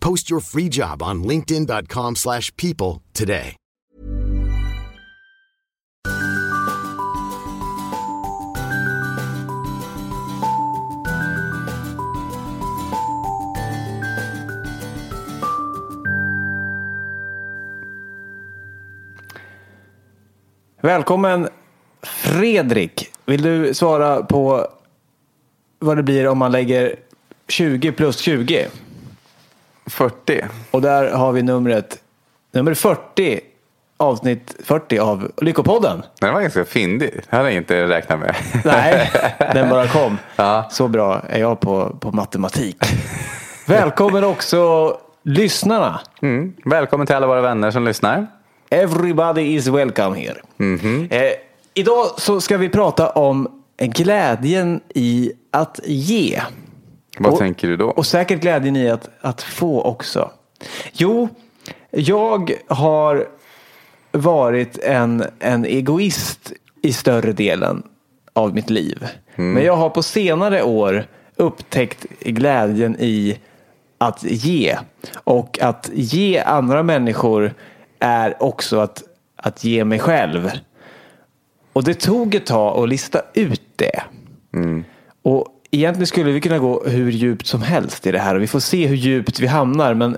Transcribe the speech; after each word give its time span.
Post 0.00 0.30
your 0.30 0.40
free 0.40 0.68
job 0.68 1.02
on 1.02 1.22
linkedin.com 1.22 2.16
slash 2.16 2.54
people 2.56 3.02
today. 3.12 3.56
Välkommen 20.80 21.48
Fredrik. 22.02 23.10
Vill 23.26 23.42
du 23.42 23.74
svara 23.74 24.22
på 24.22 24.66
vad 25.78 25.96
det 25.96 26.02
blir 26.02 26.28
om 26.28 26.38
man 26.38 26.52
lägger 26.52 26.96
20 27.48 27.92
plus 27.92 28.18
20? 28.18 28.68
40. 29.88 30.44
Och 30.70 30.82
där 30.82 31.12
har 31.12 31.32
vi 31.32 31.42
numret, 31.42 31.98
nummer 32.52 32.74
40, 32.74 33.40
avsnitt 33.96 34.56
40 34.64 34.98
av 34.98 35.30
Lyckopodden. 35.36 36.02
Den 36.20 36.34
var 36.34 36.40
ganska 36.40 36.64
fyndig. 36.64 37.10
Det 37.30 37.36
hade 37.36 37.48
jag 37.48 37.56
inte 37.56 37.88
räknat 37.88 38.18
med. 38.18 38.36
Nej, 38.64 39.10
den 39.54 39.68
bara 39.68 39.88
kom. 39.88 40.18
Ja. 40.36 40.68
Så 40.70 40.88
bra 40.88 41.22
är 41.28 41.40
jag 41.40 41.60
på, 41.60 41.96
på 42.00 42.12
matematik. 42.12 42.76
Välkommen 43.66 44.24
också 44.24 44.92
lyssnarna. 45.22 46.00
Mm. 46.22 46.54
Välkommen 46.64 47.06
till 47.06 47.16
alla 47.16 47.26
våra 47.26 47.40
vänner 47.40 47.70
som 47.70 47.84
lyssnar. 47.84 48.26
Everybody 48.70 49.42
is 49.42 49.66
welcome 49.66 50.18
here. 50.18 50.40
Eh, 51.10 51.32
idag 51.74 52.06
så 52.16 52.40
ska 52.40 52.56
vi 52.56 52.68
prata 52.68 53.10
om 53.10 53.62
glädjen 53.78 54.80
i 54.88 55.32
att 55.50 55.80
ge. 55.84 56.42
Vad 57.18 57.32
Och- 57.32 57.38
tänker 57.38 57.68
du 57.68 57.76
då? 57.76 57.90
Och 57.90 58.06
säkert 58.06 58.40
glädjen 58.40 58.76
i 58.76 58.90
att, 58.90 59.08
att 59.20 59.42
få 59.42 59.82
också. 59.82 60.30
Jo, 60.92 61.28
jag 61.90 62.52
har 62.68 63.26
varit 64.12 64.78
en, 64.78 65.24
en 65.38 65.64
egoist 65.64 66.52
i 66.82 66.92
större 66.92 67.32
delen 67.32 67.82
av 68.32 68.54
mitt 68.54 68.70
liv. 68.70 69.06
Men 69.34 69.64
jag 69.64 69.76
har 69.76 69.90
på 69.90 70.02
senare 70.02 70.62
år 70.62 71.04
upptäckt 71.36 72.06
glädjen 72.20 72.96
i 73.00 73.38
att 73.98 74.22
ge. 74.24 74.76
Och 75.14 75.58
att 75.62 75.90
ge 75.94 76.38
andra 76.38 76.82
människor 76.82 77.54
är 77.98 78.42
också 78.42 78.78
att, 78.80 79.02
att 79.36 79.64
ge 79.64 79.84
mig 79.84 79.98
själv. 79.98 80.50
Och 81.72 81.84
det 81.84 81.94
tog 81.94 82.34
ett 82.34 82.46
tag 82.46 82.82
att 82.82 82.88
lista 82.88 83.20
ut 83.34 83.62
det. 83.76 84.02
Och 85.22 85.46
egentligen 85.70 86.06
skulle 86.06 86.32
vi 86.32 86.40
kunna 86.40 86.58
gå 86.58 86.84
hur 86.84 87.10
djupt 87.10 87.46
som 87.46 87.62
helst 87.62 88.06
i 88.06 88.12
det 88.12 88.18
här 88.18 88.34
och 88.34 88.42
vi 88.42 88.46
får 88.46 88.60
se 88.60 88.86
hur 88.86 88.96
djupt 88.96 89.40
vi 89.40 89.46
hamnar. 89.46 89.94
Men 89.94 90.16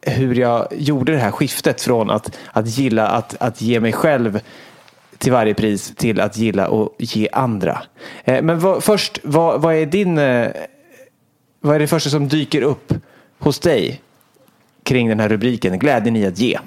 hur 0.00 0.34
jag 0.34 0.68
gjorde 0.70 1.12
det 1.12 1.18
här 1.18 1.30
skiftet 1.30 1.82
från 1.82 2.10
att, 2.10 2.38
att 2.52 2.66
gilla 2.66 3.08
att, 3.08 3.36
att 3.40 3.60
ge 3.60 3.80
mig 3.80 3.92
själv 3.92 4.40
till 5.18 5.32
varje 5.32 5.54
pris 5.54 5.94
till 5.96 6.20
att 6.20 6.36
gilla 6.36 6.68
och 6.68 6.94
ge 6.98 7.28
andra. 7.32 7.82
Eh, 8.24 8.42
men 8.42 8.58
vad, 8.58 8.84
först, 8.84 9.18
vad, 9.22 9.62
vad 9.62 9.74
är 9.74 9.86
din... 9.86 10.18
Eh, 10.18 10.48
vad 11.60 11.74
är 11.74 11.78
det 11.78 11.86
första 11.86 12.10
som 12.10 12.28
dyker 12.28 12.62
upp 12.62 12.92
hos 13.38 13.58
dig 13.58 14.02
kring 14.82 15.08
den 15.08 15.20
här 15.20 15.28
rubriken? 15.28 15.78
Glädjen 15.78 16.16
i 16.16 16.26
att 16.26 16.38
ge. 16.38 16.58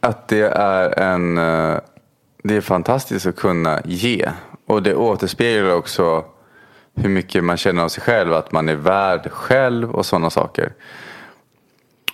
Att 0.00 0.28
det 0.28 0.42
är 0.42 0.98
en... 0.98 1.38
Eh, 1.38 1.78
det 2.42 2.56
är 2.56 2.60
fantastiskt 2.60 3.26
att 3.26 3.36
kunna 3.36 3.80
ge. 3.84 4.28
Och 4.66 4.82
det 4.82 4.94
återspeglar 4.94 5.74
också 5.74 6.24
hur 7.02 7.08
mycket 7.08 7.44
man 7.44 7.56
känner 7.56 7.82
av 7.82 7.88
sig 7.88 8.02
själv. 8.02 8.34
Att 8.34 8.52
man 8.52 8.68
är 8.68 8.74
värd 8.74 9.30
själv 9.30 9.90
och 9.90 10.06
sådana 10.06 10.30
saker. 10.30 10.72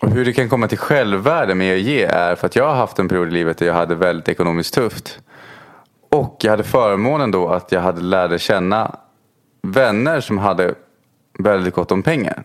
Och 0.01 0.11
hur 0.11 0.25
det 0.25 0.33
kan 0.33 0.49
komma 0.49 0.69
till 0.69 0.79
självvärde 0.79 1.55
med 1.55 1.75
att 1.75 1.81
ge 1.81 2.03
är 2.03 2.35
för 2.35 2.47
att 2.47 2.57
jag 2.57 2.69
har 2.69 2.75
haft 2.75 2.99
en 2.99 3.09
period 3.09 3.29
i 3.29 3.31
livet 3.31 3.59
där 3.59 3.67
jag 3.67 3.75
hade 3.75 3.95
väldigt 3.95 4.29
ekonomiskt 4.29 4.75
tufft. 4.75 5.19
Och 6.11 6.37
jag 6.43 6.51
hade 6.51 6.65
förmånen 6.65 7.31
då 7.31 7.49
att 7.49 7.73
jag 7.73 7.81
hade 7.81 8.01
lärde 8.01 8.39
känna 8.39 8.97
vänner 9.63 10.21
som 10.21 10.39
hade 10.39 10.75
väldigt 11.39 11.75
gott 11.75 11.93
om 11.93 12.03
pengar. 12.03 12.43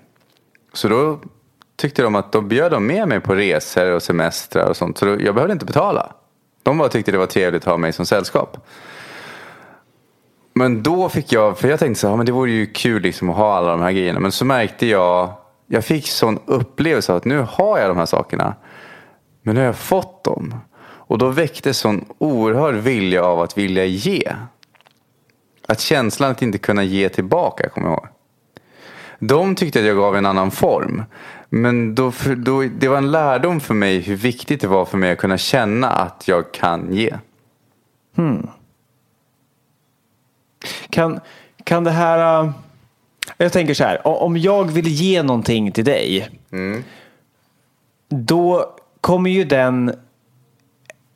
Så 0.73 0.87
då 0.87 1.19
tyckte 1.75 2.01
de 2.01 2.15
att 2.15 2.31
då 2.31 2.41
bjöd 2.41 2.71
de 2.71 2.87
med 2.87 3.07
mig 3.07 3.19
på 3.19 3.35
resor 3.35 3.91
och 3.91 4.03
semestrar 4.03 4.69
och 4.69 4.77
sånt. 4.77 4.97
Så 4.97 5.05
då, 5.05 5.21
jag 5.21 5.35
behövde 5.35 5.53
inte 5.53 5.65
betala. 5.65 6.11
De 6.63 6.77
bara 6.77 6.89
tyckte 6.89 7.11
det 7.11 7.17
var 7.17 7.25
trevligt 7.25 7.61
att 7.63 7.69
ha 7.69 7.77
mig 7.77 7.93
som 7.93 8.05
sällskap. 8.05 8.57
Men 10.59 10.83
då 10.83 11.09
fick 11.09 11.31
jag, 11.31 11.57
för 11.57 11.67
jag 11.67 11.79
tänkte 11.79 11.99
så 12.01 12.09
här, 12.09 12.17
men 12.17 12.25
det 12.25 12.31
vore 12.31 12.51
ju 12.51 12.65
kul 12.65 13.01
liksom 13.01 13.29
att 13.29 13.35
ha 13.35 13.57
alla 13.57 13.71
de 13.71 13.81
här 13.81 13.91
grejerna. 13.91 14.19
Men 14.19 14.31
så 14.31 14.45
märkte 14.45 14.85
jag, 14.85 15.33
jag 15.67 15.85
fick 15.85 16.07
sån 16.07 16.39
upplevelse 16.45 17.11
av 17.11 17.17
att 17.17 17.25
nu 17.25 17.45
har 17.49 17.79
jag 17.79 17.89
de 17.89 17.97
här 17.97 18.05
sakerna. 18.05 18.55
Men 19.41 19.55
nu 19.55 19.61
har 19.61 19.65
jag 19.65 19.75
fått 19.75 20.23
dem. 20.23 20.55
Och 20.81 21.17
då 21.17 21.29
väcktes 21.29 21.77
sån 21.77 22.05
oerhörd 22.17 22.75
vilja 22.75 23.23
av 23.23 23.41
att 23.41 23.57
vilja 23.57 23.85
ge. 23.85 24.31
Att 25.67 25.79
känslan 25.79 26.31
att 26.31 26.41
inte 26.41 26.57
kunna 26.57 26.83
ge 26.83 27.09
tillbaka, 27.09 27.69
kommer 27.69 27.87
jag 27.87 27.93
ihåg. 27.93 28.07
De 29.19 29.55
tyckte 29.55 29.79
att 29.79 29.85
jag 29.85 29.97
gav 29.97 30.15
en 30.15 30.25
annan 30.25 30.51
form. 30.51 31.03
Men 31.49 31.95
då, 31.95 32.11
då, 32.37 32.63
det 32.63 32.87
var 32.87 32.97
en 32.97 33.11
lärdom 33.11 33.59
för 33.59 33.73
mig 33.73 33.99
hur 33.99 34.15
viktigt 34.15 34.61
det 34.61 34.67
var 34.67 34.85
för 34.85 34.97
mig 34.97 35.11
att 35.11 35.19
kunna 35.19 35.37
känna 35.37 35.89
att 35.89 36.27
jag 36.27 36.51
kan 36.51 36.93
ge. 36.93 37.15
Hmm. 38.15 38.47
Kan, 40.89 41.19
kan 41.63 41.83
det 41.83 41.91
här... 41.91 42.43
äh, 42.43 42.51
Jag 43.37 43.53
tänker 43.53 43.73
så 43.73 43.83
här, 43.83 44.07
om 44.07 44.37
jag 44.37 44.71
vill 44.71 44.87
ge 44.87 45.23
någonting 45.23 45.71
till 45.71 45.85
dig. 45.85 46.29
Då 48.09 48.65
kommer 49.01 49.29
ju 49.29 49.43
den 49.43 49.93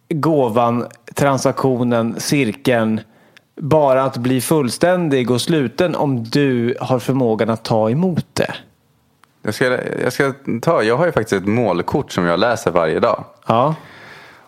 gåvan, 0.10 0.88
transaktionen, 1.14 2.16
cirkeln 2.20 3.02
bara 3.56 4.04
att 4.04 4.18
bli 4.18 4.42
fullständig 4.42 5.32
och 5.32 5.42
sluten 5.42 5.96
om 5.96 6.24
du 6.24 6.78
har 6.80 7.00
förmågan 7.00 7.50
att 7.50 7.64
ta 7.64 7.90
emot 7.90 8.26
det. 8.34 8.54
Jag 9.42 9.54
ska, 9.54 9.80
jag 10.04 10.14
ska 10.14 10.34
ta, 10.62 10.84
jag 10.84 10.98
har 10.98 11.06
ju 11.06 11.12
faktiskt 11.12 11.42
ett 11.42 11.48
målkort 11.50 12.12
som 12.12 12.26
jag 12.26 12.40
läser 12.40 12.72
varje 12.72 13.00
dag. 13.00 13.24
Ja, 13.48 13.76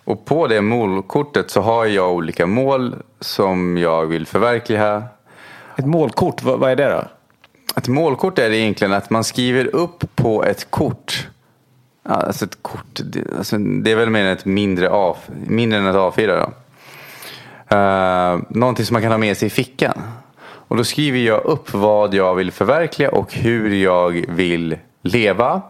Och 0.06 0.26
på 0.26 0.48
det 0.48 0.62
målkortet 0.62 1.52
så 1.52 1.62
har 1.62 1.86
jag 1.86 2.14
olika 2.14 2.46
mål 2.46 2.96
som 3.20 3.78
jag 3.78 4.06
vill 4.06 4.26
förverkliga. 4.26 5.04
ett 5.76 5.86
målkort, 5.86 6.44
vad, 6.44 6.72
är 6.72 6.76
det 6.76 6.90
då? 6.90 7.04
Ett 7.76 7.88
målkort 7.88 8.40
är 8.40 8.52
egentligen 8.52 8.94
att 8.94 9.10
man 9.10 9.24
skriver 9.24 9.76
upp 9.76 10.16
på 10.16 10.44
ett 10.44 10.72
kort. 10.72 11.28
Alltså 12.04 12.46
ett 12.46 12.58
kort, 12.62 13.00
det, 13.04 13.38
alltså 13.38 13.58
det 13.58 13.92
är 13.92 13.96
väl 13.96 14.10
mer 14.10 14.26
än 14.26 14.32
ett 14.32 14.46
mindre, 14.46 14.90
A, 14.92 15.16
mindre 15.48 15.80
än 15.80 15.88
ett 15.88 15.96
A4 15.96 16.28
då. 16.28 16.52
Uh, 17.76 18.42
någonting 18.50 18.86
som 18.86 18.94
man 18.94 19.02
kan 19.02 19.12
ha 19.12 19.18
med 19.18 19.38
sig 19.38 19.48
i 19.48 19.50
fickan. 19.50 20.02
Och 20.68 20.78
då 20.78 20.84
skriver 20.84 21.20
jag 21.20 21.46
upp 21.46 21.74
vad 21.74 22.14
jag 22.14 22.36
vill 22.36 22.52
förverkliga 22.52 23.12
och 23.12 23.34
hur 23.34 23.76
jag 23.76 24.26
vill 24.30 24.78
leva. 25.02 25.62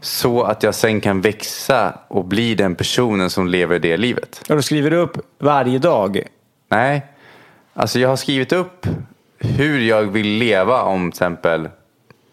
Så 0.00 0.42
att 0.42 0.62
jag 0.62 0.74
sen 0.74 1.00
kan 1.00 1.20
växa 1.20 1.98
och 2.08 2.24
bli 2.24 2.54
den 2.54 2.74
personen 2.74 3.30
som 3.30 3.46
lever 3.46 3.78
det 3.78 3.96
livet. 3.96 4.42
Och 4.48 4.56
då 4.56 4.62
skriver 4.62 4.90
du 4.90 4.96
upp 4.96 5.18
varje 5.38 5.78
dag? 5.78 6.22
Nej, 6.68 7.06
alltså 7.74 7.98
jag 7.98 8.08
har 8.08 8.16
skrivit 8.16 8.52
upp 8.52 8.86
hur 9.38 9.80
jag 9.80 10.02
vill 10.02 10.26
leva 10.26 10.82
om 10.82 11.10
till 11.10 11.16
exempel 11.16 11.68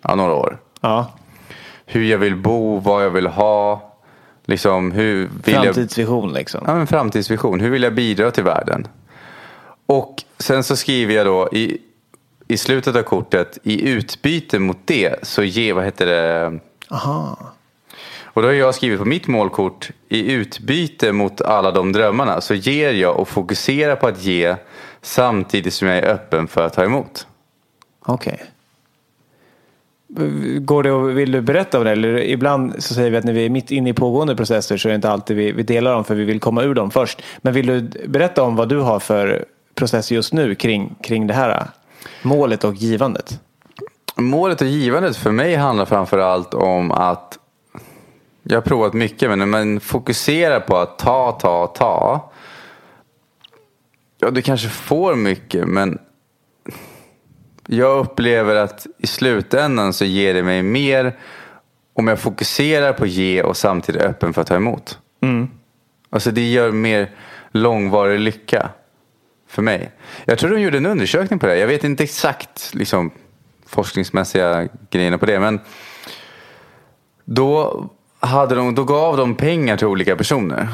ja, 0.01 0.15
några 0.15 0.33
år. 0.33 0.57
Ja. 0.81 1.13
Hur 1.85 2.03
jag 2.03 2.17
vill 2.17 2.35
bo, 2.35 2.79
vad 2.79 3.03
jag 3.03 3.09
vill 3.09 3.27
ha. 3.27 3.91
Liksom, 4.45 4.91
hur 4.91 5.29
vill 5.45 5.56
framtidsvision 5.56 6.27
jag... 6.27 6.33
liksom. 6.33 6.63
Ja, 6.68 6.73
en 6.73 6.88
framtidsvision. 6.88 7.59
Hur 7.59 7.69
vill 7.69 7.83
jag 7.83 7.95
bidra 7.95 8.31
till 8.31 8.44
världen? 8.44 8.88
Och 9.85 10.23
sen 10.38 10.63
så 10.63 10.75
skriver 10.75 11.13
jag 11.13 11.25
då 11.25 11.50
i, 11.51 11.77
i 12.47 12.57
slutet 12.57 12.95
av 12.95 13.01
kortet 13.01 13.57
i 13.63 13.89
utbyte 13.89 14.59
mot 14.59 14.77
det 14.85 15.15
så 15.21 15.44
ge, 15.44 15.73
vad 15.73 15.85
heter 15.85 16.06
det? 16.06 16.59
Aha. 16.89 17.44
Och 18.35 18.41
då 18.41 18.47
har 18.47 18.53
jag 18.53 18.75
skrivit 18.75 18.99
på 18.99 19.05
mitt 19.05 19.27
målkort 19.27 19.91
i 20.09 20.31
utbyte 20.31 21.11
mot 21.11 21.41
alla 21.41 21.71
de 21.71 21.91
drömmarna 21.91 22.41
så 22.41 22.53
ger 22.53 22.93
jag 22.93 23.19
och 23.19 23.27
fokuserar 23.27 23.95
på 23.95 24.07
att 24.07 24.23
ge 24.23 24.55
samtidigt 25.01 25.73
som 25.73 25.87
jag 25.87 25.97
är 25.97 26.13
öppen 26.13 26.47
för 26.47 26.65
att 26.65 26.73
ta 26.73 26.83
emot. 26.83 27.27
Okej. 28.05 28.43
Okay. 30.09 30.59
Går 30.59 30.83
det 30.83 30.91
och 30.91 31.17
vill 31.17 31.31
du 31.31 31.41
berätta 31.41 31.77
om 31.77 31.83
det? 31.83 31.91
Eller 31.91 32.17
ibland 32.17 32.83
så 32.83 32.93
säger 32.93 33.11
vi 33.11 33.17
att 33.17 33.23
när 33.23 33.33
vi 33.33 33.45
är 33.45 33.49
mitt 33.49 33.71
inne 33.71 33.89
i 33.89 33.93
pågående 33.93 34.35
processer 34.35 34.77
så 34.77 34.87
är 34.87 34.89
det 34.89 34.95
inte 34.95 35.09
alltid 35.09 35.37
vi, 35.37 35.51
vi 35.51 35.63
delar 35.63 35.93
dem 35.93 36.03
för 36.03 36.15
vi 36.15 36.23
vill 36.23 36.39
komma 36.39 36.63
ur 36.63 36.73
dem 36.73 36.91
först. 36.91 37.21
Men 37.37 37.53
vill 37.53 37.67
du 37.67 37.81
berätta 38.07 38.43
om 38.43 38.55
vad 38.55 38.69
du 38.69 38.79
har 38.79 38.99
för 38.99 39.45
process 39.75 40.11
just 40.11 40.33
nu 40.33 40.55
kring, 40.55 40.95
kring 41.03 41.27
det 41.27 41.33
här 41.33 41.67
målet 42.21 42.63
och 42.63 42.73
givandet? 42.73 43.39
Målet 44.15 44.61
och 44.61 44.67
givandet 44.67 45.17
för 45.17 45.31
mig 45.31 45.55
handlar 45.55 45.85
framför 45.85 46.17
allt 46.17 46.53
om 46.53 46.91
att 46.91 47.39
jag 48.47 48.57
har 48.57 48.62
provat 48.62 48.94
mycket 48.94 49.30
men 49.30 49.39
när 49.39 49.45
man 49.45 49.80
fokuserar 49.80 50.59
på 50.59 50.77
att 50.77 51.00
ta, 51.00 51.31
ta, 51.31 51.68
ta. 51.68 52.31
Ja, 54.19 54.31
du 54.31 54.42
kanske 54.42 54.69
får 54.69 55.15
mycket 55.15 55.68
men 55.68 56.00
jag 57.68 58.00
upplever 58.00 58.56
att 58.56 58.88
i 58.97 59.07
slutändan 59.07 59.94
så 59.94 60.06
ger 60.06 60.33
det 60.33 60.44
mig 60.44 60.63
mer 60.63 61.18
om 61.94 62.07
jag 62.07 62.19
fokuserar 62.19 62.94
på 62.94 63.03
att 63.03 63.09
ge 63.09 63.44
och 63.44 63.57
samtidigt 63.57 64.01
är 64.01 64.07
öppen 64.07 64.33
för 64.33 64.42
att 64.42 64.47
ta 64.47 64.56
emot. 64.56 65.00
Mm. 65.21 65.50
Alltså 66.09 66.31
det 66.31 66.51
gör 66.51 66.71
mer 66.71 67.12
långvarig 67.51 68.19
lycka 68.19 68.69
för 69.47 69.62
mig. 69.62 69.92
Jag 70.25 70.39
tror 70.39 70.50
de 70.50 70.62
gjorde 70.62 70.77
en 70.77 70.86
undersökning 70.86 71.39
på 71.39 71.45
det. 71.45 71.57
Jag 71.57 71.68
vet 71.68 71.83
inte 71.83 72.03
exakt 72.03 72.74
liksom, 72.74 73.12
forskningsmässiga 73.65 74.68
grejerna 74.89 75.18
på 75.18 75.25
det. 75.25 75.39
Men 75.39 75.59
då, 77.25 77.86
hade 78.25 78.56
de, 78.56 78.75
då 78.75 78.83
gav 78.83 79.18
de 79.18 79.36
pengar 79.36 79.77
till 79.77 79.88
olika 79.88 80.16
personer. 80.16 80.68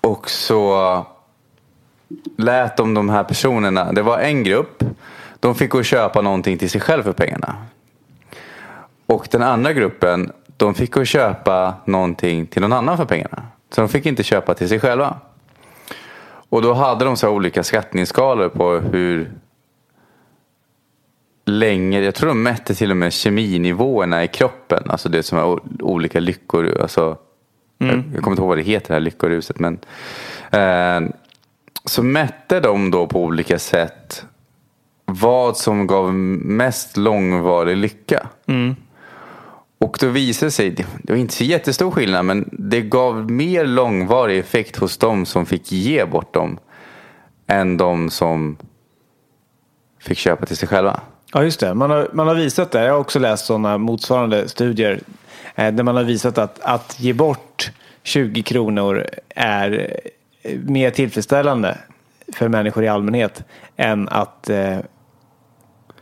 Och 0.00 0.30
så 0.30 1.06
lät 2.36 2.76
de 2.76 2.94
de 2.94 3.08
här 3.08 3.24
personerna, 3.24 3.92
det 3.92 4.02
var 4.02 4.18
en 4.18 4.44
grupp 4.44 4.82
de 5.40 5.54
fick 5.54 5.70
gå 5.70 5.78
och 5.78 5.84
köpa 5.84 6.20
någonting 6.20 6.58
till 6.58 6.70
sig 6.70 6.80
själv 6.80 7.02
för 7.02 7.12
pengarna. 7.12 7.56
Och 9.06 9.28
den 9.30 9.42
andra 9.42 9.72
gruppen, 9.72 10.32
de 10.56 10.74
fick 10.74 10.92
gå 10.94 11.00
och 11.00 11.06
köpa 11.06 11.74
någonting 11.84 12.46
till 12.46 12.62
någon 12.62 12.72
annan 12.72 12.96
för 12.96 13.04
pengarna. 13.04 13.42
Så 13.70 13.80
de 13.80 13.88
fick 13.88 14.06
inte 14.06 14.22
köpa 14.22 14.54
till 14.54 14.68
sig 14.68 14.80
själva. 14.80 15.16
Och 16.48 16.62
då 16.62 16.74
hade 16.74 17.04
de 17.04 17.16
så 17.16 17.28
olika 17.28 17.62
skattningsskalor 17.62 18.48
på 18.48 18.70
hur 18.70 19.32
länge, 21.46 22.00
jag 22.00 22.14
tror 22.14 22.28
de 22.28 22.42
mätte 22.42 22.74
till 22.74 22.90
och 22.90 22.96
med 22.96 23.12
keminivåerna 23.12 24.24
i 24.24 24.28
kroppen. 24.28 24.82
Alltså 24.86 25.08
det 25.08 25.22
som 25.22 25.38
är 25.38 25.58
olika 25.84 26.20
lyckor. 26.20 26.80
Alltså, 26.80 27.18
mm. 27.78 27.96
jag, 27.96 28.04
jag 28.14 28.22
kommer 28.22 28.32
inte 28.32 28.42
ihåg 28.42 28.48
vad 28.48 28.58
det 28.58 28.62
heter, 28.62 28.88
det 28.88 28.94
här 28.94 29.00
lyckoruset. 29.00 29.58
Men, 29.58 29.78
eh, 30.50 31.10
så 31.84 32.02
mätte 32.02 32.60
de 32.60 32.90
då 32.90 33.06
på 33.06 33.22
olika 33.22 33.58
sätt 33.58 34.24
vad 35.04 35.56
som 35.56 35.86
gav 35.86 36.14
mest 36.14 36.96
långvarig 36.96 37.76
lycka. 37.76 38.26
Mm. 38.46 38.76
Och 39.78 39.96
då 40.00 40.08
visade 40.08 40.46
det 40.46 40.50
sig, 40.50 40.70
det 40.70 41.12
var 41.12 41.16
inte 41.16 41.34
så 41.34 41.44
jättestor 41.44 41.90
skillnad, 41.90 42.24
men 42.24 42.48
det 42.52 42.80
gav 42.80 43.30
mer 43.30 43.64
långvarig 43.64 44.38
effekt 44.38 44.76
hos 44.76 44.98
de 44.98 45.26
som 45.26 45.46
fick 45.46 45.72
ge 45.72 46.04
bort 46.04 46.34
dem 46.34 46.58
än 47.46 47.76
de 47.76 48.10
som 48.10 48.56
fick 50.00 50.18
köpa 50.18 50.46
till 50.46 50.56
sig 50.56 50.68
själva. 50.68 51.00
Ja, 51.32 51.44
just 51.44 51.60
det. 51.60 51.74
Man 51.74 51.90
har, 51.90 52.08
man 52.12 52.26
har 52.28 52.34
visat 52.34 52.70
det. 52.70 52.84
Jag 52.84 52.92
har 52.92 53.00
också 53.00 53.18
läst 53.18 53.46
sådana 53.46 53.78
motsvarande 53.78 54.48
studier 54.48 55.00
eh, 55.54 55.74
där 55.74 55.82
man 55.82 55.96
har 55.96 56.04
visat 56.04 56.38
att, 56.38 56.60
att 56.60 57.00
ge 57.00 57.12
bort 57.12 57.70
20 58.02 58.42
kronor 58.42 59.06
är 59.28 59.98
eh, 60.42 60.58
mer 60.58 60.90
tillfredsställande 60.90 61.78
för 62.32 62.48
människor 62.48 62.84
i 62.84 62.88
allmänhet 62.88 63.44
än 63.76 64.08
att 64.08 64.50
eh, 64.50 64.78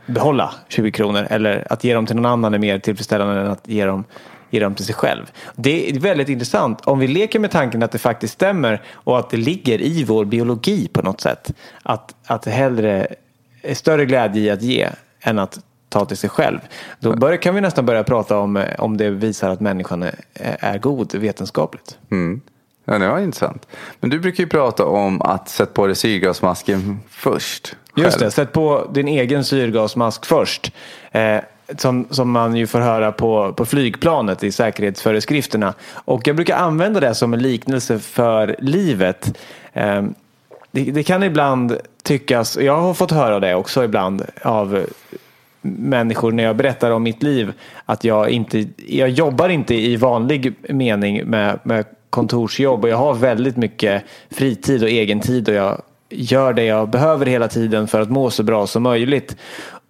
behålla 0.06 0.54
20 0.68 0.90
kronor 0.90 1.26
eller 1.30 1.72
att 1.72 1.84
ge 1.84 1.94
dem 1.94 2.06
till 2.06 2.16
någon 2.16 2.26
annan 2.26 2.54
är 2.54 2.58
mer 2.58 2.78
tillfredsställande 2.78 3.40
än 3.40 3.50
att 3.50 3.68
ge 3.68 3.86
dem, 3.86 4.04
ge 4.50 4.60
dem 4.60 4.74
till 4.74 4.84
sig 4.84 4.94
själv. 4.94 5.30
Det 5.56 5.90
är 5.90 5.98
väldigt 6.00 6.28
intressant. 6.28 6.80
Om 6.80 6.98
vi 6.98 7.08
leker 7.08 7.38
med 7.38 7.50
tanken 7.50 7.82
att 7.82 7.92
det 7.92 7.98
faktiskt 7.98 8.34
stämmer 8.34 8.82
och 8.92 9.18
att 9.18 9.30
det 9.30 9.36
ligger 9.36 9.82
i 9.82 10.04
vår 10.04 10.24
biologi 10.24 10.88
på 10.88 11.02
något 11.02 11.20
sätt. 11.20 11.52
Att, 11.82 12.14
att 12.26 12.42
det 12.42 12.50
hellre 12.50 13.06
är 13.62 13.74
större 13.74 14.04
glädje 14.04 14.42
i 14.42 14.50
att 14.50 14.62
ge 14.62 14.88
än 15.24 15.38
att 15.38 15.58
ta 15.88 16.04
till 16.04 16.16
sig 16.16 16.30
själv. 16.30 16.58
Då 17.00 17.16
bör, 17.16 17.36
kan 17.36 17.54
vi 17.54 17.60
nästan 17.60 17.86
börja 17.86 18.04
prata 18.04 18.38
om 18.38 18.64
om 18.78 18.96
det 18.96 19.10
visar 19.10 19.50
att 19.50 19.60
människan 19.60 20.02
är, 20.02 20.14
är 20.60 20.78
god 20.78 21.14
vetenskapligt. 21.14 21.98
Mm. 22.10 22.40
Ja, 22.84 22.98
det 22.98 23.08
var 23.08 23.18
intressant. 23.18 23.66
Men 24.00 24.10
du 24.10 24.18
brukar 24.18 24.44
ju 24.44 24.48
prata 24.48 24.84
om 24.84 25.22
att 25.22 25.48
sätta 25.48 25.72
på 25.72 25.86
dig 25.86 25.96
syrgasmasken 25.96 27.00
först. 27.08 27.76
Just 27.96 28.18
det, 28.18 28.30
sätt 28.30 28.52
på 28.52 28.90
din 28.94 29.08
egen 29.08 29.44
syrgasmask 29.44 30.26
först. 30.26 30.72
Eh, 31.10 31.38
som, 31.76 32.06
som 32.10 32.30
man 32.30 32.56
ju 32.56 32.66
får 32.66 32.80
höra 32.80 33.12
på, 33.12 33.52
på 33.52 33.66
flygplanet 33.66 34.44
i 34.44 34.52
säkerhetsföreskrifterna. 34.52 35.74
Och 35.92 36.26
jag 36.28 36.36
brukar 36.36 36.56
använda 36.56 37.00
det 37.00 37.14
som 37.14 37.34
en 37.34 37.42
liknelse 37.42 37.98
för 37.98 38.56
livet. 38.58 39.38
Eh, 39.72 40.02
det, 40.70 40.84
det, 40.90 41.02
kan 41.02 41.22
ibland 41.22 41.78
tyckas, 42.04 42.56
jag 42.56 42.80
har 42.80 42.94
fått 42.94 43.10
höra 43.10 43.40
det 43.40 43.54
också 43.54 43.84
ibland 43.84 44.22
av 44.42 44.86
människor 45.62 46.32
när 46.32 46.44
jag 46.44 46.56
berättar 46.56 46.90
om 46.90 47.02
mitt 47.02 47.22
liv, 47.22 47.52
att 47.84 48.04
jag 48.04 48.30
inte, 48.30 48.66
jag 48.86 49.08
jobbar 49.08 49.48
inte 49.48 49.74
i 49.74 49.96
vanlig 49.96 50.54
mening 50.68 51.24
med, 51.24 51.58
med 51.62 51.84
kontorsjobb 52.10 52.84
och 52.84 52.90
jag 52.90 52.96
har 52.96 53.14
väldigt 53.14 53.56
mycket 53.56 54.02
fritid 54.30 54.82
och 54.82 54.88
egen 54.88 55.20
tid 55.20 55.48
och 55.48 55.54
jag 55.54 55.82
gör 56.10 56.52
det 56.52 56.64
jag 56.64 56.88
behöver 56.88 57.26
hela 57.26 57.48
tiden 57.48 57.88
för 57.88 58.00
att 58.00 58.10
må 58.10 58.30
så 58.30 58.42
bra 58.42 58.66
som 58.66 58.82
möjligt. 58.82 59.36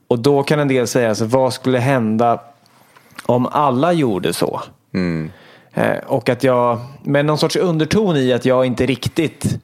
Och 0.08 0.18
då 0.18 0.42
kan 0.42 0.60
en 0.60 0.68
del 0.68 0.86
säga, 0.86 1.08
alltså, 1.08 1.24
vad 1.24 1.52
skulle 1.52 1.78
hända 1.78 2.40
om 3.26 3.46
alla 3.46 3.92
gjorde 3.92 4.32
så? 4.32 4.60
Mm. 4.94 5.30
Eh, 5.74 5.98
och 6.06 6.28
att 6.28 6.44
jag, 6.44 6.80
med 7.02 7.24
någon 7.24 7.38
sorts 7.38 7.56
underton 7.56 8.16
i 8.16 8.32
att 8.32 8.44
jag 8.44 8.66
inte 8.66 8.86
riktigt 8.86 9.58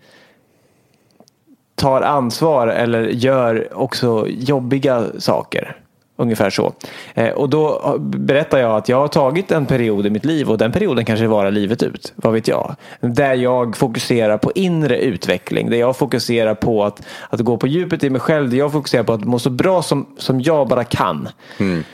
tar 1.80 2.02
ansvar 2.02 2.68
eller 2.68 3.02
gör 3.02 3.68
också 3.72 4.26
jobbiga 4.28 5.04
saker. 5.18 5.76
Ungefär 6.16 6.50
så. 6.50 6.72
Eh, 7.14 7.28
och 7.28 7.48
då 7.48 7.96
berättar 7.98 8.58
jag 8.58 8.76
att 8.76 8.88
jag 8.88 8.96
har 8.96 9.08
tagit 9.08 9.52
en 9.52 9.66
period 9.66 10.06
i 10.06 10.10
mitt 10.10 10.24
liv 10.24 10.50
och 10.50 10.58
den 10.58 10.72
perioden 10.72 11.04
kanske 11.04 11.26
varar 11.26 11.50
livet 11.50 11.82
ut. 11.82 12.12
Vad 12.16 12.32
vet 12.32 12.48
jag? 12.48 12.74
Där 13.00 13.34
jag 13.34 13.76
fokuserar 13.76 14.38
på 14.38 14.52
inre 14.54 14.98
utveckling. 14.98 15.70
Där 15.70 15.76
jag 15.76 15.96
fokuserar 15.96 16.54
på 16.54 16.84
att, 16.84 17.02
att 17.30 17.40
gå 17.40 17.56
på 17.56 17.66
djupet 17.66 18.04
i 18.04 18.10
mig 18.10 18.20
själv. 18.20 18.50
Där 18.50 18.58
jag 18.58 18.72
fokuserar 18.72 19.02
på 19.02 19.12
att 19.12 19.24
må 19.24 19.38
så 19.38 19.50
bra 19.50 19.82
som, 19.82 20.06
som 20.18 20.40
jag 20.40 20.68
bara 20.68 20.84
kan. 20.84 21.28
Mm. 21.58 21.84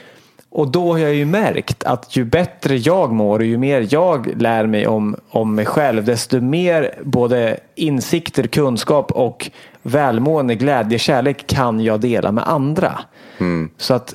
Och 0.51 0.69
då 0.69 0.93
har 0.93 0.99
jag 0.99 1.15
ju 1.15 1.25
märkt 1.25 1.85
att 1.85 2.17
ju 2.17 2.25
bättre 2.25 2.77
jag 2.77 3.13
mår 3.13 3.39
och 3.39 3.45
ju 3.45 3.59
mer 3.59 3.87
jag 3.91 4.43
lär 4.43 4.67
mig 4.67 4.87
om, 4.87 5.17
om 5.31 5.55
mig 5.55 5.67
själv 5.67 6.05
desto 6.05 6.41
mer 6.41 6.95
både 7.03 7.57
insikter, 7.75 8.47
kunskap 8.47 9.13
och 9.13 9.51
välmående, 9.87 10.55
glädje, 10.55 10.99
kärlek 10.99 11.47
kan 11.47 11.81
jag 11.81 12.01
dela 12.01 12.33
med 12.33 12.49
andra. 12.49 12.99
Mm. 13.39 13.71
Så 13.77 13.95
att 13.95 14.15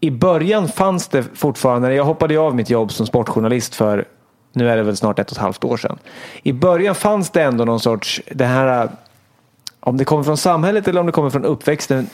i 0.00 0.10
början 0.10 0.68
fanns 0.68 1.08
det 1.08 1.24
fortfarande, 1.34 1.94
jag 1.94 2.04
hoppade 2.04 2.38
av 2.38 2.54
mitt 2.54 2.70
jobb 2.70 2.92
som 2.92 3.06
sportjournalist 3.06 3.74
för, 3.74 4.04
nu 4.52 4.70
är 4.70 4.76
det 4.76 4.82
väl 4.82 4.96
snart 4.96 5.18
ett 5.18 5.30
och 5.30 5.36
ett 5.36 5.42
halvt 5.42 5.64
år 5.64 5.76
sedan. 5.76 5.98
I 6.42 6.52
början 6.52 6.94
fanns 6.94 7.30
det 7.30 7.42
ändå 7.42 7.64
någon 7.64 7.80
sorts, 7.80 8.20
det 8.30 8.44
här, 8.44 8.88
om 9.80 9.96
det 9.96 10.04
kommer 10.04 10.24
från 10.24 10.36
samhället 10.36 10.88
eller 10.88 11.00
om 11.00 11.06
det 11.06 11.12
kommer 11.12 11.30
från 11.30 11.44
uppväxten, 11.44 12.06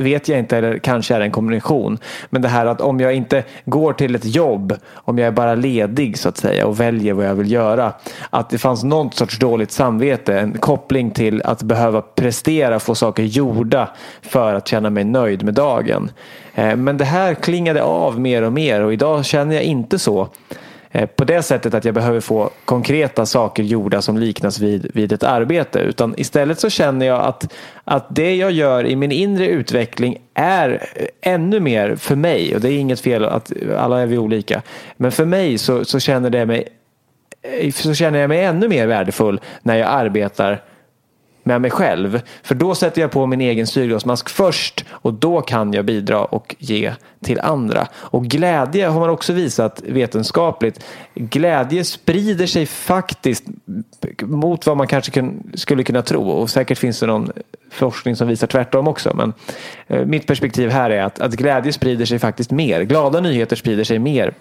vet 0.00 0.28
jag 0.28 0.38
inte, 0.38 0.56
eller 0.56 0.78
kanske 0.78 1.14
är 1.14 1.18
det 1.18 1.24
en 1.24 1.30
kombination. 1.30 1.98
Men 2.30 2.42
det 2.42 2.48
här 2.48 2.66
att 2.66 2.80
om 2.80 3.00
jag 3.00 3.14
inte 3.14 3.44
går 3.64 3.92
till 3.92 4.14
ett 4.14 4.24
jobb, 4.24 4.74
om 4.94 5.18
jag 5.18 5.26
är 5.26 5.32
bara 5.32 5.54
ledig 5.54 6.18
så 6.18 6.28
att 6.28 6.36
säga 6.36 6.66
och 6.66 6.80
väljer 6.80 7.14
vad 7.14 7.26
jag 7.26 7.34
vill 7.34 7.52
göra. 7.52 7.92
Att 8.30 8.50
det 8.50 8.58
fanns 8.58 8.84
någon 8.84 9.12
sorts 9.12 9.38
dåligt 9.38 9.72
samvete, 9.72 10.38
en 10.38 10.52
koppling 10.52 11.10
till 11.10 11.42
att 11.42 11.62
behöva 11.62 12.00
prestera, 12.00 12.80
få 12.80 12.94
saker 12.94 13.22
gjorda 13.22 13.88
för 14.22 14.54
att 14.54 14.68
känna 14.68 14.90
mig 14.90 15.04
nöjd 15.04 15.42
med 15.42 15.54
dagen. 15.54 16.10
Eh, 16.54 16.76
men 16.76 16.96
det 16.96 17.04
här 17.04 17.34
klingade 17.34 17.82
av 17.82 18.20
mer 18.20 18.42
och 18.42 18.52
mer 18.52 18.80
och 18.80 18.92
idag 18.92 19.24
känner 19.24 19.54
jag 19.54 19.64
inte 19.64 19.98
så. 19.98 20.28
Eh, 20.92 21.06
på 21.06 21.24
det 21.24 21.42
sättet 21.42 21.74
att 21.74 21.84
jag 21.84 21.94
behöver 21.94 22.20
få 22.20 22.50
konkreta 22.64 23.26
saker 23.26 23.62
gjorda 23.62 24.02
som 24.02 24.18
liknas 24.18 24.58
vid, 24.58 24.90
vid 24.94 25.12
ett 25.12 25.22
arbete. 25.22 25.78
Utan 25.78 26.14
istället 26.16 26.60
så 26.60 26.70
känner 26.70 27.06
jag 27.06 27.20
att, 27.20 27.54
att 27.84 28.06
det 28.14 28.36
jag 28.36 28.50
gör 28.50 28.86
i 28.86 28.96
min 28.96 29.12
inre 29.12 29.46
utveckling 29.46 30.18
är 30.34 30.88
eh, 30.94 31.32
ännu 31.32 31.60
mer 31.60 31.96
för 31.96 32.16
mig. 32.16 32.54
Och 32.54 32.60
det 32.60 32.68
är 32.72 32.78
inget 32.78 33.00
fel 33.00 33.24
att 33.24 33.52
alla 33.76 34.00
är 34.00 34.06
vi 34.06 34.18
olika. 34.18 34.62
Men 34.96 35.12
för 35.12 35.24
mig 35.24 35.58
så, 35.58 35.84
så, 35.84 36.00
känner, 36.00 36.30
det 36.30 36.46
mig, 36.46 36.68
eh, 37.42 37.72
så 37.72 37.94
känner 37.94 38.18
jag 38.18 38.28
mig 38.28 38.44
ännu 38.44 38.68
mer 38.68 38.86
värdefull 38.86 39.40
när 39.62 39.76
jag 39.76 39.88
arbetar 39.88 40.62
med 41.50 41.60
mig 41.60 41.70
själv. 41.70 42.20
För 42.42 42.54
då 42.54 42.74
sätter 42.74 43.00
jag 43.00 43.10
på 43.10 43.26
min 43.26 43.40
egen 43.40 43.66
syrgasmask 43.66 44.28
först 44.28 44.84
och 44.90 45.14
då 45.14 45.40
kan 45.40 45.72
jag 45.72 45.84
bidra 45.84 46.24
och 46.24 46.56
ge 46.58 46.92
till 47.24 47.40
andra. 47.40 47.88
Och 47.94 48.24
glädje 48.24 48.86
har 48.86 49.00
man 49.00 49.10
också 49.10 49.32
visat 49.32 49.82
vetenskapligt. 49.82 50.84
Glädje 51.14 51.84
sprider 51.84 52.46
sig 52.46 52.66
faktiskt 52.66 53.44
mot 54.22 54.66
vad 54.66 54.76
man 54.76 54.86
kanske 54.86 55.32
skulle 55.54 55.84
kunna 55.84 56.02
tro. 56.02 56.28
Och 56.28 56.50
säkert 56.50 56.78
finns 56.78 57.00
det 57.00 57.06
någon 57.06 57.30
forskning 57.70 58.16
som 58.16 58.28
visar 58.28 58.46
tvärtom 58.46 58.88
också. 58.88 59.14
Men 59.14 59.32
eh, 59.86 60.06
mitt 60.06 60.26
perspektiv 60.26 60.70
här 60.70 60.90
är 60.90 61.02
att, 61.02 61.20
att 61.20 61.32
glädje 61.32 61.72
sprider 61.72 62.04
sig 62.04 62.18
faktiskt 62.18 62.50
mer. 62.50 62.82
Glada 62.82 63.20
nyheter 63.20 63.56
sprider 63.56 63.84
sig 63.84 63.98
mer 63.98 64.34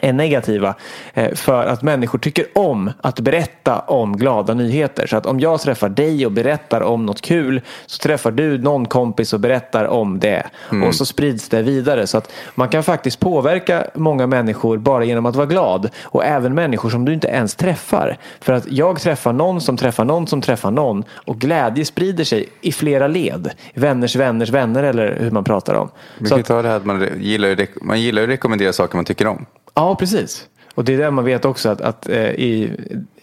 är 0.00 0.12
negativa 0.12 0.74
eh, 1.14 1.34
för 1.34 1.66
att 1.66 1.82
människor 1.82 2.18
tycker 2.18 2.46
om 2.54 2.92
att 3.00 3.20
berätta 3.20 3.78
om 3.78 4.16
glada 4.16 4.54
nyheter. 4.54 5.06
Så 5.06 5.16
att 5.16 5.26
om 5.26 5.40
jag 5.40 5.60
träffar 5.60 5.88
dig 5.88 6.26
och 6.26 6.32
berättar 6.32 6.80
om 6.80 7.06
något 7.06 7.20
kul 7.20 7.60
så 7.86 7.98
träffar 7.98 8.30
du 8.30 8.58
någon 8.58 8.86
kompis 8.86 9.32
och 9.32 9.40
berättar 9.40 9.84
om 9.84 10.20
det. 10.20 10.46
Mm. 10.70 10.88
Och 10.88 10.94
så 10.94 11.06
sprids 11.06 11.48
det 11.48 11.62
vidare. 11.62 12.06
Så 12.06 12.18
att 12.18 12.32
man 12.54 12.68
kan 12.68 12.82
faktiskt 12.82 13.20
påverka 13.20 13.86
många 13.94 14.26
människor 14.26 14.78
bara 14.78 15.04
genom 15.04 15.26
att 15.26 15.36
vara 15.36 15.46
glad. 15.46 15.90
Och 16.02 16.24
även 16.24 16.54
människor 16.54 16.90
som 16.90 17.04
du 17.04 17.14
inte 17.14 17.28
ens 17.28 17.54
träffar. 17.54 18.18
För 18.40 18.52
att 18.52 18.72
jag 18.72 19.00
träffar 19.00 19.32
någon 19.32 19.60
som 19.60 19.76
träffar 19.76 20.04
någon 20.04 20.26
som 20.26 20.40
träffar 20.40 20.70
någon 20.70 21.04
och 21.10 21.38
glädje 21.38 21.84
sprider 21.84 22.24
sig 22.24 22.48
i 22.60 22.72
flera 22.72 23.08
led. 23.08 23.50
Vänners 23.74 24.16
vänners 24.16 24.50
vänner 24.50 24.82
eller 24.82 25.16
hur 25.20 25.30
man 25.30 25.44
pratar 25.44 25.74
om. 25.74 25.90
Man 26.18 26.28
kan 26.28 26.42
ta 26.42 26.62
det 26.62 26.68
här 26.68 26.76
att 26.76 26.84
man 26.84 27.08
gillar, 27.18 27.66
man 27.82 28.00
gillar 28.00 28.22
att 28.22 28.28
rekommendera 28.28 28.72
saker 28.72 28.96
man 28.96 29.04
tycker 29.04 29.26
om. 29.26 29.46
Ja, 29.74 29.94
precis. 29.94 30.46
Och 30.74 30.84
det 30.84 30.94
är 30.94 30.98
det 30.98 31.10
man 31.10 31.24
vet 31.24 31.44
också 31.44 31.68
att, 31.68 31.80
att 31.80 32.08
eh, 32.08 32.30
i, 32.30 32.76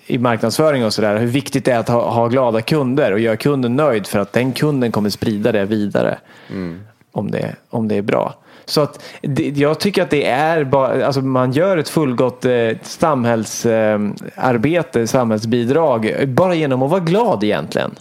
i 0.08 0.18
marknadsföring 0.18 0.86
och 0.86 0.94
sådär 0.94 1.18
hur 1.18 1.28
viktigt 1.28 1.66
det 1.66 1.72
är 1.72 1.80
att 1.80 1.90
ha, 1.90 2.10
ha, 2.10 2.28
glada 2.28 2.62
kunder 2.62 3.12
och 3.12 3.20
göra 3.20 3.38
kunden 3.38 3.76
nöjd 3.76 4.08
för 4.08 4.20
att 4.20 4.34
den 4.34 4.54
kunden 4.54 4.92
kommer 4.92 5.10
sprida 5.10 5.52
det 5.52 5.66
vidare. 5.66 6.18
Mm. 6.50 6.80
Om, 7.12 7.32
det, 7.32 7.56
om 7.70 7.88
det 7.88 7.96
är 7.96 8.02
bra. 8.02 8.36
Så 8.66 8.82
att 8.82 9.04
det, 9.22 9.50
jag 9.50 9.80
tycker 9.80 10.04
att 10.04 10.10
det 10.10 10.26
är 10.26 10.64
bara, 10.64 11.06
alltså 11.06 11.22
man 11.22 11.52
gör 11.52 11.78
ett 11.78 11.90
fullgott 11.90 12.46
eh, 12.46 12.70
samhällsarbete, 12.82 15.02
eh, 15.02 15.06
samhällsbidrag 15.06 16.28
bara 16.28 16.56
genom 16.56 16.84
att 16.84 16.90
vara 16.90 17.00
glad 17.00 17.44
egentligen. 17.44 17.96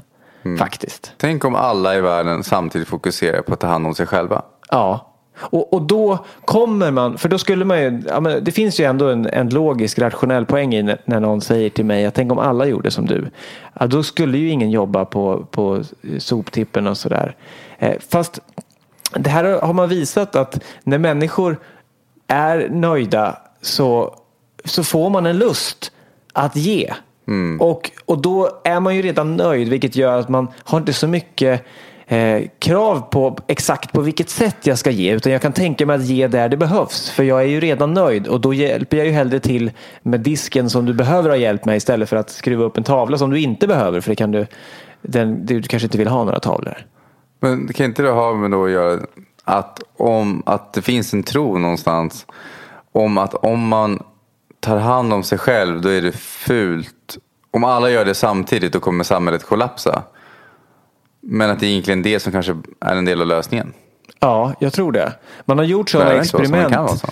Mm. 0.44 0.58
Faktiskt. 0.58 1.12
Tänk 1.16 1.44
om 1.44 1.54
alla 1.54 1.96
i 1.96 2.00
världen 2.00 2.44
samtidigt 2.44 2.88
fokuserar 2.88 3.42
på 3.42 3.52
att 3.52 3.60
ta 3.60 3.66
hand 3.66 3.86
om 3.86 3.94
sig 3.94 4.06
själva. 4.06 4.42
Ja, 4.70 5.15
och, 5.38 5.72
och 5.72 5.82
då 5.82 6.24
kommer 6.44 6.90
man, 6.90 7.18
för 7.18 7.28
då 7.28 7.38
skulle 7.38 7.64
man 7.64 7.82
ju, 7.82 8.02
ja, 8.08 8.20
men 8.20 8.44
det 8.44 8.52
finns 8.52 8.80
ju 8.80 8.84
ändå 8.84 9.08
en, 9.08 9.26
en 9.26 9.48
logisk 9.48 9.98
rationell 9.98 10.46
poäng 10.46 10.74
i 10.74 10.82
när, 10.82 11.00
när 11.04 11.20
någon 11.20 11.40
säger 11.40 11.70
till 11.70 11.84
mig 11.84 12.06
att 12.06 12.14
tänk 12.14 12.32
om 12.32 12.38
alla 12.38 12.66
gjorde 12.66 12.90
som 12.90 13.06
du. 13.06 13.30
Ja, 13.80 13.86
då 13.86 14.02
skulle 14.02 14.38
ju 14.38 14.48
ingen 14.48 14.70
jobba 14.70 15.04
på, 15.04 15.46
på 15.50 15.82
soptippen 16.18 16.86
och 16.86 16.98
sådär. 16.98 17.36
Eh, 17.78 17.94
fast 18.08 18.40
det 19.14 19.30
här 19.30 19.60
har 19.60 19.72
man 19.72 19.88
visat 19.88 20.36
att 20.36 20.64
när 20.84 20.98
människor 20.98 21.56
är 22.26 22.68
nöjda 22.68 23.38
så, 23.62 24.18
så 24.64 24.84
får 24.84 25.10
man 25.10 25.26
en 25.26 25.38
lust 25.38 25.92
att 26.32 26.56
ge. 26.56 26.92
Mm. 27.28 27.60
Och, 27.60 27.90
och 28.04 28.18
då 28.18 28.60
är 28.64 28.80
man 28.80 28.96
ju 28.96 29.02
redan 29.02 29.36
nöjd 29.36 29.68
vilket 29.68 29.96
gör 29.96 30.18
att 30.18 30.28
man 30.28 30.48
har 30.64 30.78
inte 30.78 30.92
så 30.92 31.08
mycket 31.08 31.64
eh, 32.06 32.48
krav 32.58 33.00
på 33.00 33.38
exakt 33.46 33.92
på 33.92 34.00
vilket 34.00 34.30
sätt 34.30 34.56
jag 34.66 34.78
ska 34.78 34.90
ge 34.90 35.14
utan 35.14 35.32
jag 35.32 35.42
kan 35.42 35.52
tänka 35.52 35.86
mig 35.86 35.96
att 35.96 36.04
ge 36.04 36.28
där 36.28 36.48
det 36.48 36.56
behövs. 36.56 37.10
För 37.10 37.22
jag 37.22 37.40
är 37.40 37.46
ju 37.46 37.60
redan 37.60 37.94
nöjd 37.94 38.26
och 38.26 38.40
då 38.40 38.54
hjälper 38.54 38.96
jag 38.96 39.06
ju 39.06 39.12
hellre 39.12 39.40
till 39.40 39.70
med 40.02 40.20
disken 40.20 40.70
som 40.70 40.86
du 40.86 40.92
behöver 40.92 41.28
ha 41.30 41.36
hjälp 41.36 41.64
med 41.64 41.76
istället 41.76 42.08
för 42.08 42.16
att 42.16 42.30
skruva 42.30 42.64
upp 42.64 42.76
en 42.76 42.84
tavla 42.84 43.18
som 43.18 43.30
du 43.30 43.40
inte 43.40 43.66
behöver 43.66 44.00
för 44.00 44.10
det 44.10 44.16
kan 44.16 44.30
du, 44.30 44.46
den, 45.02 45.46
du 45.46 45.62
kanske 45.62 45.86
inte 45.86 45.98
vill 45.98 46.08
ha 46.08 46.25
några 46.25 46.40
tavlor. 46.40 46.86
Men 47.40 47.72
kan 47.72 47.86
inte 47.86 48.02
det 48.02 48.10
ha 48.10 48.34
med 48.34 48.50
då 48.50 48.64
att 48.64 48.70
göra 48.70 49.00
att, 49.44 49.82
om, 49.96 50.42
att 50.46 50.72
det 50.72 50.82
finns 50.82 51.14
en 51.14 51.22
tro 51.22 51.58
någonstans 51.58 52.26
om 52.92 53.18
att 53.18 53.34
om 53.34 53.68
man 53.68 54.02
tar 54.60 54.76
hand 54.76 55.12
om 55.12 55.22
sig 55.22 55.38
själv 55.38 55.80
då 55.80 55.88
är 55.88 56.02
det 56.02 56.12
fult. 56.16 57.18
Om 57.50 57.64
alla 57.64 57.90
gör 57.90 58.04
det 58.04 58.14
samtidigt 58.14 58.72
då 58.72 58.80
kommer 58.80 59.04
samhället 59.04 59.44
kollapsa. 59.44 60.02
Men 61.28 61.50
att 61.50 61.61
det 61.61 61.66
är 61.66 61.71
egentligen 61.71 62.02
det 62.02 62.21
som 62.21 62.33
kanske 62.33 62.56
är 62.80 62.97
en 62.97 63.04
del 63.04 63.21
av 63.21 63.26
lösningen. 63.26 63.73
Ja, 64.21 64.54
jag 64.61 64.73
tror 64.73 64.92
det. 64.92 65.12
Man 65.45 65.59
har 65.59 65.64
gjort 65.64 65.90
sådana 65.90 66.14
experiment 66.14 66.75
så, 67.00 67.06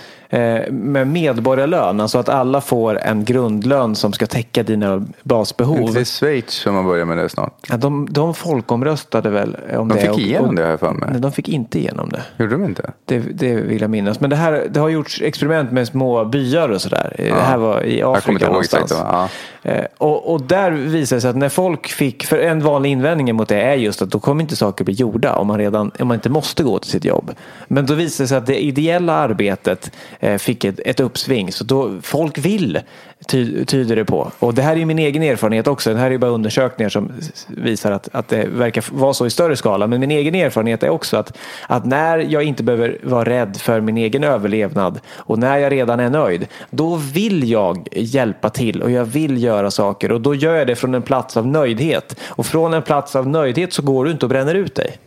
med 0.71 1.07
medborgarlön, 1.07 2.01
alltså 2.01 2.19
att 2.19 2.29
alla 2.29 2.61
får 2.61 2.99
en 2.99 3.25
grundlön 3.25 3.95
som 3.95 4.13
ska 4.13 4.27
täcka 4.27 4.63
dina 4.63 5.07
basbehov. 5.23 5.81
Inte 5.81 6.01
i 6.01 6.05
Schweiz 6.05 6.51
som 6.51 6.75
man 6.75 6.85
börjar 6.85 7.05
med 7.05 7.19
det 7.19 7.29
snart? 7.29 7.55
Ja, 7.69 7.77
de, 7.77 8.09
de 8.11 8.35
folkomröstade 8.35 9.31
väl 9.31 9.57
om 9.77 9.89
de 9.89 9.95
det. 9.95 10.07
De 10.07 10.15
fick 10.15 10.27
igenom 10.27 10.49
och, 10.49 10.55
det 10.55 10.67
här 10.67 10.77
för 10.77 10.93
mig. 10.93 11.09
Nej, 11.11 11.21
de 11.21 11.33
fick 11.33 11.49
inte 11.49 11.79
igenom 11.79 12.09
det. 12.09 12.23
Gjorde 12.37 12.53
de 12.53 12.65
inte? 12.65 12.93
Det, 13.05 13.19
det 13.19 13.55
vill 13.55 13.81
jag 13.81 13.91
minnas. 13.91 14.21
Men 14.21 14.31
det, 14.31 14.37
här, 14.37 14.67
det 14.71 14.81
har 14.81 14.89
gjorts 14.89 15.23
experiment 15.23 15.73
med 15.73 15.87
små 15.87 16.25
byar 16.25 16.69
och 16.69 16.81
sådär. 16.81 17.17
Ja. 17.19 17.25
Det 17.35 17.43
här 17.43 17.57
var 17.57 17.83
i 17.83 18.03
Afrika 18.03 18.47
någonstans. 18.47 18.93
Exakt, 18.93 19.07
ja. 19.13 19.29
Eh, 19.63 19.85
och, 19.99 20.33
och 20.33 20.43
där 20.43 20.71
visade 20.71 21.17
det 21.17 21.21
sig 21.21 21.31
att 21.31 21.37
när 21.37 21.49
folk 21.49 21.87
fick, 21.87 22.27
för 22.27 22.39
en 22.39 22.61
vanlig 22.61 22.91
invändning 22.91 23.35
mot 23.35 23.49
det 23.49 23.61
är 23.61 23.75
just 23.75 24.03
att 24.03 24.11
då 24.11 24.21
kommer 24.21 24.43
inte 24.43 24.57
saker 24.57 24.85
bli 24.85 24.95
gjorda 24.95 25.35
om 25.35 25.47
man, 25.47 25.59
redan, 25.59 25.91
om 25.99 26.09
man 26.09 26.15
inte 26.15 26.31
måste 26.31 26.63
gå 26.63 26.79
till 26.79 26.91
sitt 26.91 27.05
jobb. 27.05 27.33
Men 27.69 27.87
då 27.87 27.95
visade 27.95 28.25
det 28.25 28.29
sig 28.29 28.39
att 28.39 28.47
det 28.47 28.65
ideella 28.65 29.13
arbetet 29.13 29.91
Eh, 30.24 30.24
Eh, 30.25 30.39
fick 30.39 30.65
ett, 30.65 30.81
ett 30.85 31.01
uppsving. 31.01 31.53
Så 31.53 31.65
då, 31.65 32.01
folk 32.03 32.39
vill, 32.39 32.81
ty, 33.27 33.65
tyder 33.65 33.97
det 33.97 34.05
på. 34.05 34.31
Och 34.39 34.55
det 34.55 34.63
här 34.63 34.77
är 34.77 34.85
min 34.85 34.99
egen 34.99 35.23
erfarenhet 35.23 35.67
också. 35.67 35.95
Det 35.95 35.99
här 35.99 36.11
är 36.11 36.19
bara 36.19 36.31
undersökningar 36.31 36.89
som 36.89 37.13
visar 37.49 37.93
att, 37.93 38.09
att 38.13 38.29
det 38.29 38.47
verkar 38.47 38.85
vara 38.93 39.15
så 39.15 39.27
i 39.27 39.31
större 39.31 39.57
skala. 39.57 39.87
Men 39.87 40.01
min 40.01 40.11
egen 40.11 40.35
erfarenhet 40.35 40.83
är 40.83 40.89
också 40.89 41.17
att, 41.17 41.39
att 41.67 41.85
när 41.85 42.19
jag 42.19 42.43
inte 42.43 42.63
behöver 42.63 42.99
vara 43.03 43.25
rädd 43.25 43.57
för 43.57 43.81
min 43.81 43.97
egen 43.97 44.25
överlevnad 44.25 45.01
och 45.17 45.39
när 45.39 45.59
jag 45.59 45.73
redan 45.73 46.01
är 46.01 46.11
nöjd, 46.11 46.47
då 46.71 46.97
vill 46.97 47.51
jag 47.51 47.89
hjälpa 47.93 48.51
till 48.51 48.83
och 48.83 48.91
jag 48.91 49.05
vill 49.05 49.43
göra 49.43 49.71
saker. 49.71 50.13
Och 50.13 50.21
då 50.21 50.35
gör 50.35 50.55
jag 50.55 50.67
det 50.67 50.77
från 50.77 50.95
en 50.95 51.03
plats 51.03 51.37
av 51.37 51.47
nöjdhet. 51.47 52.21
Och 52.27 52.47
från 52.47 52.75
en 52.75 52.83
plats 52.83 53.17
av 53.17 53.29
nöjdhet 53.29 53.73
så 53.73 53.83
går 53.83 54.05
du 54.05 54.11
inte 54.11 54.27
och 54.27 54.31
bränner 54.31 54.55
ut 54.55 54.75
dig. 54.75 54.99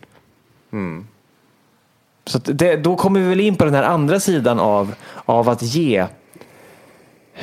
Mm. 0.72 1.06
Så 2.28 2.38
det, 2.38 2.76
då 2.76 2.96
kommer 2.96 3.20
vi 3.20 3.28
väl 3.28 3.40
in 3.40 3.56
på 3.56 3.64
den 3.64 3.74
här 3.74 3.82
andra 3.82 4.20
sidan 4.20 4.60
av, 4.60 4.94
av 5.24 5.48
att 5.48 5.62
ge. 5.62 6.06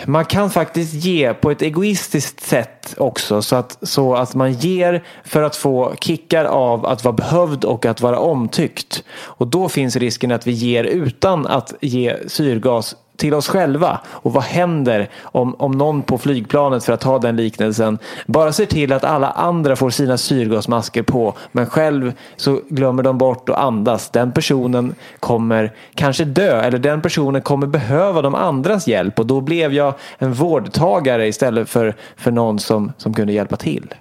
Man 0.05 0.25
kan 0.25 0.49
faktiskt 0.49 0.93
ge 0.93 1.33
på 1.33 1.51
ett 1.51 1.61
egoistiskt 1.61 2.41
sätt 2.41 2.95
också 2.97 3.41
så 3.41 3.55
att, 3.55 3.77
så 3.81 4.15
att 4.15 4.35
man 4.35 4.53
ger 4.53 5.03
för 5.23 5.41
att 5.41 5.55
få 5.55 5.93
kickar 6.01 6.45
av 6.45 6.85
att 6.85 7.03
vara 7.03 7.13
behövd 7.13 7.65
och 7.65 7.85
att 7.85 8.01
vara 8.01 8.19
omtyckt. 8.19 9.03
Och 9.11 9.47
då 9.47 9.69
finns 9.69 9.95
risken 9.95 10.31
att 10.31 10.47
vi 10.47 10.51
ger 10.51 10.83
utan 10.83 11.47
att 11.47 11.73
ge 11.81 12.17
syrgas 12.27 12.95
till 13.15 13.33
oss 13.33 13.47
själva. 13.47 13.99
Och 14.07 14.33
vad 14.33 14.43
händer 14.43 15.09
om, 15.21 15.55
om 15.55 15.71
någon 15.71 16.01
på 16.01 16.17
flygplanet, 16.17 16.83
för 16.83 16.93
att 16.93 17.01
ta 17.01 17.19
den 17.19 17.35
liknelsen, 17.35 17.97
bara 18.25 18.51
ser 18.51 18.65
till 18.65 18.93
att 18.93 19.03
alla 19.03 19.29
andra 19.29 19.75
får 19.75 19.89
sina 19.89 20.17
syrgasmasker 20.17 21.03
på, 21.03 21.33
men 21.51 21.65
själv 21.65 22.13
så 22.35 22.59
glömmer 22.69 23.03
de 23.03 23.17
bort 23.17 23.49
att 23.49 23.57
andas. 23.57 24.09
Den 24.09 24.31
personen 24.31 24.95
kommer 25.19 25.73
kanske 25.95 26.25
dö, 26.25 26.61
eller 26.61 26.77
den 26.77 27.01
personen 27.01 27.41
kommer 27.41 27.67
behöva 27.67 28.21
de 28.21 28.35
andras 28.35 28.87
hjälp 28.87 29.19
och 29.19 29.25
då 29.25 29.41
blev 29.41 29.73
jag 29.73 29.93
en 30.17 30.33
vårdtagare 30.33 31.27
istället 31.27 31.69
för, 31.69 31.95
för 32.15 32.31
någon 32.31 32.59
som, 32.59 32.91
som 32.97 33.13
kunde 33.13 33.33
hjälpa 33.33 33.55
till. 33.55 33.93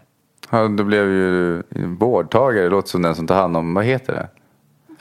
Ja, 0.50 0.68
då 0.68 0.84
blev 0.84 1.04
ju 1.04 1.62
vårdtagare, 1.98 2.64
det 2.64 2.70
låter 2.70 2.88
som 2.88 3.02
den 3.02 3.14
som 3.14 3.26
tar 3.26 3.34
hand 3.34 3.56
om, 3.56 3.74
vad 3.74 3.84
heter 3.84 4.12
det? 4.12 4.28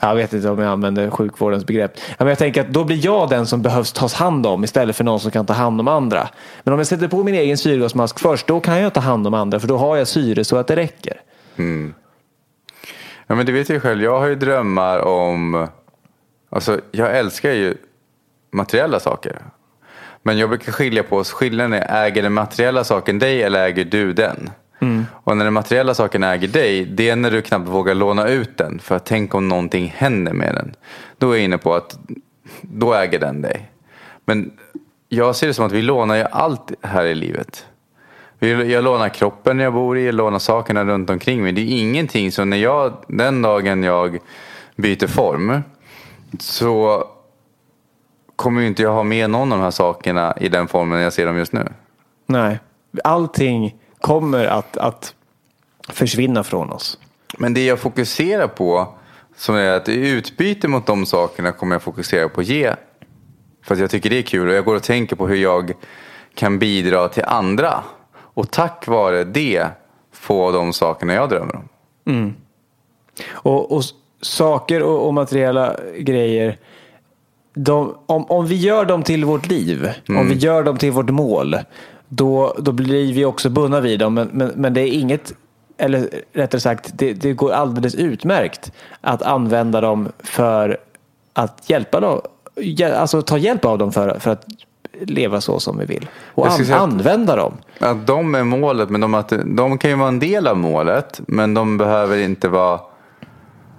Jag 0.08 0.14
vet 0.14 0.32
inte 0.32 0.50
om 0.50 0.58
jag 0.58 0.68
använder 0.68 1.10
sjukvårdens 1.10 1.66
begrepp. 1.66 1.92
Men 2.18 2.28
jag 2.28 2.38
tänker 2.38 2.60
att 2.60 2.68
då 2.68 2.84
blir 2.84 3.04
jag 3.04 3.28
den 3.28 3.46
som 3.46 3.62
behövs 3.62 3.92
tas 3.92 4.14
hand 4.14 4.46
om 4.46 4.64
istället 4.64 4.96
för 4.96 5.04
någon 5.04 5.20
som 5.20 5.30
kan 5.30 5.46
ta 5.46 5.52
hand 5.52 5.80
om 5.80 5.88
andra. 5.88 6.28
Men 6.62 6.74
om 6.74 6.80
jag 6.80 6.86
sätter 6.86 7.08
på 7.08 7.24
min 7.24 7.34
egen 7.34 7.58
syrgasmask 7.58 8.18
först, 8.18 8.46
då 8.46 8.60
kan 8.60 8.80
jag 8.80 8.94
ta 8.94 9.00
hand 9.00 9.26
om 9.26 9.34
andra 9.34 9.60
för 9.60 9.68
då 9.68 9.76
har 9.76 9.96
jag 9.96 10.08
syre 10.08 10.44
så 10.44 10.56
att 10.56 10.66
det 10.66 10.76
räcker. 10.76 11.20
Mm. 11.56 11.94
Ja 13.26 13.34
men 13.34 13.46
det 13.46 13.52
vet 13.52 13.70
ju 13.70 13.80
själv, 13.80 14.02
jag 14.02 14.20
har 14.20 14.26
ju 14.26 14.34
drömmar 14.34 14.98
om, 14.98 15.68
alltså 16.50 16.80
jag 16.90 17.18
älskar 17.18 17.50
ju 17.50 17.76
materiella 18.52 19.00
saker. 19.00 19.38
Men 20.22 20.38
jag 20.38 20.48
brukar 20.48 20.72
skilja 20.72 21.02
på, 21.02 21.16
oss. 21.16 21.32
skillnaden 21.32 21.72
är, 21.72 22.06
äger 22.06 22.22
den 22.22 22.32
materiella 22.32 22.84
saken 22.84 23.18
dig 23.18 23.42
eller 23.42 23.64
äger 23.64 23.84
du 23.84 24.12
den? 24.12 24.50
Mm. 24.84 25.06
Och 25.12 25.36
när 25.36 25.44
den 25.44 25.54
materiella 25.54 25.94
saken 25.94 26.22
äger 26.22 26.48
dig, 26.48 26.84
det 26.84 27.08
är 27.08 27.16
när 27.16 27.30
du 27.30 27.42
knappt 27.42 27.68
vågar 27.68 27.94
låna 27.94 28.28
ut 28.28 28.56
den. 28.56 28.78
För 28.78 28.96
att 28.96 29.06
tänk 29.06 29.34
om 29.34 29.48
någonting 29.48 29.94
händer 29.96 30.32
med 30.32 30.54
den. 30.54 30.74
Då 31.18 31.30
är 31.30 31.34
jag 31.34 31.44
inne 31.44 31.58
på 31.58 31.74
att 31.74 31.98
då 32.62 32.94
äger 32.94 33.18
den 33.18 33.42
dig. 33.42 33.70
Men 34.24 34.50
jag 35.08 35.36
ser 35.36 35.46
det 35.46 35.54
som 35.54 35.66
att 35.66 35.72
vi 35.72 35.82
lånar 35.82 36.16
ju 36.16 36.24
allt 36.30 36.72
här 36.82 37.04
i 37.04 37.14
livet. 37.14 37.66
Jag 38.38 38.84
lånar 38.84 39.08
kroppen 39.08 39.58
jag 39.58 39.72
bor 39.72 39.98
i, 39.98 40.06
jag 40.06 40.14
lånar 40.14 40.38
sakerna 40.38 40.84
runt 40.84 41.10
omkring 41.10 41.42
mig. 41.42 41.52
Det 41.52 41.60
är 41.60 41.80
ingenting 41.80 42.32
som 42.32 42.50
när 42.50 42.56
jag, 42.56 42.92
den 43.08 43.42
dagen 43.42 43.82
jag 43.82 44.18
byter 44.76 45.06
form 45.06 45.62
så 46.38 47.04
kommer 48.36 48.60
ju 48.60 48.66
inte 48.66 48.82
jag 48.82 48.92
ha 48.92 49.02
med 49.02 49.30
någon 49.30 49.52
av 49.52 49.58
de 49.58 49.64
här 49.64 49.70
sakerna 49.70 50.34
i 50.40 50.48
den 50.48 50.68
formen 50.68 51.00
jag 51.00 51.12
ser 51.12 51.26
dem 51.26 51.36
just 51.36 51.52
nu. 51.52 51.68
Nej, 52.26 52.58
allting 53.04 53.74
kommer 54.04 54.46
att, 54.46 54.76
att 54.76 55.14
försvinna 55.88 56.44
från 56.44 56.70
oss. 56.70 56.98
Men 57.38 57.54
det 57.54 57.64
jag 57.66 57.78
fokuserar 57.78 58.46
på, 58.48 58.88
som 59.36 59.54
är 59.54 59.70
att 59.70 59.88
i 59.88 60.08
utbyte 60.08 60.68
mot 60.68 60.86
de 60.86 61.06
sakerna 61.06 61.52
kommer 61.52 61.74
jag 61.74 61.82
fokusera 61.82 62.28
på 62.28 62.40
att 62.40 62.46
ge. 62.46 62.74
För 63.62 63.74
att 63.74 63.80
jag 63.80 63.90
tycker 63.90 64.10
det 64.10 64.18
är 64.18 64.22
kul 64.22 64.48
och 64.48 64.54
jag 64.54 64.64
går 64.64 64.74
och 64.76 64.82
tänker 64.82 65.16
på 65.16 65.26
hur 65.26 65.36
jag 65.36 65.72
kan 66.34 66.58
bidra 66.58 67.08
till 67.08 67.24
andra. 67.24 67.84
Och 68.16 68.50
tack 68.50 68.86
vare 68.86 69.24
det 69.24 69.66
få 70.12 70.52
de 70.52 70.72
sakerna 70.72 71.14
jag 71.14 71.28
drömmer 71.28 71.54
om. 71.56 71.68
Och, 73.30 73.72
och 73.72 73.80
s- 73.80 73.90
saker 74.20 74.82
och, 74.82 75.06
och 75.06 75.14
materiella 75.14 75.76
grejer. 75.98 76.58
De, 77.54 77.94
om, 78.06 78.24
om 78.24 78.46
vi 78.46 78.56
gör 78.56 78.84
dem 78.84 79.02
till 79.02 79.24
vårt 79.24 79.46
liv, 79.48 79.88
om 80.08 80.28
vi 80.28 80.34
gör 80.34 80.62
dem 80.62 80.76
till 80.76 80.90
vårt 80.92 81.10
mål, 81.10 81.56
då, 82.16 82.56
då 82.58 82.72
blir 82.72 83.12
vi 83.12 83.24
också 83.24 83.50
bundna 83.50 83.80
vid 83.80 83.98
dem. 83.98 84.14
Men, 84.14 84.28
men, 84.32 84.52
men 84.56 84.74
det 84.74 84.80
är 84.80 84.92
inget, 84.92 85.32
eller 85.76 86.08
rättare 86.32 86.60
sagt, 86.60 86.90
det, 86.94 87.12
det 87.12 87.32
går 87.32 87.52
alldeles 87.52 87.94
utmärkt 87.94 88.72
att 89.00 89.22
använda 89.22 89.80
dem 89.80 90.08
för 90.18 90.78
att 91.32 91.70
hjälpa 91.70 92.00
dem. 92.00 92.20
Alltså 92.96 93.22
ta 93.22 93.38
hjälp 93.38 93.64
av 93.64 93.78
dem 93.78 93.92
för, 93.92 94.18
för 94.18 94.30
att 94.30 94.46
leva 95.00 95.40
så 95.40 95.60
som 95.60 95.78
vi 95.78 95.84
vill. 95.84 96.08
Och 96.34 96.46
an, 96.46 96.72
använda 96.72 97.36
dem. 97.36 97.56
Att 97.78 98.06
de 98.06 98.34
är 98.34 98.44
målet, 98.44 98.90
men 98.90 99.00
de, 99.00 99.14
att, 99.14 99.32
de 99.44 99.78
kan 99.78 99.90
ju 99.90 99.96
vara 99.96 100.08
en 100.08 100.18
del 100.18 100.46
av 100.46 100.56
målet. 100.56 101.20
Men 101.26 101.54
de 101.54 101.78
behöver 101.78 102.18
inte 102.18 102.48
vara... 102.48 102.80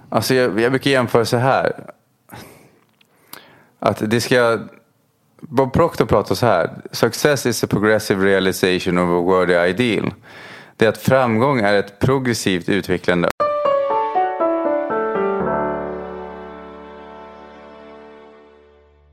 Alltså 0.08 0.34
jag, 0.34 0.60
jag 0.60 0.72
brukar 0.72 0.90
jämföra 0.90 1.24
så 1.24 1.36
här. 1.36 1.72
Att 3.78 4.10
det 4.10 4.20
ska... 4.20 4.58
Bob 5.40 5.72
Proctor 5.72 6.06
pratar 6.06 6.34
så 6.34 6.46
här. 6.46 6.70
Success 6.92 7.46
is 7.46 7.64
a 7.64 7.66
progressive 7.66 8.24
realization 8.24 8.98
of 8.98 9.04
a 9.04 9.20
worthy 9.20 9.70
ideal. 9.70 10.14
Det 10.76 10.84
är 10.84 10.88
att 10.88 10.98
framgång 10.98 11.60
är 11.60 11.74
ett 11.74 11.98
progressivt 11.98 12.68
utvecklande 12.68 13.28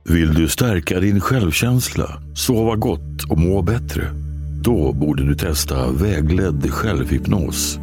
Vill 0.08 0.34
du 0.34 0.48
stärka 0.48 1.00
din 1.00 1.20
självkänsla, 1.20 2.22
sova 2.34 2.76
gott 2.76 3.24
och 3.30 3.38
må 3.38 3.62
bättre? 3.62 4.04
Då 4.62 4.92
borde 4.92 5.26
du 5.26 5.34
testa 5.34 5.90
vägledd 5.90 6.70
självhypnos. 6.70 7.78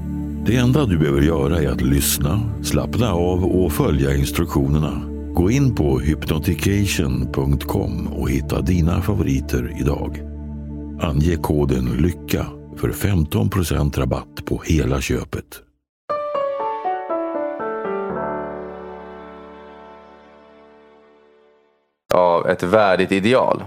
Det 0.46 0.56
enda 0.56 0.86
du 0.86 0.98
behöver 0.98 1.22
göra 1.22 1.62
är 1.62 1.70
att 1.70 1.82
lyssna, 1.82 2.40
slappna 2.64 3.14
av 3.14 3.46
och 3.46 3.72
följa 3.72 4.16
instruktionerna. 4.16 5.11
Gå 5.34 5.52
in 5.52 5.76
på 5.76 6.00
hypnotication.com 6.00 8.08
och 8.08 8.30
hitta 8.30 8.62
dina 8.62 9.02
favoriter 9.02 9.78
idag. 9.80 10.22
Ange 11.02 11.36
koden 11.36 11.86
LYCKA 11.86 12.46
för 12.78 12.90
15% 12.90 14.00
rabatt 14.00 14.46
på 14.46 14.62
hela 14.66 15.02
köpet. 15.02 15.62
av 22.14 22.50
ett 22.50 22.64
värdigt 22.64 23.12
ideal. 23.12 23.64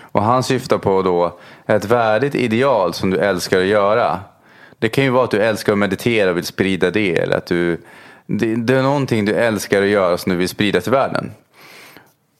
Och 0.00 0.22
han 0.22 0.42
syftar 0.42 0.78
på 0.78 1.02
då 1.02 1.38
ett 1.66 1.84
värdigt 1.84 2.34
ideal 2.34 2.94
som 2.94 3.10
du 3.10 3.18
älskar 3.18 3.60
att 3.60 3.66
göra. 3.66 4.20
Det 4.78 4.88
kan 4.88 5.04
ju 5.04 5.10
vara 5.10 5.24
att 5.24 5.30
du 5.30 5.42
älskar 5.42 5.72
att 5.72 5.78
meditera 5.78 6.30
och 6.30 6.36
vill 6.36 6.44
sprida 6.44 6.90
det. 6.90 7.18
Eller 7.18 7.36
att 7.36 7.46
du, 7.46 7.80
det, 8.26 8.56
det 8.56 8.74
är 8.74 8.82
någonting 8.82 9.24
du 9.24 9.34
älskar 9.34 9.82
att 9.82 9.88
göra 9.88 10.18
som 10.18 10.32
du 10.32 10.38
vill 10.38 10.48
sprida 10.48 10.80
till 10.80 10.92
världen. 10.92 11.30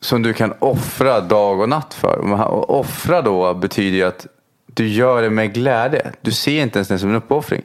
Som 0.01 0.23
du 0.23 0.33
kan 0.33 0.55
offra 0.59 1.21
dag 1.21 1.61
och 1.61 1.69
natt 1.69 1.95
för. 1.95 2.43
Och 2.43 2.81
offra 2.81 3.23
då 3.23 3.55
betyder 3.55 3.97
ju 3.97 4.05
att 4.05 4.27
du 4.67 4.89
gör 4.89 5.23
det 5.23 5.31
med 5.31 5.55
glädje. 5.55 6.13
Du 6.21 6.33
ser 6.33 6.63
inte 6.63 6.79
ens 6.79 6.89
det 6.89 6.99
som 6.99 7.11
en 7.11 7.17
uppoffring. 7.17 7.63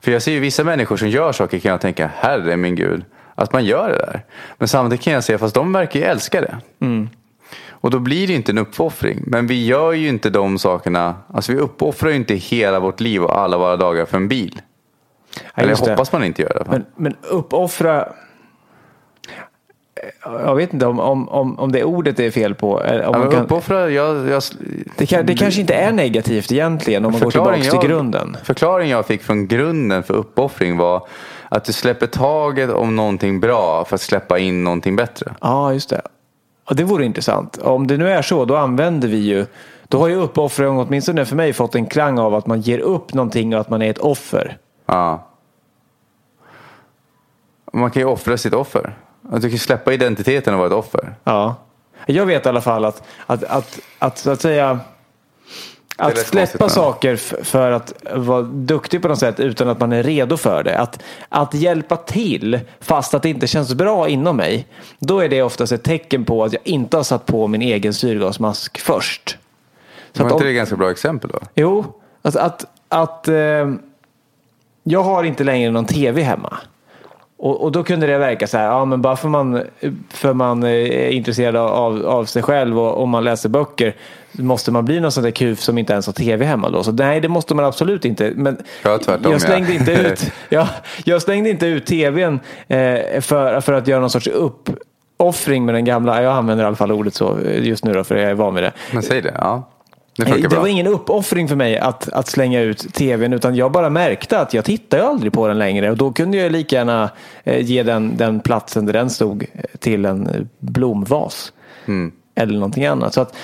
För 0.00 0.12
jag 0.12 0.22
ser 0.22 0.32
ju 0.32 0.40
vissa 0.40 0.64
människor 0.64 0.96
som 0.96 1.08
gör 1.08 1.32
saker 1.32 1.58
kan 1.58 1.70
jag 1.70 1.80
tänka, 1.80 2.10
herre 2.16 2.56
min 2.56 2.74
gud, 2.74 3.04
att 3.34 3.52
man 3.52 3.64
gör 3.64 3.88
det 3.88 3.98
där. 3.98 4.24
Men 4.58 4.68
samtidigt 4.68 5.04
kan 5.04 5.12
jag 5.12 5.24
säga, 5.24 5.38
fast 5.38 5.54
de 5.54 5.72
verkar 5.72 6.00
ju 6.00 6.06
älska 6.06 6.40
det. 6.40 6.58
Och 7.70 7.90
då 7.90 7.98
blir 7.98 8.26
det 8.26 8.32
inte 8.32 8.52
en 8.52 8.58
uppoffring. 8.58 9.22
Men 9.26 9.46
vi 9.46 9.66
gör 9.66 9.92
ju 9.92 10.08
inte 10.08 10.30
de 10.30 10.58
sakerna, 10.58 11.14
alltså 11.28 11.52
vi 11.52 11.58
uppoffrar 11.58 12.10
ju 12.10 12.16
inte 12.16 12.34
hela 12.34 12.80
vårt 12.80 13.00
liv 13.00 13.22
och 13.22 13.38
alla 13.38 13.58
våra 13.58 13.76
dagar 13.76 14.06
för 14.06 14.16
en 14.16 14.28
bil. 14.28 14.60
Ja, 15.44 15.62
Eller 15.62 15.70
jag 15.70 15.76
hoppas 15.76 16.12
man 16.12 16.24
inte 16.24 16.42
gör 16.42 16.62
det. 16.64 16.70
Men, 16.70 16.86
men 16.96 17.16
uppoffra. 17.22 18.08
Jag 20.22 20.54
vet 20.54 20.72
inte 20.72 20.86
om, 20.86 21.00
om, 21.00 21.28
om, 21.28 21.58
om 21.58 21.72
det 21.72 21.84
ordet 21.84 22.20
är 22.20 22.30
fel 22.30 22.54
på. 22.54 22.74
Om 22.76 22.82
ja, 23.02 23.18
man 23.18 23.30
kan, 23.30 23.44
uppoffra, 23.44 23.90
jag, 23.90 24.28
jag, 24.28 24.42
det, 24.96 25.06
kan, 25.06 25.26
det 25.26 25.34
kanske 25.34 25.60
inte 25.60 25.74
är 25.74 25.92
negativt 25.92 26.52
egentligen 26.52 27.04
om 27.04 27.12
man 27.12 27.20
går 27.20 27.30
tillbaka 27.30 27.56
till 27.56 27.70
jag, 27.72 27.82
grunden. 27.82 28.36
Förklaringen 28.44 28.96
jag 28.96 29.06
fick 29.06 29.22
från 29.22 29.46
grunden 29.46 30.02
för 30.02 30.14
uppoffring 30.14 30.76
var 30.76 31.08
att 31.48 31.64
du 31.64 31.72
släpper 31.72 32.06
taget 32.06 32.70
om 32.70 32.96
någonting 32.96 33.40
bra 33.40 33.84
för 33.84 33.94
att 33.94 34.00
släppa 34.00 34.38
in 34.38 34.64
någonting 34.64 34.96
bättre. 34.96 35.34
Ja, 35.40 35.72
just 35.72 35.90
det. 35.90 36.00
Och 36.68 36.76
det 36.76 36.84
vore 36.84 37.04
intressant. 37.04 37.58
Om 37.58 37.86
det 37.86 37.96
nu 37.96 38.08
är 38.08 38.22
så, 38.22 38.44
då 38.44 38.56
använder 38.56 39.08
vi 39.08 39.16
ju. 39.16 39.46
Då 39.88 39.98
har 39.98 40.08
ju 40.08 40.14
uppoffring 40.14 40.68
åtminstone 40.68 41.24
för 41.24 41.36
mig 41.36 41.52
fått 41.52 41.74
en 41.74 41.86
klang 41.86 42.18
av 42.18 42.34
att 42.34 42.46
man 42.46 42.60
ger 42.60 42.78
upp 42.78 43.14
någonting 43.14 43.54
och 43.54 43.60
att 43.60 43.70
man 43.70 43.82
är 43.82 43.90
ett 43.90 43.98
offer. 43.98 44.58
Ja. 44.86 45.26
Man 47.72 47.90
kan 47.90 48.02
ju 48.02 48.08
offra 48.08 48.36
sitt 48.36 48.54
offer. 48.54 48.94
Att 49.30 49.42
du 49.42 49.50
kan 49.50 49.58
släppa 49.58 49.92
identiteten 49.92 50.54
och 50.54 50.58
vara 50.58 50.68
ett 50.68 50.74
offer. 50.74 51.14
Ja. 51.24 51.54
Jag 52.06 52.26
vet 52.26 52.46
i 52.46 52.48
alla 52.48 52.60
fall 52.60 52.84
att, 52.84 53.02
att, 53.26 53.44
att, 53.44 53.80
att 53.98 54.18
så 54.18 54.30
att 54.30 54.40
säga 54.40 54.80
att 55.96 56.18
släppa 56.18 56.68
saker 56.68 57.16
för 57.44 57.70
att 57.70 57.92
vara 58.14 58.42
duktig 58.42 59.02
på 59.02 59.08
något 59.08 59.18
sätt 59.18 59.40
utan 59.40 59.68
att 59.68 59.80
man 59.80 59.92
är 59.92 60.02
redo 60.02 60.36
för 60.36 60.62
det. 60.62 60.78
Att, 60.78 61.02
att 61.28 61.54
hjälpa 61.54 61.96
till 61.96 62.60
fast 62.80 63.14
att 63.14 63.22
det 63.22 63.28
inte 63.28 63.46
känns 63.46 63.74
bra 63.74 64.08
inom 64.08 64.36
mig. 64.36 64.66
Då 64.98 65.20
är 65.20 65.28
det 65.28 65.42
oftast 65.42 65.72
ett 65.72 65.82
tecken 65.82 66.24
på 66.24 66.44
att 66.44 66.52
jag 66.52 66.62
inte 66.64 66.96
har 66.96 67.04
satt 67.04 67.26
på 67.26 67.46
min 67.46 67.62
egen 67.62 67.94
syrgasmask 67.94 68.80
först. 68.80 69.38
Så 70.12 70.22
Var 70.22 70.26
att 70.26 70.32
inte 70.32 70.34
om, 70.34 70.46
det 70.46 70.50
ett 70.50 70.56
ganska 70.56 70.76
bra 70.76 70.90
exempel 70.90 71.30
då? 71.32 71.38
Jo, 71.54 71.84
alltså 72.22 72.40
att, 72.40 72.64
att 72.88 73.28
eh, 73.28 73.34
jag 74.88 75.02
har 75.02 75.24
inte 75.24 75.44
längre 75.44 75.70
någon 75.70 75.84
tv 75.86 76.22
hemma. 76.22 76.56
Och, 77.38 77.62
och 77.62 77.72
då 77.72 77.84
kunde 77.84 78.06
det 78.06 78.18
verka 78.18 78.46
så 78.46 78.58
här, 78.58 78.64
ja 78.64 78.84
men 78.84 79.02
bara 79.02 79.16
för 79.16 79.28
man, 79.28 79.62
för 80.10 80.32
man 80.32 80.62
är 80.62 81.08
intresserad 81.08 81.56
av, 81.56 82.06
av 82.06 82.24
sig 82.24 82.42
själv 82.42 82.78
och 82.78 83.02
om 83.02 83.10
man 83.10 83.24
läser 83.24 83.48
böcker 83.48 83.94
måste 84.32 84.70
man 84.70 84.84
bli 84.84 85.00
någon 85.00 85.12
sån 85.12 85.24
där 85.24 85.30
kuf 85.30 85.60
som 85.60 85.78
inte 85.78 85.92
ens 85.92 86.06
har 86.06 86.12
tv 86.12 86.44
hemma 86.44 86.70
då. 86.70 86.82
Så 86.82 86.92
nej, 86.92 87.20
det 87.20 87.28
måste 87.28 87.54
man 87.54 87.64
absolut 87.64 88.04
inte. 88.04 88.32
Men 88.36 88.56
Ja, 88.82 88.98
tvärtom, 88.98 89.32
jag 89.32 89.40
slängde 89.40 89.72
ja. 89.72 89.78
inte 89.78 89.92
ut, 90.12 90.32
ja, 90.48 90.68
jag 91.04 91.22
slängde 91.22 91.50
inte 91.50 91.66
ut 91.66 91.86
tvn 91.86 92.40
eh, 92.68 93.20
för, 93.20 93.60
för 93.60 93.72
att 93.72 93.88
göra 93.88 94.00
någon 94.00 94.10
sorts 94.10 94.26
uppoffring 94.26 95.64
med 95.64 95.74
den 95.74 95.84
gamla, 95.84 96.22
jag 96.22 96.32
använder 96.32 96.64
i 96.64 96.66
alla 96.66 96.76
fall 96.76 96.92
ordet 96.92 97.14
så 97.14 97.38
just 97.58 97.84
nu 97.84 97.92
då 97.92 98.04
för 98.04 98.16
jag 98.16 98.30
är 98.30 98.34
van 98.34 98.54
vid 98.54 98.64
det. 98.64 98.72
Men 98.92 99.02
säg 99.02 99.22
det. 99.22 99.34
Ja. 99.38 99.68
Det 100.16 100.24
funkar 100.24 100.42
Det 100.42 100.48
bra. 100.48 100.60
var 100.60 100.66
ingen 100.66 100.86
uppoffring 100.86 101.48
för 101.48 101.56
mig 101.56 101.78
att, 101.78 102.08
att 102.08 102.26
slänga 102.26 102.60
ut 102.60 102.94
tvn 102.94 103.32
utan 103.32 103.54
jag 103.54 103.72
bara 103.72 103.90
märkte 103.90 104.40
att 104.40 104.54
jag 104.54 104.64
tittar 104.64 104.98
ju 104.98 105.04
aldrig 105.04 105.32
på 105.32 105.48
den 105.48 105.58
längre 105.58 105.90
och 105.90 105.96
då 105.96 106.12
kunde 106.12 106.36
jag 106.36 106.52
lika 106.52 106.76
gärna 106.76 107.10
eh, 107.44 107.60
ge 107.64 107.82
den, 107.82 108.16
den 108.16 108.40
platsen 108.40 108.86
där 108.86 108.92
den 108.92 109.10
stod 109.10 109.42
eh, 109.52 109.60
till 109.78 110.04
en 110.04 110.26
eh, 110.26 110.40
blomvas. 110.58 111.52
Mm. 111.86 112.12
Eller 112.34 112.54
någonting 112.54 112.86
annat. 112.86 113.14
Så 113.14 113.20
att 113.20 113.36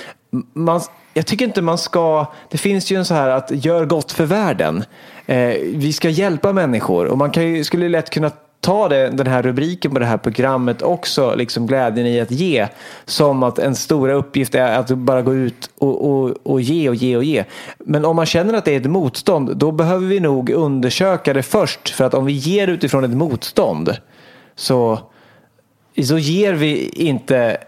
man, 0.52 0.80
jag 1.14 1.26
tycker 1.26 1.44
inte 1.44 1.62
man 1.62 1.78
ska, 1.78 2.26
det 2.50 2.58
finns 2.58 2.90
ju 2.92 2.96
en 2.96 3.04
så 3.04 3.14
här 3.14 3.28
att 3.28 3.50
gör 3.64 3.84
gott 3.84 4.12
för 4.12 4.24
världen. 4.24 4.84
Eh, 5.26 5.54
vi 5.74 5.92
ska 5.92 6.08
hjälpa 6.08 6.52
människor 6.52 7.06
och 7.06 7.18
man 7.18 7.30
kan 7.30 7.42
ju, 7.48 7.64
skulle 7.64 7.88
lätt 7.88 8.10
kunna 8.10 8.30
ta 8.62 8.88
det, 8.88 9.10
den 9.10 9.26
här 9.26 9.42
rubriken 9.42 9.92
på 9.92 9.98
det 9.98 10.06
här 10.06 10.16
programmet 10.16 10.82
också, 10.82 11.34
liksom 11.34 11.66
glädjen 11.66 12.06
i 12.06 12.20
att 12.20 12.30
ge, 12.30 12.68
som 13.04 13.42
att 13.42 13.58
en 13.58 13.74
stora 13.74 14.12
uppgift 14.12 14.54
är 14.54 14.78
att 14.78 14.90
bara 14.90 15.22
gå 15.22 15.34
ut 15.34 15.70
och, 15.78 16.10
och, 16.10 16.30
och 16.42 16.60
ge 16.60 16.88
och 16.88 16.94
ge 16.94 17.16
och 17.16 17.24
ge. 17.24 17.44
Men 17.78 18.04
om 18.04 18.16
man 18.16 18.26
känner 18.26 18.54
att 18.54 18.64
det 18.64 18.72
är 18.72 18.80
ett 18.80 18.90
motstånd, 18.90 19.56
då 19.56 19.72
behöver 19.72 20.06
vi 20.06 20.20
nog 20.20 20.50
undersöka 20.50 21.32
det 21.32 21.42
först. 21.42 21.90
För 21.90 22.04
att 22.04 22.14
om 22.14 22.24
vi 22.24 22.32
ger 22.32 22.68
utifrån 22.68 23.04
ett 23.04 23.16
motstånd 23.16 23.96
så, 24.54 24.98
så 26.02 26.18
ger 26.18 26.52
vi 26.52 26.88
inte 26.88 27.58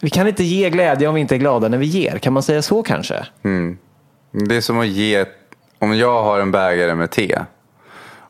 vi 0.00 0.10
kan 0.10 0.28
inte 0.28 0.44
ge 0.44 0.70
glädje 0.70 1.08
om 1.08 1.14
vi 1.14 1.20
inte 1.20 1.34
är 1.34 1.38
glada 1.38 1.68
när 1.68 1.78
vi 1.78 1.86
ger. 1.86 2.18
Kan 2.18 2.32
man 2.32 2.42
säga 2.42 2.62
så 2.62 2.82
kanske? 2.82 3.26
Mm. 3.42 3.78
Det 4.30 4.56
är 4.56 4.60
som 4.60 4.80
att 4.80 4.86
ge, 4.86 5.24
om 5.78 5.96
jag 5.96 6.22
har 6.22 6.40
en 6.40 6.50
bägare 6.50 6.94
med 6.94 7.10
te 7.10 7.38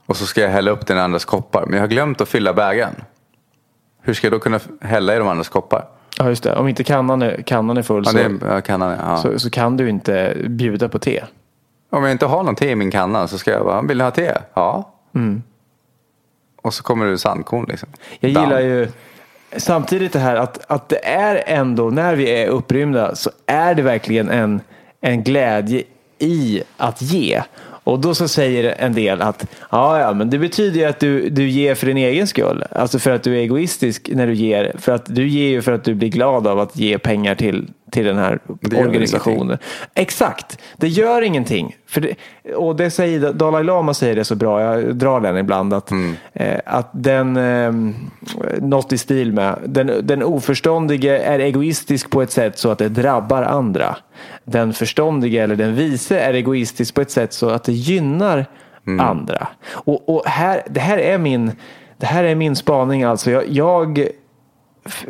och 0.06 0.16
så 0.16 0.26
ska 0.26 0.40
jag 0.40 0.48
hälla 0.48 0.70
upp 0.70 0.86
den 0.86 0.98
andras 0.98 1.24
koppar. 1.24 1.64
Men 1.66 1.74
jag 1.74 1.80
har 1.82 1.88
glömt 1.88 2.20
att 2.20 2.28
fylla 2.28 2.52
bägaren. 2.52 2.94
Hur 4.02 4.14
ska 4.14 4.26
jag 4.26 4.32
då 4.32 4.38
kunna 4.38 4.60
hälla 4.80 5.14
i 5.16 5.18
de 5.18 5.28
andras 5.28 5.48
koppar? 5.48 5.84
Ja 6.18 6.28
just 6.28 6.42
det, 6.42 6.54
om 6.56 6.68
inte 6.68 6.84
kannan 6.84 7.22
är, 7.22 7.42
kannan 7.46 7.76
är 7.76 7.82
full 7.82 8.02
Ja, 8.06 8.10
så, 8.12 8.46
ja, 8.46 8.60
kannan, 8.60 8.98
ja. 8.98 9.16
så, 9.16 9.38
så 9.38 9.50
kan 9.50 9.76
du 9.76 9.88
inte 9.88 10.36
bjuda 10.48 10.88
på 10.88 10.98
te. 10.98 11.24
Om 11.90 12.02
jag 12.02 12.12
inte 12.12 12.26
har 12.26 12.42
någon 12.42 12.54
te 12.54 12.70
i 12.70 12.74
min 12.76 12.90
kanna 12.90 13.28
så 13.28 13.38
ska 13.38 13.50
jag 13.50 13.64
bara, 13.64 13.82
vill 13.82 13.98
ni 13.98 14.04
ha 14.04 14.10
te? 14.10 14.32
Ja. 14.54 14.90
Och 16.62 16.74
så 16.74 16.82
kommer 16.82 17.06
det 17.06 17.18
sandkorn 17.18 17.66
liksom. 17.68 17.88
Jag 18.20 18.34
Damm. 18.34 18.44
gillar 18.44 18.60
ju 18.60 18.88
samtidigt 19.56 20.12
det 20.12 20.18
här 20.18 20.36
att, 20.36 20.70
att 20.70 20.88
det 20.88 21.06
är 21.06 21.42
ändå, 21.46 21.90
när 21.90 22.14
vi 22.16 22.30
är 22.42 22.48
upprymda 22.48 23.14
så 23.16 23.30
är 23.46 23.74
det 23.74 23.82
verkligen 23.82 24.30
en, 24.30 24.60
en 25.00 25.22
glädje 25.22 25.82
i 26.18 26.62
att 26.76 27.02
ge. 27.02 27.42
Och 27.84 28.00
då 28.00 28.14
så 28.14 28.28
säger 28.28 28.74
en 28.78 28.92
del 28.92 29.22
att 29.22 29.46
ja, 29.70 30.00
ja, 30.00 30.12
men 30.12 30.30
det 30.30 30.38
betyder 30.38 30.80
ju 30.80 30.84
att 30.84 31.00
du, 31.00 31.30
du 31.30 31.48
ger 31.48 31.74
för 31.74 31.86
din 31.86 31.96
egen 31.96 32.26
skull. 32.26 32.64
Alltså 32.70 32.98
för 32.98 33.10
att 33.10 33.22
du 33.22 33.34
är 33.34 33.40
egoistisk 33.40 34.10
när 34.12 34.26
du 34.26 34.34
ger. 34.34 34.72
För 34.78 34.92
att 34.92 35.14
du 35.14 35.28
ger 35.28 35.48
ju 35.48 35.62
för 35.62 35.72
att 35.72 35.84
du 35.84 35.94
blir 35.94 36.08
glad 36.08 36.46
av 36.46 36.60
att 36.60 36.76
ge 36.76 36.98
pengar 36.98 37.34
till, 37.34 37.68
till 37.94 38.04
den 38.04 38.18
här 38.18 38.38
organisationen. 38.62 39.58
Exakt, 39.94 40.58
det 40.76 40.88
gör 40.88 41.22
ingenting. 41.22 41.76
För 41.86 42.00
det, 42.00 42.14
och 42.54 42.76
det 42.76 42.90
säger, 42.90 43.32
Dalai 43.32 43.64
Lama 43.64 43.94
säger 43.94 44.16
det 44.16 44.24
så 44.24 44.34
bra, 44.34 44.62
jag 44.62 44.96
drar 44.96 45.20
den 45.20 45.36
ibland, 45.36 45.74
att, 45.74 45.90
eh, 46.32 46.58
att 46.66 46.90
den, 46.92 47.36
eh, 47.36 47.72
något 48.60 48.92
i 48.92 48.98
stil 48.98 49.32
med, 49.32 49.58
den, 49.66 50.06
den 50.06 50.22
oförståndige 50.22 51.18
är 51.18 51.38
egoistisk 51.38 52.10
på 52.10 52.22
ett 52.22 52.30
sätt 52.30 52.58
så 52.58 52.70
att 52.70 52.78
det 52.78 52.88
drabbar 52.88 53.42
andra. 53.42 53.96
Den 54.44 54.72
förståndige 54.72 55.42
eller 55.42 55.56
den 55.56 55.74
vise 55.74 56.18
är 56.18 56.34
egoistisk 56.34 56.94
på 56.94 57.00
ett 57.00 57.10
sätt 57.10 57.32
så 57.32 57.50
att 57.50 57.64
det 57.64 57.72
gynnar 57.72 58.46
andra. 59.00 59.48
Och, 59.70 60.08
och 60.08 60.26
här, 60.26 60.62
det, 60.70 60.80
här 60.80 60.98
är 60.98 61.18
min, 61.18 61.52
det 61.96 62.06
här 62.06 62.24
är 62.24 62.34
min 62.34 62.56
spaning 62.56 63.02
alltså. 63.02 63.30
Jag, 63.30 63.48
jag 63.48 64.08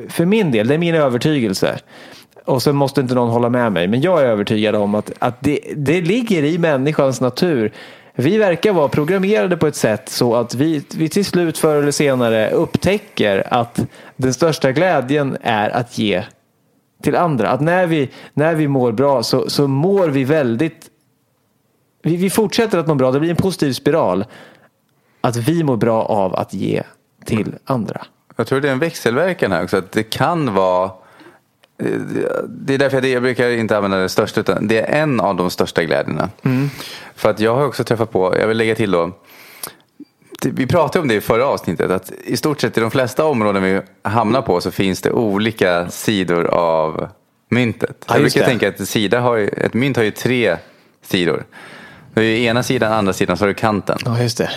för 0.08 0.24
min 0.24 0.50
del, 0.50 0.68
det 0.68 0.74
är 0.74 0.78
min 0.78 0.94
övertygelse. 0.94 1.78
Och 2.44 2.62
sen 2.62 2.76
måste 2.76 3.00
inte 3.00 3.14
någon 3.14 3.30
hålla 3.30 3.48
med 3.48 3.72
mig. 3.72 3.88
Men 3.88 4.00
jag 4.00 4.20
är 4.20 4.24
övertygad 4.24 4.74
om 4.74 4.94
att, 4.94 5.12
att 5.18 5.36
det, 5.40 5.60
det 5.76 6.00
ligger 6.00 6.44
i 6.44 6.58
människans 6.58 7.20
natur. 7.20 7.72
Vi 8.14 8.38
verkar 8.38 8.72
vara 8.72 8.88
programmerade 8.88 9.56
på 9.56 9.66
ett 9.66 9.76
sätt 9.76 10.08
så 10.08 10.34
att 10.34 10.54
vi, 10.54 10.84
vi 10.94 11.08
till 11.08 11.24
slut 11.24 11.58
förr 11.58 11.76
eller 11.76 11.90
senare 11.90 12.50
upptäcker 12.50 13.54
att 13.54 13.80
den 14.16 14.34
största 14.34 14.72
glädjen 14.72 15.36
är 15.42 15.70
att 15.70 15.98
ge 15.98 16.24
till 17.02 17.16
andra. 17.16 17.48
Att 17.48 17.60
när 17.60 17.86
vi, 17.86 18.10
när 18.34 18.54
vi 18.54 18.68
mår 18.68 18.92
bra 18.92 19.22
så, 19.22 19.50
så 19.50 19.68
mår 19.68 20.08
vi 20.08 20.24
väldigt... 20.24 20.90
Vi, 22.02 22.16
vi 22.16 22.30
fortsätter 22.30 22.78
att 22.78 22.86
må 22.86 22.94
bra. 22.94 23.12
Det 23.12 23.20
blir 23.20 23.30
en 23.30 23.36
positiv 23.36 23.72
spiral. 23.72 24.24
Att 25.20 25.36
vi 25.36 25.64
mår 25.64 25.76
bra 25.76 26.02
av 26.02 26.34
att 26.34 26.54
ge 26.54 26.82
till 27.24 27.54
andra. 27.64 28.02
Jag 28.36 28.46
tror 28.46 28.60
det 28.60 28.68
är 28.68 28.72
en 28.72 28.78
växelverkan 28.78 29.52
här 29.52 29.64
också. 29.64 29.76
Att 29.76 29.92
det 29.92 30.02
kan 30.02 30.54
vara 30.54 30.90
det 32.46 32.74
är 32.74 32.78
därför 32.78 32.96
jag, 32.96 33.06
jag 33.06 33.22
brukar 33.22 33.48
inte 33.48 33.76
använda 33.76 33.96
det 33.96 34.08
största 34.08 34.40
utan 34.40 34.68
det 34.68 34.80
är 34.80 35.02
en 35.02 35.20
av 35.20 35.36
de 35.36 35.50
största 35.50 35.84
glädjerna. 35.84 36.30
För 37.14 37.30
att 37.30 37.40
jag 37.40 37.54
har 37.54 37.66
också 37.66 37.84
träffat 37.84 38.12
på, 38.12 38.36
jag 38.38 38.46
vill 38.46 38.56
lägga 38.56 38.74
till 38.74 38.90
då. 38.90 39.12
Vi 40.42 40.66
pratade 40.66 41.02
om 41.02 41.08
det 41.08 41.14
i 41.14 41.20
förra 41.20 41.46
avsnittet 41.46 41.90
att 41.90 42.12
i 42.24 42.36
stort 42.36 42.60
sett 42.60 42.78
i 42.78 42.80
de 42.80 42.90
flesta 42.90 43.24
områden 43.24 43.62
vi 43.62 43.80
hamnar 44.02 44.42
på 44.42 44.60
så 44.60 44.70
finns 44.70 45.00
det 45.00 45.12
olika 45.12 45.88
sidor 45.88 46.46
av 46.46 47.08
myntet. 47.48 48.04
Ja, 48.08 48.14
jag 48.14 48.22
brukar 48.22 48.40
det. 48.40 48.46
tänka 48.46 48.68
att 48.68 48.88
sida 48.88 49.20
har 49.20 49.36
ju, 49.36 49.48
ett 49.48 49.74
mynt 49.74 49.96
har 49.96 50.04
ju 50.04 50.10
tre 50.10 50.56
sidor. 51.02 51.44
Det 52.14 52.20
är 52.20 52.24
ju 52.24 52.44
ena 52.44 52.62
sidan, 52.62 52.92
andra 52.92 53.12
sidan 53.12 53.36
så 53.36 53.42
har 53.44 53.48
du 53.48 53.54
kanten. 53.54 53.98
Ja, 54.04 54.22
just 54.22 54.38
det. 54.38 54.50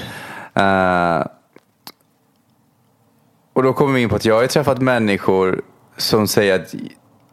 Eh, 0.62 1.27
och 3.53 3.63
då 3.63 3.73
kommer 3.73 3.93
vi 3.93 4.01
in 4.01 4.10
på 4.10 4.15
att 4.15 4.25
jag 4.25 4.36
har 4.36 4.47
träffat 4.47 4.82
människor 4.82 5.62
som 5.97 6.27
säger 6.27 6.56
att 6.56 6.75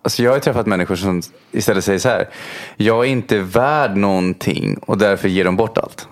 Alltså 0.05 0.23
jag 0.23 0.33
har 0.33 0.39
träffat 0.39 0.67
människor 0.67 0.97
som 0.97 1.23
istället 1.53 1.85
säger 1.85 1.99
så 1.99 2.09
här. 2.09 2.29
Jag 2.77 3.05
är 3.05 3.09
inte 3.09 3.39
värd 3.39 3.97
någonting 3.97 4.79
och 4.79 4.99
därför 4.99 5.29
ger 5.29 5.45
de 5.45 5.57
bort 5.57 5.79
allt. 5.79 6.09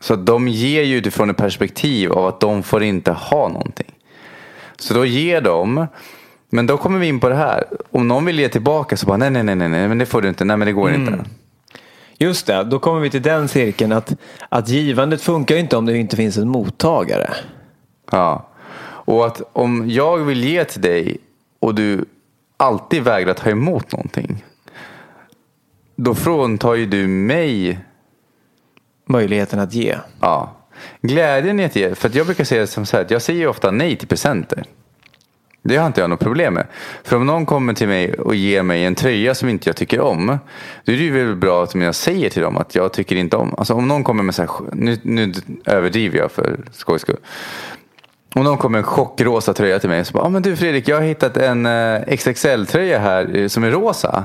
Så 0.00 0.16
de 0.16 0.48
ger 0.48 0.82
ju 0.82 0.96
utifrån 0.96 1.30
ett 1.30 1.36
perspektiv 1.36 2.12
av 2.12 2.26
att 2.26 2.40
de 2.40 2.62
får 2.62 2.82
inte 2.82 3.12
ha 3.12 3.48
någonting. 3.48 3.94
Så 4.78 4.94
då 4.94 5.04
ger 5.04 5.40
de. 5.40 5.86
Men 6.50 6.66
då 6.66 6.76
kommer 6.76 6.98
vi 6.98 7.06
in 7.06 7.20
på 7.20 7.28
det 7.28 7.34
här. 7.34 7.64
Om 7.90 8.08
någon 8.08 8.24
vill 8.24 8.38
ge 8.38 8.48
tillbaka 8.48 8.96
så 8.96 9.06
bara 9.06 9.16
nej, 9.16 9.30
nej, 9.30 9.44
nej, 9.44 9.68
nej, 9.68 9.88
men 9.88 9.98
det 9.98 10.06
får 10.06 10.22
du 10.22 10.28
inte. 10.28 10.44
Nej, 10.44 10.56
men 10.56 10.66
det 10.66 10.72
går 10.72 10.90
inte. 10.90 11.24
Just 12.18 12.46
det, 12.46 12.64
då 12.64 12.78
kommer 12.78 13.00
vi 13.00 13.10
till 13.10 13.22
den 13.22 13.48
cirkeln 13.48 13.92
att, 13.92 14.14
att 14.48 14.68
givandet 14.68 15.22
funkar 15.22 15.56
inte 15.56 15.76
om 15.76 15.86
det 15.86 15.98
inte 15.98 16.16
finns 16.16 16.36
en 16.36 16.48
mottagare. 16.48 17.30
Ja. 18.10 18.48
Och 19.08 19.26
att 19.26 19.42
om 19.52 19.90
jag 19.90 20.18
vill 20.18 20.44
ge 20.44 20.64
till 20.64 20.80
dig 20.80 21.18
och 21.60 21.74
du 21.74 22.04
alltid 22.56 23.02
vägrar 23.02 23.34
ta 23.34 23.50
emot 23.50 23.92
någonting. 23.92 24.44
Då 25.96 26.14
fråntar 26.14 26.74
ju 26.74 26.86
du 26.86 27.06
mig 27.08 27.78
Möjligheten 29.06 29.60
att 29.60 29.74
ge. 29.74 29.96
ja, 30.20 30.56
glädjen 31.00 31.60
i 31.60 31.64
att 31.64 31.76
ge. 31.76 31.94
För 31.94 32.08
att 32.08 32.14
jag 32.14 32.26
brukar 32.26 32.44
säga 32.44 32.60
det 32.60 32.66
som 32.66 32.86
så 32.86 32.96
här, 32.96 33.04
att 33.04 33.10
jag 33.10 33.22
säger 33.22 33.48
ofta 33.48 33.70
nej 33.70 33.96
till 33.96 34.08
presenter. 34.08 34.64
Det 35.62 35.76
har 35.76 35.86
inte 35.86 36.00
jag 36.00 36.10
något 36.10 36.20
problem 36.20 36.54
med. 36.54 36.66
För 37.04 37.16
om 37.16 37.26
någon 37.26 37.46
kommer 37.46 37.74
till 37.74 37.88
mig 37.88 38.14
och 38.14 38.34
ger 38.34 38.62
mig 38.62 38.84
en 38.84 38.94
tröja 38.94 39.34
som 39.34 39.48
inte 39.48 39.68
jag 39.68 39.76
tycker 39.76 40.00
om. 40.00 40.38
Då 40.84 40.92
är 40.92 40.96
det 40.96 41.02
ju 41.02 41.12
väl 41.12 41.36
bra 41.36 41.62
att 41.62 41.74
jag 41.74 41.94
säger 41.94 42.30
till 42.30 42.42
dem 42.42 42.56
att 42.56 42.74
jag 42.74 42.92
tycker 42.92 43.16
inte 43.16 43.36
om. 43.36 43.54
Alltså 43.58 43.74
om 43.74 43.88
någon 43.88 44.04
kommer 44.04 44.22
med 44.22 44.34
så 44.34 44.42
här, 44.42 44.50
nu, 44.72 44.98
nu 45.02 45.32
överdriver 45.64 46.18
jag 46.18 46.32
för 46.32 46.60
skojs 46.72 47.02
skull. 47.02 47.16
Om 48.38 48.44
någon 48.44 48.58
kommer 48.58 48.78
med 48.78 48.78
en 48.78 48.92
chockrosa 48.92 49.54
tröja 49.54 49.78
till 49.78 49.88
mig 49.88 50.04
så 50.04 50.12
bara, 50.12 50.24
ah, 50.24 50.28
men 50.28 50.42
du 50.42 50.56
Fredrik, 50.56 50.88
jag 50.88 50.96
har 50.96 51.02
hittat 51.02 51.36
en 51.36 51.66
eh, 51.66 52.16
XXL-tröja 52.16 52.98
här 52.98 53.36
eh, 53.36 53.48
som 53.48 53.64
är 53.64 53.70
rosa. 53.70 54.24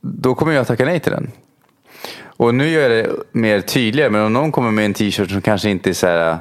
Då 0.00 0.34
kommer 0.34 0.52
jag 0.52 0.66
tacka 0.66 0.84
nej 0.84 1.00
till 1.00 1.12
den. 1.12 1.30
Och 2.22 2.54
nu 2.54 2.68
gör 2.68 2.90
jag 2.90 2.90
det 2.90 3.10
mer 3.32 3.60
tydligare, 3.60 4.10
men 4.10 4.20
om 4.20 4.32
någon 4.32 4.52
kommer 4.52 4.70
med 4.70 4.84
en 4.84 4.94
t-shirt 4.94 5.30
som 5.30 5.42
kanske 5.42 5.70
inte 5.70 5.90
är 5.90 5.94
så 5.94 6.06
här, 6.06 6.30
eh, 6.30 6.36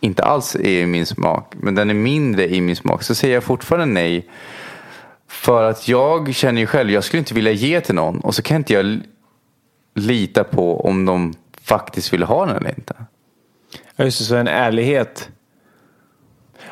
inte 0.00 0.22
alls 0.22 0.54
är 0.54 0.68
i 0.68 0.86
min 0.86 1.06
smak, 1.06 1.52
men 1.56 1.74
den 1.74 1.90
är 1.90 1.94
mindre 1.94 2.48
i 2.54 2.60
min 2.60 2.76
smak, 2.76 3.02
så 3.02 3.14
säger 3.14 3.34
jag 3.34 3.44
fortfarande 3.44 3.86
nej. 3.86 4.28
För 5.28 5.70
att 5.70 5.88
jag 5.88 6.34
känner 6.34 6.60
ju 6.60 6.66
själv, 6.66 6.90
jag 6.90 7.04
skulle 7.04 7.18
inte 7.18 7.34
vilja 7.34 7.52
ge 7.52 7.80
till 7.80 7.94
någon 7.94 8.20
och 8.20 8.34
så 8.34 8.42
kan 8.42 8.56
inte 8.56 8.72
jag 8.72 9.00
lita 9.94 10.44
på 10.44 10.86
om 10.86 11.04
de 11.04 11.34
faktiskt 11.62 12.12
vill 12.12 12.22
ha 12.22 12.46
den 12.46 12.56
eller 12.56 12.74
inte. 12.78 12.94
Ja, 13.96 14.04
just 14.04 14.18
det, 14.18 14.24
så 14.24 14.36
en 14.36 14.48
ärlighet. 14.48 15.28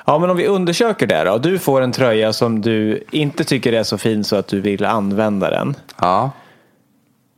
Ja, 0.06 0.18
men 0.18 0.30
om 0.30 0.36
vi 0.36 0.46
undersöker 0.46 1.06
det 1.06 1.24
då. 1.24 1.38
Du 1.38 1.58
får 1.58 1.82
en 1.82 1.92
tröja 1.92 2.32
som 2.32 2.60
du 2.60 3.04
inte 3.10 3.44
tycker 3.44 3.72
är 3.72 3.82
så 3.82 3.98
fin 3.98 4.24
så 4.24 4.36
att 4.36 4.48
du 4.48 4.60
vill 4.60 4.84
använda 4.84 5.50
den. 5.50 5.74
Ja, 6.00 6.30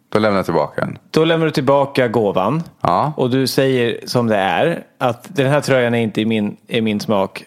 då 0.09 0.19
lämnar 0.19 0.39
jag 0.39 0.45
tillbaka 0.45 0.81
den. 0.81 0.99
Då 1.11 1.25
lämnar 1.25 1.47
du 1.47 1.51
tillbaka 1.53 2.09
gåvan. 2.09 2.63
Ja, 2.81 3.13
Och 3.17 3.31
du 3.31 3.47
säger 3.47 4.01
som 4.07 4.27
det 4.27 4.37
är. 4.37 4.83
Att 4.99 5.37
den 5.37 5.47
här 5.51 5.61
tröjan 5.61 5.95
är 5.95 5.99
inte 6.03 6.21
i 6.21 6.25
min, 6.27 6.57
i 6.67 6.81
min 6.81 7.01
smak. 7.01 7.45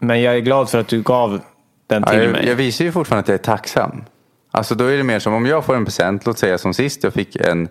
Men 0.00 0.22
jag 0.22 0.34
är 0.36 0.38
glad 0.40 0.68
för 0.70 0.78
att 0.80 0.88
du 0.88 1.02
gav 1.02 1.40
den 1.86 2.02
Ja, 2.06 2.10
till 2.12 2.22
jag, 2.22 2.32
mig. 2.32 2.48
jag 2.48 2.54
visar 2.54 2.84
ju 2.84 2.92
fortfarande 2.92 3.20
att 3.20 3.28
jag 3.28 3.34
är 3.34 3.56
tacksam. 3.56 4.04
Alltså 4.50 4.74
då 4.74 4.84
är 4.84 4.96
det 4.96 5.02
mer 5.04 5.18
som 5.18 5.34
om 5.34 5.46
jag 5.46 5.64
får 5.64 5.76
en 5.76 5.84
present, 5.84 6.26
låt 6.26 6.38
säga 6.38 6.58
som 6.58 6.74
sist, 6.74 7.04
jag 7.04 7.12
fick 7.12 7.36
en, 7.36 7.68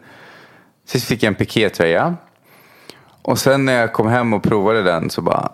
sist 0.87 1.07
fick 1.07 1.23
jag 1.23 1.27
en 1.27 1.35
pikétröja. 1.35 2.15
Och 3.27 3.39
sen 3.39 3.65
när 3.65 3.73
jag 3.73 3.93
kom 3.93 4.07
hem 4.07 4.33
och 4.33 4.43
provade 4.43 4.83
den 4.83 5.09
så 5.09 5.21
bara, 5.21 5.51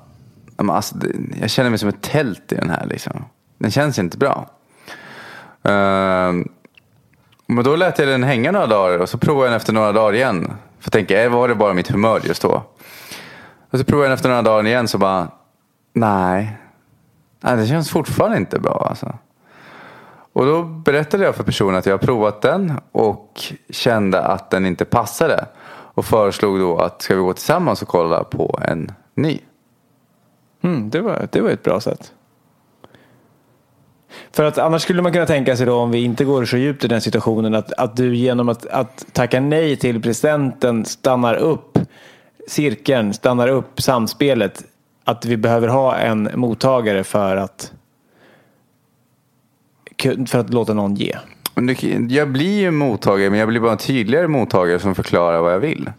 alltså, 0.57 0.95
jag 1.41 1.49
känner 1.49 1.69
mig 1.69 1.79
som 1.79 1.89
ett 1.89 2.01
tält 2.01 2.51
i 2.51 2.55
den 2.55 2.69
här 2.69 2.85
liksom. 2.85 3.25
Den 3.57 3.71
känns 3.71 3.99
inte 3.99 4.17
bra. 4.17 4.49
Uh, 5.67 6.43
men 7.47 7.63
då 7.63 7.75
lät 7.75 7.99
jag 7.99 8.07
den 8.07 8.23
hänga 8.23 8.51
några 8.51 8.67
dagar 8.67 8.99
och 8.99 9.09
så 9.09 9.17
provade 9.17 9.45
jag 9.45 9.51
den 9.51 9.57
efter 9.57 9.73
några 9.73 9.91
dagar 9.91 10.13
igen. 10.13 10.43
För 10.79 10.85
jag 10.85 10.91
tänker, 10.91 11.29
var 11.29 11.47
det 11.47 11.55
bara 11.55 11.73
mitt 11.73 11.91
humör 11.91 12.21
just 12.23 12.41
då? 12.41 12.63
Och 13.69 13.79
så 13.79 13.85
provade 13.85 14.03
jag 14.03 14.09
den 14.09 14.15
efter 14.15 14.29
några 14.29 14.41
dagar 14.41 14.65
igen 14.65 14.87
så 14.87 14.97
bara, 14.97 15.27
nej. 15.93 16.57
Nej, 17.41 17.57
det 17.57 17.67
känns 17.67 17.89
fortfarande 17.89 18.37
inte 18.37 18.59
bra 18.59 18.85
alltså. 18.89 19.17
Och 20.33 20.45
då 20.45 20.63
berättade 20.63 21.23
jag 21.23 21.35
för 21.35 21.43
personen 21.43 21.75
att 21.75 21.85
jag 21.85 21.93
har 21.93 22.05
provat 22.05 22.41
den 22.41 22.79
och 22.91 23.41
kände 23.69 24.21
att 24.21 24.49
den 24.49 24.65
inte 24.65 24.85
passade. 24.85 25.45
Och 25.93 26.05
föreslog 26.05 26.59
då 26.59 26.77
att 26.77 27.01
ska 27.01 27.15
vi 27.15 27.21
gå 27.21 27.33
tillsammans 27.33 27.81
och 27.81 27.87
kolla 27.87 28.23
på 28.23 28.59
en 28.67 28.91
ny. 29.15 29.39
Mm, 30.61 30.89
det, 30.89 31.01
var, 31.01 31.27
det 31.31 31.41
var 31.41 31.49
ett 31.49 31.63
bra 31.63 31.79
sätt. 31.79 32.13
För 34.31 34.43
att 34.43 34.57
annars 34.57 34.81
skulle 34.81 35.01
man 35.01 35.13
kunna 35.13 35.25
tänka 35.25 35.57
sig 35.57 35.65
då 35.65 35.75
om 35.75 35.91
vi 35.91 36.03
inte 36.03 36.25
går 36.25 36.45
så 36.45 36.57
djupt 36.57 36.83
i 36.83 36.87
den 36.87 37.01
situationen 37.01 37.55
att, 37.55 37.73
att 37.73 37.95
du 37.95 38.15
genom 38.15 38.49
att, 38.49 38.65
att 38.65 39.05
tacka 39.13 39.39
nej 39.39 39.75
till 39.75 40.01
presenten 40.01 40.85
stannar 40.85 41.35
upp 41.35 41.79
cirkeln, 42.47 43.13
stannar 43.13 43.47
upp 43.47 43.81
samspelet. 43.81 44.63
Att 45.03 45.25
vi 45.25 45.37
behöver 45.37 45.67
ha 45.67 45.95
en 45.95 46.29
mottagare 46.35 47.03
för 47.03 47.35
att, 47.35 47.73
för 50.27 50.37
att 50.37 50.49
låta 50.49 50.73
någon 50.73 50.95
ge. 50.95 51.17
Men 51.55 52.09
Jag 52.09 52.31
blir 52.31 52.59
ju 52.59 52.71
mottagare 52.71 53.29
men 53.29 53.39
jag 53.39 53.47
blir 53.47 53.59
bara 53.59 53.71
en 53.71 53.77
tydligare 53.77 54.27
mottagare 54.27 54.79
som 54.79 54.95
förklarar 54.95 55.41
vad 55.41 55.53
jag 55.53 55.59
vill. 55.59 55.89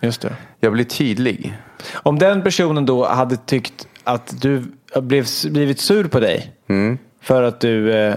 Just 0.00 0.20
det. 0.20 0.32
Jag 0.60 0.72
blir 0.72 0.84
tydlig. 0.84 1.56
Om 1.94 2.18
den 2.18 2.42
personen 2.42 2.86
då 2.86 3.06
hade 3.06 3.36
tyckt 3.36 3.88
att 4.04 4.42
du 4.42 4.64
blev, 4.96 5.26
blivit 5.50 5.80
sur 5.80 6.04
på 6.08 6.20
dig 6.20 6.50
Mm. 6.68 6.98
för 7.20 7.42
att 7.42 7.60
du 7.60 7.92
eh, 7.92 8.14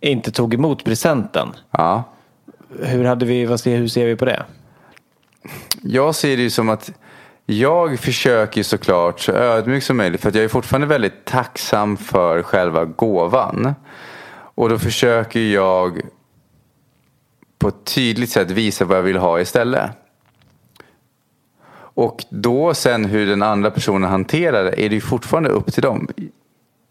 inte 0.00 0.30
tog 0.30 0.54
emot 0.54 0.84
presenten. 0.84 1.48
Ja. 1.70 2.04
Hur, 2.82 3.04
hade 3.04 3.26
vi, 3.26 3.46
vad 3.46 3.60
ser, 3.60 3.76
hur 3.76 3.88
ser 3.88 4.06
vi 4.06 4.16
på 4.16 4.24
det? 4.24 4.42
Jag 5.82 6.14
ser 6.14 6.36
det 6.36 6.42
ju 6.42 6.50
som 6.50 6.68
att 6.68 6.92
jag 7.46 7.98
försöker 7.98 8.62
såklart 8.62 9.20
så 9.20 9.32
ödmjukt 9.32 9.86
som 9.86 9.96
möjligt. 9.96 10.20
För 10.20 10.28
att 10.28 10.34
jag 10.34 10.44
är 10.44 10.48
fortfarande 10.48 10.86
väldigt 10.86 11.24
tacksam 11.24 11.96
för 11.96 12.42
själva 12.42 12.84
gåvan. 12.84 13.74
Och 14.54 14.68
då 14.68 14.78
försöker 14.78 15.40
jag 15.40 16.00
på 17.60 17.68
ett 17.68 17.84
tydligt 17.84 18.30
sätt 18.30 18.50
visa 18.50 18.84
vad 18.84 18.96
jag 18.96 19.02
vill 19.02 19.16
ha 19.16 19.40
istället. 19.40 19.90
Och 21.72 22.24
då 22.30 22.74
sen 22.74 23.04
hur 23.04 23.26
den 23.26 23.42
andra 23.42 23.70
personen 23.70 24.10
hanterar 24.10 24.64
det 24.64 24.84
är 24.84 24.88
det 24.88 24.94
ju 24.94 25.00
fortfarande 25.00 25.50
upp 25.50 25.72
till 25.72 25.82
dem. 25.82 26.08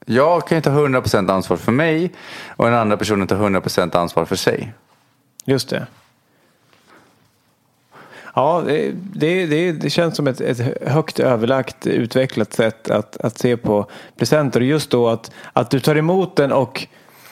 Jag 0.05 0.47
kan 0.47 0.58
ju 0.58 0.62
ta 0.62 0.69
100% 0.69 1.32
ansvar 1.32 1.58
för 1.58 1.71
mig 1.71 2.12
och 2.47 2.65
den 2.65 2.73
andra 2.73 2.97
personen 2.97 3.27
tar 3.27 3.36
100% 3.36 3.97
ansvar 3.97 4.25
för 4.25 4.36
sig. 4.36 4.73
Just 5.45 5.69
det. 5.69 5.88
Ja, 8.36 8.63
det, 8.65 9.45
det, 9.45 9.71
det, 9.71 9.89
känns 9.89 10.15
som 10.15 10.27
ett, 10.27 10.41
ett 10.41 10.88
högt 10.88 11.19
överlagt 11.19 11.88
utvecklat 11.88 12.53
sätt 12.53 12.89
att, 12.89 13.17
att 13.17 13.38
se 13.38 13.58
på 13.58 13.86
presenter. 14.17 14.60
Och 14.60 14.65
just 14.65 14.89
då 14.89 15.08
att, 15.08 15.32
att 15.53 15.71
du 15.71 15.79
tar 15.79 15.95
emot 15.95 16.36
den 16.36 16.51
och, 16.51 16.88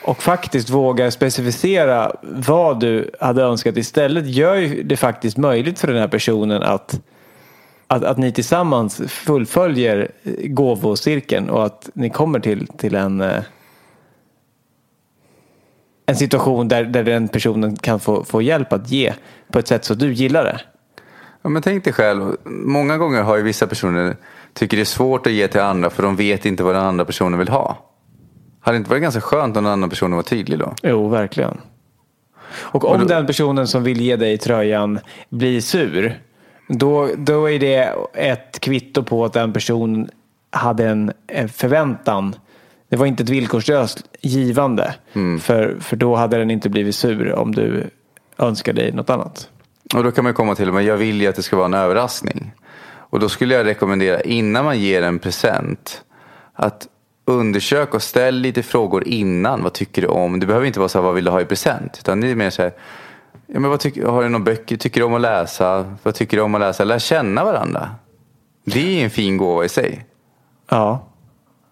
och 0.07 0.23
faktiskt 0.23 0.69
vågar 0.69 1.09
specificera 1.09 2.11
vad 2.21 2.79
du 2.79 3.11
hade 3.19 3.43
önskat 3.43 3.77
istället 3.77 4.27
gör 4.27 4.55
ju 4.55 4.83
det 4.83 4.97
faktiskt 4.97 5.37
möjligt 5.37 5.79
för 5.79 5.87
den 5.87 5.97
här 5.97 6.07
personen 6.07 6.63
att, 6.63 6.99
att, 7.87 8.03
att 8.03 8.17
ni 8.17 8.31
tillsammans 8.31 9.01
fullföljer 9.07 10.11
gåvocirkeln 10.43 11.49
och 11.49 11.65
att 11.65 11.89
ni 11.93 12.09
kommer 12.09 12.39
till, 12.39 12.67
till 12.67 12.95
en 12.95 13.21
eh, 13.21 13.43
en 16.05 16.15
situation 16.15 16.67
där, 16.67 16.83
där 16.83 17.03
den 17.03 17.27
personen 17.27 17.75
kan 17.75 17.99
få, 17.99 18.23
få 18.23 18.41
hjälp 18.41 18.73
att 18.73 18.91
ge 18.91 19.13
på 19.51 19.59
ett 19.59 19.67
sätt 19.67 19.85
så 19.85 19.93
du 19.93 20.13
gillar 20.13 20.43
det. 20.43 20.61
Ja, 21.41 21.49
men 21.49 21.61
tänk 21.61 21.83
dig 21.83 21.93
själv, 21.93 22.37
många 22.45 22.97
gånger 22.97 23.21
har 23.21 23.37
ju 23.37 23.43
vissa 23.43 23.67
personer 23.67 24.15
tycker 24.53 24.77
det 24.77 24.83
är 24.83 24.85
svårt 24.85 25.27
att 25.27 25.33
ge 25.33 25.47
till 25.47 25.61
andra 25.61 25.89
för 25.89 26.03
de 26.03 26.15
vet 26.15 26.45
inte 26.45 26.63
vad 26.63 26.75
den 26.75 26.83
andra 26.83 27.05
personen 27.05 27.39
vill 27.39 27.49
ha. 27.49 27.86
Hade 28.67 28.77
det 28.77 28.79
inte 28.79 28.89
varit 28.89 29.01
ganska 29.01 29.21
skönt 29.21 29.57
om 29.57 29.63
den 29.63 29.73
andra 29.73 29.87
personen 29.89 30.15
var 30.15 30.23
tydlig 30.23 30.59
då? 30.59 30.73
Jo, 30.83 31.07
verkligen. 31.09 31.57
Och 32.49 32.85
om 32.85 32.91
Och 32.91 32.99
då- 32.99 33.05
den 33.05 33.27
personen 33.27 33.67
som 33.67 33.83
vill 33.83 34.01
ge 34.01 34.15
dig 34.15 34.37
tröjan 34.37 34.99
blir 35.29 35.61
sur, 35.61 36.19
då, 36.67 37.09
då 37.17 37.49
är 37.49 37.59
det 37.59 37.93
ett 38.13 38.59
kvitto 38.59 39.03
på 39.03 39.25
att 39.25 39.33
den 39.33 39.53
personen 39.53 40.09
hade 40.51 40.85
en, 40.89 41.11
en 41.27 41.49
förväntan. 41.49 42.35
Det 42.89 42.95
var 42.97 43.05
inte 43.05 43.23
ett 43.23 43.29
villkorslöst 43.29 44.03
givande. 44.21 44.95
För, 45.41 45.77
för 45.79 45.95
då 45.95 46.15
hade 46.15 46.37
den 46.37 46.51
inte 46.51 46.69
blivit 46.69 46.95
sur 46.95 47.33
om 47.33 47.55
du 47.55 47.83
önskar 48.37 48.73
dig 48.73 48.91
något 48.91 49.09
annat. 49.09 49.49
Och 49.95 50.03
då 50.03 50.11
kan 50.11 50.23
man 50.23 50.33
komma 50.33 50.55
till, 50.55 50.71
men 50.71 50.85
jag 50.85 50.97
vill 50.97 51.21
ju 51.21 51.27
att 51.27 51.35
det 51.35 51.43
ska 51.43 51.55
vara 51.55 51.65
en 51.65 51.73
överraskning. 51.73 52.51
Och 52.89 53.19
då 53.19 53.29
skulle 53.29 53.55
jag 53.55 53.65
rekommendera 53.65 54.21
innan 54.21 54.65
man 54.65 54.79
ger 54.79 55.01
en 55.01 55.19
present 55.19 56.03
att 56.53 56.87
undersök 57.27 57.93
och 57.93 58.03
ställ 58.03 58.35
lite 58.35 58.63
frågor 58.63 59.07
innan. 59.07 59.63
Vad 59.63 59.73
tycker 59.73 60.01
du 60.01 60.07
om? 60.07 60.39
Det 60.39 60.45
behöver 60.45 60.65
inte 60.65 60.79
vara 60.79 60.89
så 60.89 60.97
här, 60.97 61.05
vad 61.05 61.15
vill 61.15 61.25
du 61.25 61.31
ha 61.31 61.41
i 61.41 61.45
present? 61.45 61.97
Utan 61.99 62.21
det 62.21 62.27
är 62.31 62.35
mer 62.35 62.49
så 62.49 62.61
här, 62.61 62.71
ja, 63.47 63.59
men 63.59 63.69
vad 63.69 63.79
tycker, 63.79 64.05
har 64.05 64.23
du 64.23 64.29
några 64.29 64.45
böcker? 64.45 64.77
Tycker 64.77 65.01
du 65.01 65.05
om 65.05 65.13
att 65.13 65.21
läsa? 65.21 65.95
Vad 66.03 66.15
tycker 66.15 66.37
du 66.37 66.43
om 66.43 66.55
att 66.55 66.61
läsa? 66.61 66.83
Lär 66.83 66.99
känna 66.99 67.43
varandra. 67.43 67.89
Det 68.65 68.99
är 68.99 69.03
en 69.03 69.09
fin 69.09 69.37
gåva 69.37 69.65
i 69.65 69.69
sig. 69.69 70.05
Ja, 70.69 71.07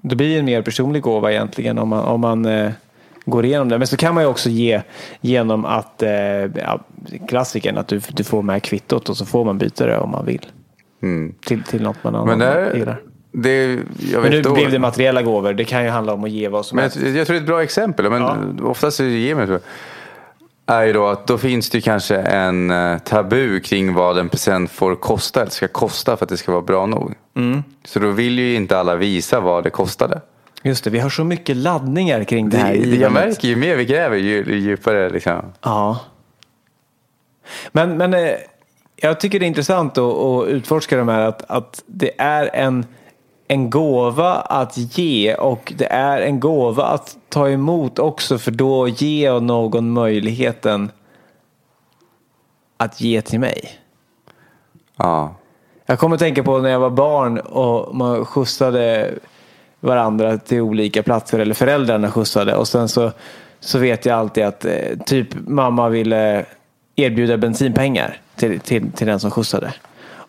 det 0.01 0.15
blir 0.15 0.39
en 0.39 0.45
mer 0.45 0.61
personlig 0.61 1.01
gåva 1.01 1.31
egentligen 1.31 1.77
om 1.77 1.89
man, 1.89 2.05
om 2.05 2.21
man 2.21 2.45
eh, 2.45 2.71
går 3.25 3.45
igenom 3.45 3.69
det. 3.69 3.77
Men 3.77 3.87
så 3.87 3.97
kan 3.97 4.13
man 4.13 4.23
ju 4.23 4.29
också 4.29 4.49
ge 4.49 4.81
genom 5.21 5.65
att, 5.65 6.03
eh, 6.03 6.09
ja, 6.11 6.79
klassikern, 7.27 7.77
att 7.77 7.87
du, 7.87 8.01
du 8.09 8.23
får 8.23 8.41
med 8.41 8.63
kvittot 8.63 9.09
och 9.09 9.17
så 9.17 9.25
får 9.25 9.45
man 9.45 9.57
byta 9.57 9.85
det 9.85 9.99
om 9.99 10.11
man 10.11 10.25
vill. 10.25 10.45
Till, 11.45 11.63
till 11.63 11.81
något 11.81 12.03
man 12.03 12.39
det, 12.39 12.71
gillar. 12.77 13.01
Det, 13.37 13.79
Men 14.21 14.31
nu 14.31 14.41
blev 14.41 14.71
det 14.71 14.79
materiella 14.79 15.21
gåvor. 15.21 15.53
Det 15.53 15.65
kan 15.65 15.83
ju 15.83 15.89
handla 15.89 16.13
om 16.13 16.23
att 16.23 16.29
ge 16.29 16.47
vad 16.47 16.65
som 16.65 16.75
Men 16.75 16.83
helst. 16.83 16.97
jag, 16.97 17.09
jag 17.09 17.27
tror 17.27 17.33
det 17.33 17.39
är 17.39 17.41
ett 17.41 17.47
bra 17.47 17.63
exempel. 17.63 18.09
Men 18.09 18.59
Oftast 18.63 18.99
är 18.99 19.03
det 19.03 19.09
ge 19.09 19.35
mig, 19.35 19.45
tror 19.45 19.59
jag, 20.65 20.77
är 20.77 20.85
ju 20.85 20.93
då 20.93 21.07
att 21.07 21.27
då 21.27 21.37
finns 21.37 21.69
det 21.69 21.81
kanske 21.81 22.15
en 22.15 22.71
eh, 22.71 22.97
tabu 22.97 23.59
kring 23.59 23.93
vad 23.93 24.17
en 24.17 24.29
present 24.29 24.71
får 24.71 24.95
kosta 24.95 25.41
eller 25.41 25.51
ska 25.51 25.67
kosta 25.67 26.17
för 26.17 26.25
att 26.25 26.29
det 26.29 26.37
ska 26.37 26.51
vara 26.51 26.61
bra 26.61 26.85
nog. 26.85 27.13
Mm. 27.35 27.63
Så 27.85 27.99
då 27.99 28.11
vill 28.11 28.39
ju 28.39 28.55
inte 28.55 28.77
alla 28.79 28.95
visa 28.95 29.39
vad 29.39 29.63
det 29.63 29.69
kostade. 29.69 30.21
Just 30.63 30.83
det, 30.83 30.89
vi 30.89 30.99
har 30.99 31.09
så 31.09 31.23
mycket 31.23 31.57
laddningar 31.57 32.23
kring 32.23 32.49
det 32.49 32.57
Det, 32.57 32.63
här. 32.63 32.73
det, 32.73 32.95
jag 32.95 33.11
märker 33.11 33.47
ju 33.47 33.55
mer 33.55 33.75
vi 33.75 33.85
gräver 33.85 34.17
ju, 34.17 34.45
ju 34.45 34.59
djupare 34.59 35.09
liksom. 35.09 35.41
Ja. 35.61 35.99
Men, 37.71 37.97
men 37.97 38.13
eh, 38.13 38.29
jag 38.95 39.19
tycker 39.19 39.39
det 39.39 39.45
är 39.45 39.47
intressant 39.47 39.97
att, 39.97 40.03
att 40.13 40.47
utforska 40.47 40.97
de 40.97 41.07
här 41.07 41.19
att, 41.19 41.51
att 41.51 41.83
det 41.87 42.11
är 42.17 42.49
en, 42.53 42.85
en 43.47 43.69
gåva 43.69 44.33
att 44.33 44.97
ge 44.97 45.35
och 45.35 45.73
det 45.77 45.85
är 45.85 46.21
en 46.21 46.39
gåva 46.39 46.83
att 46.83 47.17
ta 47.29 47.49
emot 47.49 47.99
också 47.99 48.37
för 48.37 48.51
då 48.51 48.87
ger 48.87 49.39
någon 49.39 49.91
möjligheten 49.91 50.91
att 52.77 53.01
ge 53.01 53.21
till 53.21 53.39
mig. 53.39 53.69
Ja. 54.97 55.35
Jag 55.85 55.99
kommer 55.99 56.15
att 56.15 56.19
tänka 56.19 56.43
på 56.43 56.59
när 56.59 56.69
jag 56.69 56.79
var 56.79 56.89
barn 56.89 57.39
och 57.39 57.95
man 57.95 58.25
skjutsade 58.25 59.13
varandra 59.79 60.37
till 60.37 60.61
olika 60.61 61.03
platser 61.03 61.39
eller 61.39 61.53
föräldrarna 61.53 62.11
skjutsade 62.11 62.55
och 62.55 62.67
sen 62.67 62.89
så, 62.89 63.11
så 63.59 63.79
vet 63.79 64.05
jag 64.05 64.19
alltid 64.19 64.43
att 64.43 64.65
eh, 64.65 64.97
typ 65.05 65.27
mamma 65.47 65.89
ville 65.89 66.45
erbjuda 66.95 67.37
bensinpengar 67.37 68.21
till, 68.35 68.59
till, 68.59 68.91
till 68.91 69.07
den 69.07 69.19
som 69.19 69.31
skjutsade. 69.31 69.73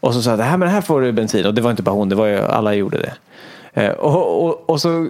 Och 0.07 0.14
så 0.14 0.23
sa 0.23 0.31
jag, 0.31 0.38
här, 0.38 0.57
men 0.57 0.69
här 0.69 0.81
får 0.81 1.01
du 1.01 1.12
bensin 1.12 1.47
och 1.47 1.55
det 1.55 1.61
var 1.61 1.71
inte 1.71 1.83
bara 1.83 1.95
hon, 1.95 2.09
det 2.09 2.14
var 2.14 2.27
ju 2.27 2.38
alla 2.38 2.75
gjorde 2.75 2.99
det. 2.99 3.12
Eh, 3.83 3.90
och, 3.90 4.47
och, 4.47 4.71
och 4.71 4.81
så 4.81 5.09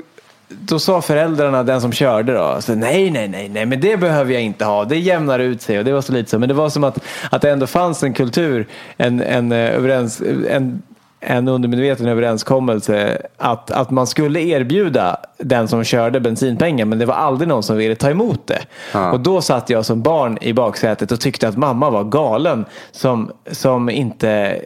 då 0.48 0.78
sa 0.78 1.02
föräldrarna, 1.02 1.62
den 1.62 1.80
som 1.80 1.92
körde 1.92 2.32
då, 2.32 2.56
så, 2.60 2.74
nej, 2.74 3.10
nej, 3.10 3.28
nej, 3.28 3.48
nej, 3.48 3.66
men 3.66 3.80
det 3.80 3.96
behöver 3.96 4.32
jag 4.32 4.42
inte 4.42 4.64
ha. 4.64 4.84
Det 4.84 4.98
jämnar 4.98 5.38
ut 5.38 5.62
sig 5.62 5.78
och 5.78 5.84
det 5.84 5.92
var 5.92 6.00
så 6.00 6.12
lite 6.12 6.30
så. 6.30 6.38
Men 6.38 6.48
det 6.48 6.54
var 6.54 6.68
som 6.68 6.84
att, 6.84 6.98
att 7.30 7.42
det 7.42 7.50
ändå 7.50 7.66
fanns 7.66 8.02
en 8.02 8.14
kultur, 8.14 8.66
en, 8.96 9.20
en, 9.20 9.52
eh, 9.52 9.74
överens, 9.74 10.22
en, 10.50 10.82
en 11.20 11.48
undermedveten 11.48 12.08
överenskommelse 12.08 13.22
att, 13.36 13.70
att 13.70 13.90
man 13.90 14.06
skulle 14.06 14.40
erbjuda 14.40 15.16
den 15.38 15.68
som 15.68 15.84
körde 15.84 16.20
bensinpengar 16.20 16.84
men 16.84 16.98
det 16.98 17.06
var 17.06 17.14
aldrig 17.14 17.48
någon 17.48 17.62
som 17.62 17.76
ville 17.76 17.94
ta 17.94 18.10
emot 18.10 18.46
det. 18.46 18.60
Och 19.12 19.20
då 19.20 19.40
satt 19.40 19.70
jag 19.70 19.84
som 19.84 20.02
barn 20.02 20.38
i 20.40 20.52
baksätet 20.52 21.12
och 21.12 21.20
tyckte 21.20 21.48
att 21.48 21.56
mamma 21.56 21.90
var 21.90 22.04
galen 22.04 22.64
som, 22.92 23.32
som 23.50 23.90
inte 23.90 24.60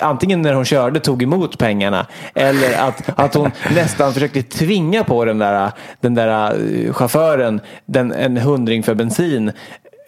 antingen 0.00 0.42
när 0.42 0.54
hon 0.54 0.64
körde 0.64 1.00
tog 1.00 1.22
emot 1.22 1.58
pengarna 1.58 2.06
eller 2.34 2.78
att, 2.78 3.18
att 3.18 3.34
hon 3.34 3.50
nästan 3.74 4.12
försökte 4.12 4.42
tvinga 4.42 5.04
på 5.04 5.24
den 5.24 5.38
där, 5.38 5.70
den 6.00 6.14
där 6.14 6.50
eh, 6.50 6.92
chauffören 6.92 7.60
den, 7.86 8.12
en 8.12 8.36
hundring 8.36 8.82
för 8.82 8.94
bensin. 8.94 9.52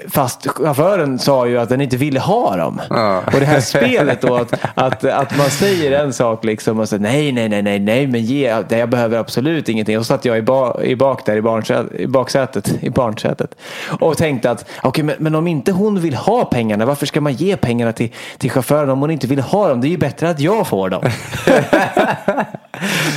Fast 0.07 0.47
chauffören 0.47 1.19
sa 1.19 1.47
ju 1.47 1.59
att 1.59 1.69
den 1.69 1.81
inte 1.81 1.97
ville 1.97 2.21
ha 2.21 2.57
dem. 2.57 2.81
Ja. 2.91 3.23
Och 3.27 3.41
det 3.41 3.47
här 3.47 3.61
spelet 3.61 4.21
då 4.21 4.35
att, 4.35 4.55
att, 4.75 5.05
att 5.05 5.39
man 5.39 5.51
säger 5.51 6.01
en 6.05 6.13
sak 6.13 6.45
liksom 6.45 6.81
och 6.81 6.89
säger 6.89 7.03
nej, 7.03 7.33
nej, 7.33 7.49
nej, 7.49 7.63
nej, 7.63 7.79
nej, 7.79 8.07
men 8.07 8.25
ge, 8.25 8.63
det, 8.69 8.79
jag 8.79 8.89
behöver 8.89 9.19
absolut 9.19 9.69
ingenting. 9.69 9.99
Och 9.99 10.07
så 10.07 10.15
satt 10.15 10.25
jag 10.25 10.39
i, 10.39 10.43
ba, 10.43 10.83
i 10.83 10.97
bak 10.97 11.27
där 11.27 11.37
i, 11.37 11.43
barnsätet, 11.43 12.01
i 12.01 12.07
baksätet, 12.07 12.83
i 12.83 12.91
barnsätet 12.91 13.57
och 14.01 14.17
tänkte 14.17 14.51
att 14.51 14.65
okej, 14.83 15.05
men, 15.05 15.17
men 15.19 15.35
om 15.35 15.47
inte 15.47 15.73
hon 15.73 16.01
vill 16.01 16.15
ha 16.15 16.45
pengarna, 16.45 16.87
varför 16.87 17.07
ska 17.07 17.21
man 17.21 17.33
ge 17.33 17.57
pengarna 17.57 17.93
till, 17.93 18.13
till 18.39 18.51
chauffören 18.51 18.91
om 18.91 19.01
hon 19.01 19.11
inte 19.11 19.27
vill 19.27 19.41
ha 19.41 19.69
dem? 19.69 19.81
Det 19.81 19.87
är 19.87 19.91
ju 19.91 19.99
bättre 19.99 20.31
att 20.31 20.41
jag 20.41 20.67
får 20.67 20.91
dem. 20.91 21.03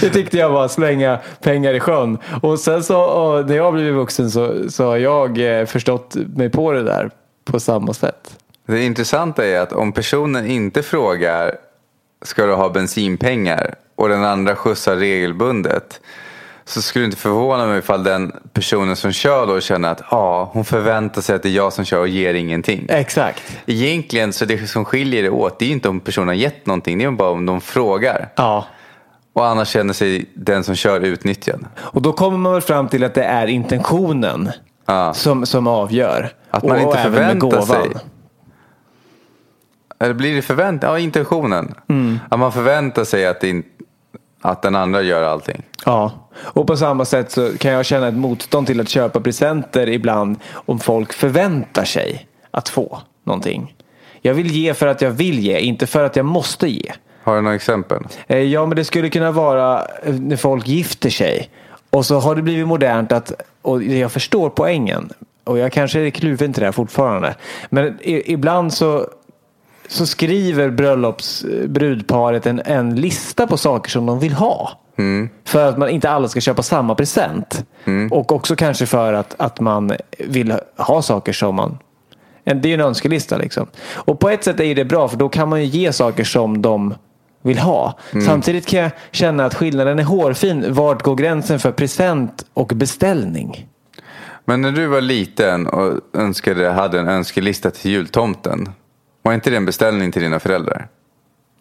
det 0.02 0.10
tyckte 0.10 0.38
jag 0.38 0.50
var 0.50 0.66
att 0.66 0.72
slänga 0.72 1.20
pengar 1.42 1.74
i 1.74 1.80
sjön. 1.80 2.18
Och 2.42 2.60
sen 2.60 2.84
så 2.84 3.02
och 3.02 3.50
när 3.50 3.56
jag 3.56 3.74
blev 3.74 3.94
vuxen 3.94 4.32
så, 4.32 4.70
så 4.70 4.86
har 4.86 4.98
jag 4.98 5.60
eh, 5.60 5.66
förstått 5.66 6.16
mig 6.16 6.50
på 6.50 6.72
det 6.72 6.84
där 6.84 7.10
på 7.46 7.60
samma 7.60 7.94
sätt. 7.94 8.38
Det 8.68 8.84
intressanta 8.84 9.46
är 9.46 9.60
att 9.60 9.74
om 9.74 9.92
personen 9.92 10.46
inte 10.46 10.84
frågar 10.84 11.56
ska 12.22 12.46
du 12.46 12.54
ha 12.54 12.70
bensinpengar 12.70 13.76
och 13.96 14.10
den 14.10 14.24
andra 14.24 14.56
skjutsar 14.56 14.96
regelbundet 14.96 16.00
så 16.66 16.82
skulle 16.82 17.04
det 17.04 17.06
inte 17.06 17.18
förvåna 17.18 17.66
mig 17.66 17.80
ifall 17.80 18.04
den 18.04 18.32
personen 18.54 18.96
som 18.96 19.12
kör 19.12 19.48
då 19.48 19.60
känner 19.62 19.92
att 19.92 20.14
ah, 20.14 20.50
hon 20.54 20.66
förväntar 20.66 21.22
sig 21.22 21.36
att 21.36 21.44
det 21.44 21.50
är 21.50 21.54
jag 21.54 21.74
som 21.74 21.86
kör 21.86 22.00
och 22.00 22.08
ger 22.08 22.34
ingenting. 22.34 22.86
Exakt. 22.90 23.58
Egentligen 23.66 24.34
så 24.34 24.46
det 24.46 24.68
som 24.68 24.86
skiljer 24.86 25.24
det 25.24 25.30
åt 25.30 25.60
det 25.60 25.66
är 25.66 25.70
inte 25.70 25.90
om 25.90 26.00
personen 26.00 26.28
har 26.28 26.36
gett 26.36 26.66
någonting, 26.66 26.98
det 26.98 27.06
är 27.06 27.12
bara 27.12 27.30
om 27.30 27.46
de 27.46 27.62
frågar. 27.62 28.30
Ja. 28.36 28.66
Och 29.34 29.46
annars 29.48 29.68
känner 29.70 29.94
sig 29.94 30.26
den 30.34 30.64
som 30.64 30.76
kör 30.76 31.00
utnyttjad. 31.02 31.66
Och 31.78 32.02
då 32.02 32.14
kommer 32.14 32.38
man 32.38 32.54
väl 32.54 32.62
fram 32.62 32.88
till 32.88 33.04
att 33.04 33.14
det 33.14 33.24
är 33.24 33.48
intentionen 33.48 34.52
Ja. 34.86 35.14
som, 35.14 35.46
som 35.46 35.68
avgör. 35.68 36.34
Att 36.50 36.64
man 36.64 36.72
och, 36.72 36.78
inte 36.78 36.88
och 36.88 37.04
förväntar 37.04 37.62
sig. 37.62 37.90
Eller 40.00 40.14
blir 40.14 40.36
det 40.36 40.42
förväntan? 40.42 40.90
Ja, 40.92 41.00
intentionen. 41.00 41.74
Mm. 41.90 42.20
Att 42.30 42.40
man 42.40 42.52
förväntar 42.52 43.04
sig 43.04 43.28
att, 43.28 43.44
in, 43.44 43.64
att 44.42 44.62
den 44.62 44.76
andra 44.76 45.02
gör 45.02 45.24
allting. 45.24 45.64
Ja, 45.86 46.12
och 46.36 46.68
på 46.68 46.78
samma 46.78 47.06
sätt 47.06 47.32
så 47.32 47.58
kan 47.58 47.72
jag 47.72 47.86
känna 47.86 48.08
ett 48.08 48.14
motstånd 48.14 48.68
till 48.68 48.80
att 48.82 48.90
köpa 48.90 49.20
presenter 49.20 49.90
ibland 49.90 50.40
om 50.54 50.80
folk 50.80 51.14
förväntar 51.14 51.84
sig 51.84 52.28
att 52.52 52.70
få 52.70 53.02
någonting. 53.24 53.76
Jag 54.22 54.34
vill 54.34 54.52
ge 54.52 54.74
för 54.74 54.88
att 54.88 55.02
jag 55.02 55.12
vill 55.12 55.40
ge, 55.40 55.60
inte 55.60 55.88
för 55.88 56.04
att 56.04 56.16
jag 56.16 56.26
måste 56.26 56.68
ge. 56.68 56.92
Har 57.24 57.36
du 57.36 57.42
några 57.42 57.56
exempel? 57.56 58.04
Eh, 58.28 58.38
Ja, 58.38 58.66
men 58.66 58.76
det 58.76 58.86
skulle 58.86 59.10
kunna 59.10 59.32
vara 59.32 59.86
eh, 60.04 60.14
när 60.14 60.36
folk 60.36 60.68
gifter 60.68 61.10
sig. 61.10 61.50
Och 61.90 62.06
så 62.06 62.20
har 62.20 62.36
det 62.36 62.42
blivit 62.42 62.68
modernt 62.68 63.12
att, 63.12 63.32
och 63.62 63.84
jag 63.84 64.12
förstår 64.12 64.50
poängen. 64.50 65.10
Och 65.44 65.58
jag 65.58 65.72
kanske 65.72 66.00
är 66.00 66.10
kluven 66.10 66.54
till 66.54 66.62
det 66.62 66.68
här 66.68 66.72
fortfarande. 66.72 67.36
Men 67.70 67.98
ibland 68.02 68.74
så, 68.74 69.08
så 69.88 70.06
skriver 70.06 70.70
bröllopsbrudparet 70.70 72.46
en, 72.46 72.62
en 72.66 72.96
lista 72.96 73.48
på 73.48 73.58
saker 73.58 73.92
som 73.92 74.06
de 74.06 74.20
vill 74.20 74.34
ha. 74.34 74.72
För 75.46 75.70
att 75.70 75.78
man 75.78 75.90
inte 75.90 76.10
alla 76.10 76.28
ska 76.28 76.40
köpa 76.42 76.64
samma 76.64 76.96
present. 76.96 77.66
Och 78.12 78.32
också 78.32 78.56
kanske 78.56 78.86
för 78.86 79.14
att, 79.14 79.36
att 79.38 79.60
man 79.60 79.92
vill 80.20 80.54
ha 80.78 81.02
saker 81.02 81.34
som 81.34 81.56
man 81.56 81.78
det 82.44 82.52
är 82.52 82.68
ju 82.68 82.74
en 82.74 82.82
önskelista 82.82 83.38
liksom. 83.38 83.68
Och 83.94 84.20
på 84.20 84.30
ett 84.30 84.44
sätt 84.44 84.60
är 84.60 84.76
det 84.76 84.86
bra 84.86 85.08
för 85.08 85.18
då 85.18 85.30
kan 85.30 85.50
man 85.50 85.60
ju 85.62 85.66
ge 85.66 85.94
saker 85.94 86.24
som 86.24 86.62
de 86.62 86.94
vill 87.42 87.58
ha. 87.60 87.98
Samtidigt 88.26 88.68
kan 88.68 88.80
jag 88.80 88.92
känna 89.12 89.46
att 89.46 89.54
skillnaden 89.54 90.00
är 90.00 90.04
hårfin. 90.04 90.74
Vart 90.74 91.02
går 91.04 91.16
gränsen 91.16 91.60
för 91.60 91.72
present 91.72 92.46
och 92.54 92.68
beställning? 92.68 93.68
Men 94.46 94.62
när 94.62 94.72
du 94.72 94.88
var 94.88 95.02
liten 95.02 95.68
och 95.68 96.00
önskade, 96.14 96.70
hade 96.70 97.00
en 97.00 97.08
önskelista 97.08 97.72
till 97.72 97.92
jultomten. 97.92 98.70
Var 99.22 99.34
inte 99.34 99.50
det 99.50 99.58
en 99.58 99.66
beställning 99.66 100.12
till 100.12 100.22
dina 100.22 100.40
föräldrar? 100.40 100.88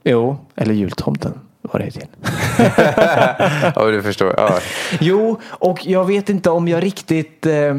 Jo, 0.05 0.39
eller 0.57 0.75
jultomten 0.75 1.33
var 1.63 1.81
det 1.81 1.91
till. 1.91 2.07
Ja, 3.75 3.91
du 3.91 4.03
förstår. 4.03 4.35
Ja. 4.37 4.59
Jo, 5.01 5.41
och 5.49 5.87
jag 5.87 6.05
vet 6.05 6.29
inte 6.29 6.51
om 6.51 6.69
jag 6.69 6.83
riktigt... 6.83 7.47
Eh, 7.47 7.77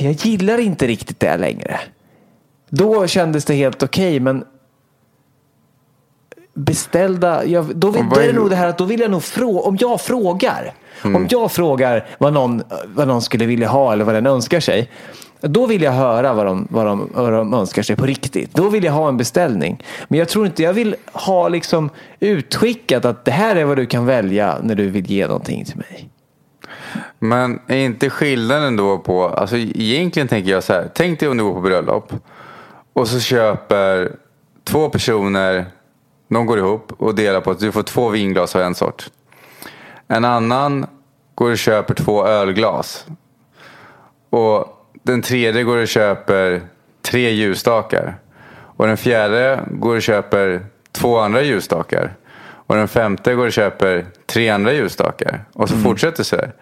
jag 0.00 0.12
gillar 0.12 0.58
inte 0.58 0.86
riktigt 0.86 1.20
det 1.20 1.36
längre. 1.36 1.80
Då 2.68 3.06
kändes 3.06 3.44
det 3.44 3.54
helt 3.54 3.82
okej, 3.82 4.20
men 4.20 4.44
beställda... 6.64 7.44
Jag, 7.44 7.76
då 7.76 7.90
vill, 7.90 8.04
det 8.14 8.24
är 8.24 8.28
är- 8.28 8.32
nog 8.32 8.50
det 8.50 8.56
här 8.56 8.68
att 8.68 8.78
då 8.78 8.84
vill 8.84 9.00
jag 9.00 9.10
nog 9.10 9.22
fråga... 9.22 9.60
Om 9.60 9.76
jag 9.80 10.00
frågar. 10.00 10.74
Om 11.04 11.26
jag 11.30 11.52
frågar 11.52 12.06
vad 12.18 12.32
någon, 12.32 12.62
vad 12.86 13.08
någon 13.08 13.22
skulle 13.22 13.46
vilja 13.46 13.68
ha 13.68 13.92
eller 13.92 14.04
vad 14.04 14.14
den 14.14 14.26
önskar 14.26 14.60
sig. 14.60 14.90
Då 15.40 15.66
vill 15.66 15.82
jag 15.82 15.92
höra 15.92 16.32
vad 16.32 16.46
de, 16.46 16.68
vad, 16.70 16.86
de, 16.86 17.10
vad 17.14 17.32
de 17.32 17.54
önskar 17.54 17.82
sig 17.82 17.96
på 17.96 18.06
riktigt. 18.06 18.54
Då 18.54 18.68
vill 18.68 18.84
jag 18.84 18.92
ha 18.92 19.08
en 19.08 19.16
beställning. 19.16 19.82
Men 20.08 20.18
jag 20.18 20.28
tror 20.28 20.46
inte 20.46 20.62
jag 20.62 20.72
vill 20.72 20.96
ha 21.12 21.48
liksom 21.48 21.90
utskickat 22.20 23.04
att 23.04 23.24
det 23.24 23.30
här 23.30 23.56
är 23.56 23.64
vad 23.64 23.76
du 23.76 23.86
kan 23.86 24.06
välja 24.06 24.56
när 24.62 24.74
du 24.74 24.90
vill 24.90 25.10
ge 25.10 25.26
någonting 25.26 25.64
till 25.64 25.76
mig. 25.76 26.10
Men 27.18 27.60
är 27.66 27.76
inte 27.76 28.10
skillnaden 28.10 28.76
då 28.76 28.98
på, 28.98 29.28
alltså 29.28 29.56
egentligen 29.56 30.28
tänker 30.28 30.50
jag 30.50 30.64
så 30.64 30.72
här, 30.72 30.90
tänk 30.94 31.20
dig 31.20 31.28
om 31.28 31.36
du 31.36 31.44
går 31.44 31.54
på 31.54 31.60
bröllop 31.60 32.12
och 32.92 33.08
så 33.08 33.20
köper 33.20 34.12
två 34.64 34.88
personer, 34.88 35.66
de 36.30 36.46
går 36.46 36.58
ihop 36.58 36.92
och 36.98 37.14
delar 37.14 37.40
på 37.40 37.50
att 37.50 37.58
du 37.58 37.72
får 37.72 37.82
två 37.82 38.08
vinglas 38.08 38.56
av 38.56 38.62
en 38.62 38.74
sort. 38.74 39.10
En 40.08 40.24
annan 40.24 40.86
går 41.34 41.50
och 41.50 41.58
köper 41.58 41.94
två 41.94 42.26
ölglas. 42.26 43.06
Och 44.30 44.66
den 45.02 45.22
tredje 45.22 45.62
går 45.62 45.76
och 45.76 45.88
köper 45.88 46.62
tre 47.02 47.30
ljusstakar. 47.30 48.18
Och 48.52 48.86
den 48.86 48.96
fjärde 48.96 49.60
går 49.70 49.96
och 49.96 50.02
köper 50.02 50.66
två 50.92 51.18
andra 51.18 51.42
ljusstakar. 51.42 52.14
Och 52.42 52.76
den 52.76 52.88
femte 52.88 53.34
går 53.34 53.46
och 53.46 53.52
köper 53.52 54.06
tre 54.26 54.48
andra 54.48 54.72
ljusstakar. 54.72 55.44
Och 55.52 55.68
så 55.68 55.76
fortsätter 55.76 56.22
så 56.22 56.36
här. 56.36 56.52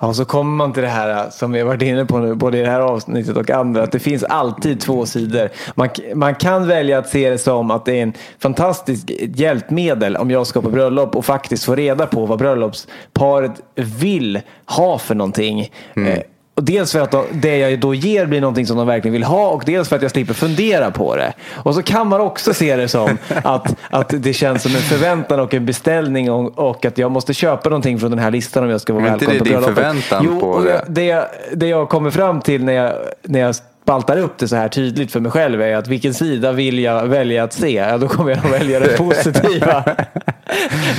Ja, 0.00 0.14
så 0.14 0.24
kommer 0.24 0.56
man 0.56 0.72
till 0.72 0.82
det 0.82 0.88
här 0.88 1.30
som 1.30 1.52
vi 1.52 1.60
har 1.60 1.66
varit 1.66 1.82
inne 1.82 2.04
på 2.04 2.18
nu, 2.18 2.34
både 2.34 2.58
i 2.58 2.60
det 2.60 2.70
här 2.70 2.80
avsnittet 2.80 3.36
och 3.36 3.50
andra, 3.50 3.82
att 3.82 3.92
det 3.92 3.98
finns 3.98 4.24
alltid 4.24 4.80
två 4.80 5.06
sidor. 5.06 5.48
Man, 5.74 5.88
man 6.14 6.34
kan 6.34 6.66
välja 6.66 6.98
att 6.98 7.08
se 7.08 7.30
det 7.30 7.38
som 7.38 7.70
att 7.70 7.84
det 7.84 7.98
är 7.98 8.02
en 8.02 8.12
fantastisk 8.38 9.10
hjälpmedel 9.34 10.16
om 10.16 10.30
jag 10.30 10.46
ska 10.46 10.62
på 10.62 10.70
bröllop 10.70 11.16
och 11.16 11.24
faktiskt 11.24 11.64
få 11.64 11.74
reda 11.74 12.06
på 12.06 12.26
vad 12.26 12.38
bröllopsparet 12.38 13.60
vill 13.74 14.40
ha 14.66 14.98
för 14.98 15.14
någonting. 15.14 15.70
Eh, 15.96 16.18
och 16.54 16.62
dels 16.64 16.92
för 16.92 17.00
att 17.00 17.14
det 17.32 17.58
jag 17.58 17.80
då 17.80 17.94
ger 17.94 18.26
blir 18.26 18.40
någonting 18.40 18.66
som 18.66 18.76
de 18.76 18.86
verkligen 18.86 19.12
vill 19.12 19.24
ha 19.24 19.48
och 19.48 19.62
dels 19.66 19.88
för 19.88 19.96
att 19.96 20.02
jag 20.02 20.10
slipper 20.10 20.34
fundera 20.34 20.90
på 20.90 21.16
det. 21.16 21.32
Och 21.52 21.74
så 21.74 21.82
kan 21.82 22.08
man 22.08 22.20
också 22.20 22.54
se 22.54 22.76
det 22.76 22.88
som 22.88 23.18
att, 23.44 23.76
att 23.90 24.14
det 24.18 24.32
känns 24.32 24.62
som 24.62 24.74
en 24.74 24.80
förväntan 24.80 25.40
och 25.40 25.54
en 25.54 25.66
beställning 25.66 26.30
och, 26.30 26.58
och 26.58 26.84
att 26.84 26.98
jag 26.98 27.10
måste 27.10 27.34
köpa 27.34 27.68
någonting 27.68 27.98
från 27.98 28.10
den 28.10 28.18
här 28.18 28.30
listan 28.30 28.64
om 28.64 28.70
jag 28.70 28.80
ska 28.80 28.92
vara 28.92 29.02
Men 29.04 29.12
inte 29.12 29.26
välkommen 29.26 29.38
det 29.38 29.38
på 29.38 29.44
din 29.44 29.62
bröllopet. 29.62 29.74
förväntan 29.74 30.24
jo, 30.24 30.40
på 30.40 30.62
det? 30.62 30.70
jag, 30.70 30.80
det, 30.86 31.04
jag, 31.04 31.24
det 31.52 31.66
jag 31.66 31.88
kommer 31.88 32.10
fram 32.10 32.40
till 32.40 32.64
när 32.64 32.72
jag, 32.72 32.92
när 33.22 33.40
jag 33.40 33.54
spaltar 33.54 34.18
upp 34.18 34.38
det 34.38 34.48
så 34.48 34.56
här 34.56 34.68
tydligt 34.68 35.12
för 35.12 35.20
mig 35.20 35.32
själv 35.32 35.62
är 35.62 35.76
att 35.76 35.88
vilken 35.88 36.14
sida 36.14 36.52
vill 36.52 36.78
jag 36.78 37.06
välja 37.06 37.44
att 37.44 37.52
se? 37.52 37.74
Ja, 37.74 37.98
då 37.98 38.08
kommer 38.08 38.30
jag 38.30 38.42
nog 38.42 38.52
välja 38.52 38.80
det 38.80 38.88
positiva. 38.98 39.84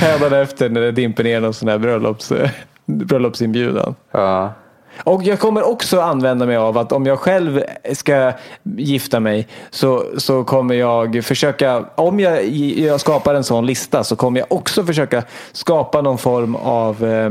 Hädanefter 0.00 0.68
när 0.68 0.80
det 0.80 0.92
dimper 0.92 1.24
ner 1.24 1.40
någon 1.40 1.54
sån 1.54 1.68
här 1.68 1.78
bröllops, 1.78 2.32
bröllopsinbjudan. 2.86 3.94
Ja. 4.12 4.52
Och 5.04 5.22
jag 5.22 5.38
kommer 5.40 5.62
också 5.62 6.00
använda 6.00 6.46
mig 6.46 6.56
av 6.56 6.78
att 6.78 6.92
om 6.92 7.06
jag 7.06 7.18
själv 7.18 7.62
ska 7.92 8.32
gifta 8.76 9.20
mig 9.20 9.48
så, 9.70 10.04
så 10.16 10.44
kommer 10.44 10.74
jag 10.74 11.24
försöka, 11.24 11.84
om 11.94 12.20
jag, 12.20 12.44
jag 12.78 13.00
skapar 13.00 13.34
en 13.34 13.44
sån 13.44 13.66
lista 13.66 14.04
så 14.04 14.16
kommer 14.16 14.40
jag 14.40 14.52
också 14.52 14.84
försöka 14.84 15.22
skapa 15.52 16.02
någon 16.02 16.18
form 16.18 16.56
av 16.56 17.04
eh, 17.04 17.30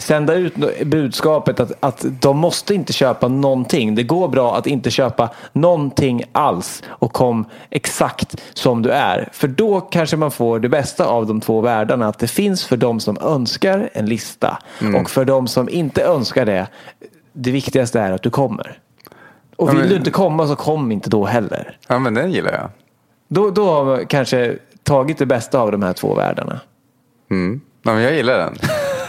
sända 0.00 0.34
ut 0.34 0.54
budskapet 0.86 1.60
att, 1.60 1.72
att 1.80 2.04
de 2.20 2.36
måste 2.38 2.74
inte 2.74 2.92
köpa 2.92 3.28
någonting. 3.28 3.94
Det 3.94 4.02
går 4.02 4.28
bra 4.28 4.56
att 4.56 4.66
inte 4.66 4.90
köpa 4.90 5.30
någonting 5.52 6.22
alls 6.32 6.82
och 6.88 7.12
kom 7.12 7.44
exakt 7.70 8.36
som 8.54 8.82
du 8.82 8.90
är. 8.90 9.28
För 9.32 9.48
då 9.48 9.80
kanske 9.80 10.16
man 10.16 10.30
får 10.30 10.58
det 10.60 10.68
bästa 10.68 11.06
av 11.06 11.26
de 11.26 11.40
två 11.40 11.60
världarna. 11.60 12.08
Att 12.08 12.18
det 12.18 12.28
finns 12.28 12.64
för 12.64 12.76
de 12.76 13.00
som 13.00 13.18
önskar 13.20 13.90
en 13.92 14.06
lista 14.06 14.58
och 15.00 15.10
för 15.10 15.24
de 15.24 15.48
som 15.48 15.68
inte 15.68 16.02
önskar 16.02 16.44
det. 16.46 16.66
Det 17.32 17.50
viktigaste 17.50 18.00
är 18.00 18.12
att 18.12 18.22
du 18.22 18.30
kommer. 18.30 18.78
Och 19.56 19.68
Ja, 19.68 19.72
vill 19.72 19.80
men- 19.80 19.88
du 19.88 19.96
inte 19.96 20.10
komma 20.10 20.46
så 20.46 20.56
kom 20.56 20.92
inte 20.92 21.10
då 21.10 21.24
heller. 21.24 21.76
ja, 21.88 21.98
men 21.98 22.14
den 22.14 22.32
gillar 22.32 22.52
jag. 22.52 22.68
Då, 23.28 23.50
då 23.50 23.70
har 23.72 23.84
man 23.84 24.06
kanske 24.06 24.56
tagit 24.82 25.18
det 25.18 25.26
bästa 25.26 25.60
av 25.60 25.72
de 25.72 25.82
här 25.82 25.92
två 25.92 26.14
världarna. 26.14 26.60
Mm. 27.30 27.60
Ja, 27.82 27.92
men 27.94 28.02
jag 28.02 28.14
gillar 28.14 28.38
den. 28.38 28.54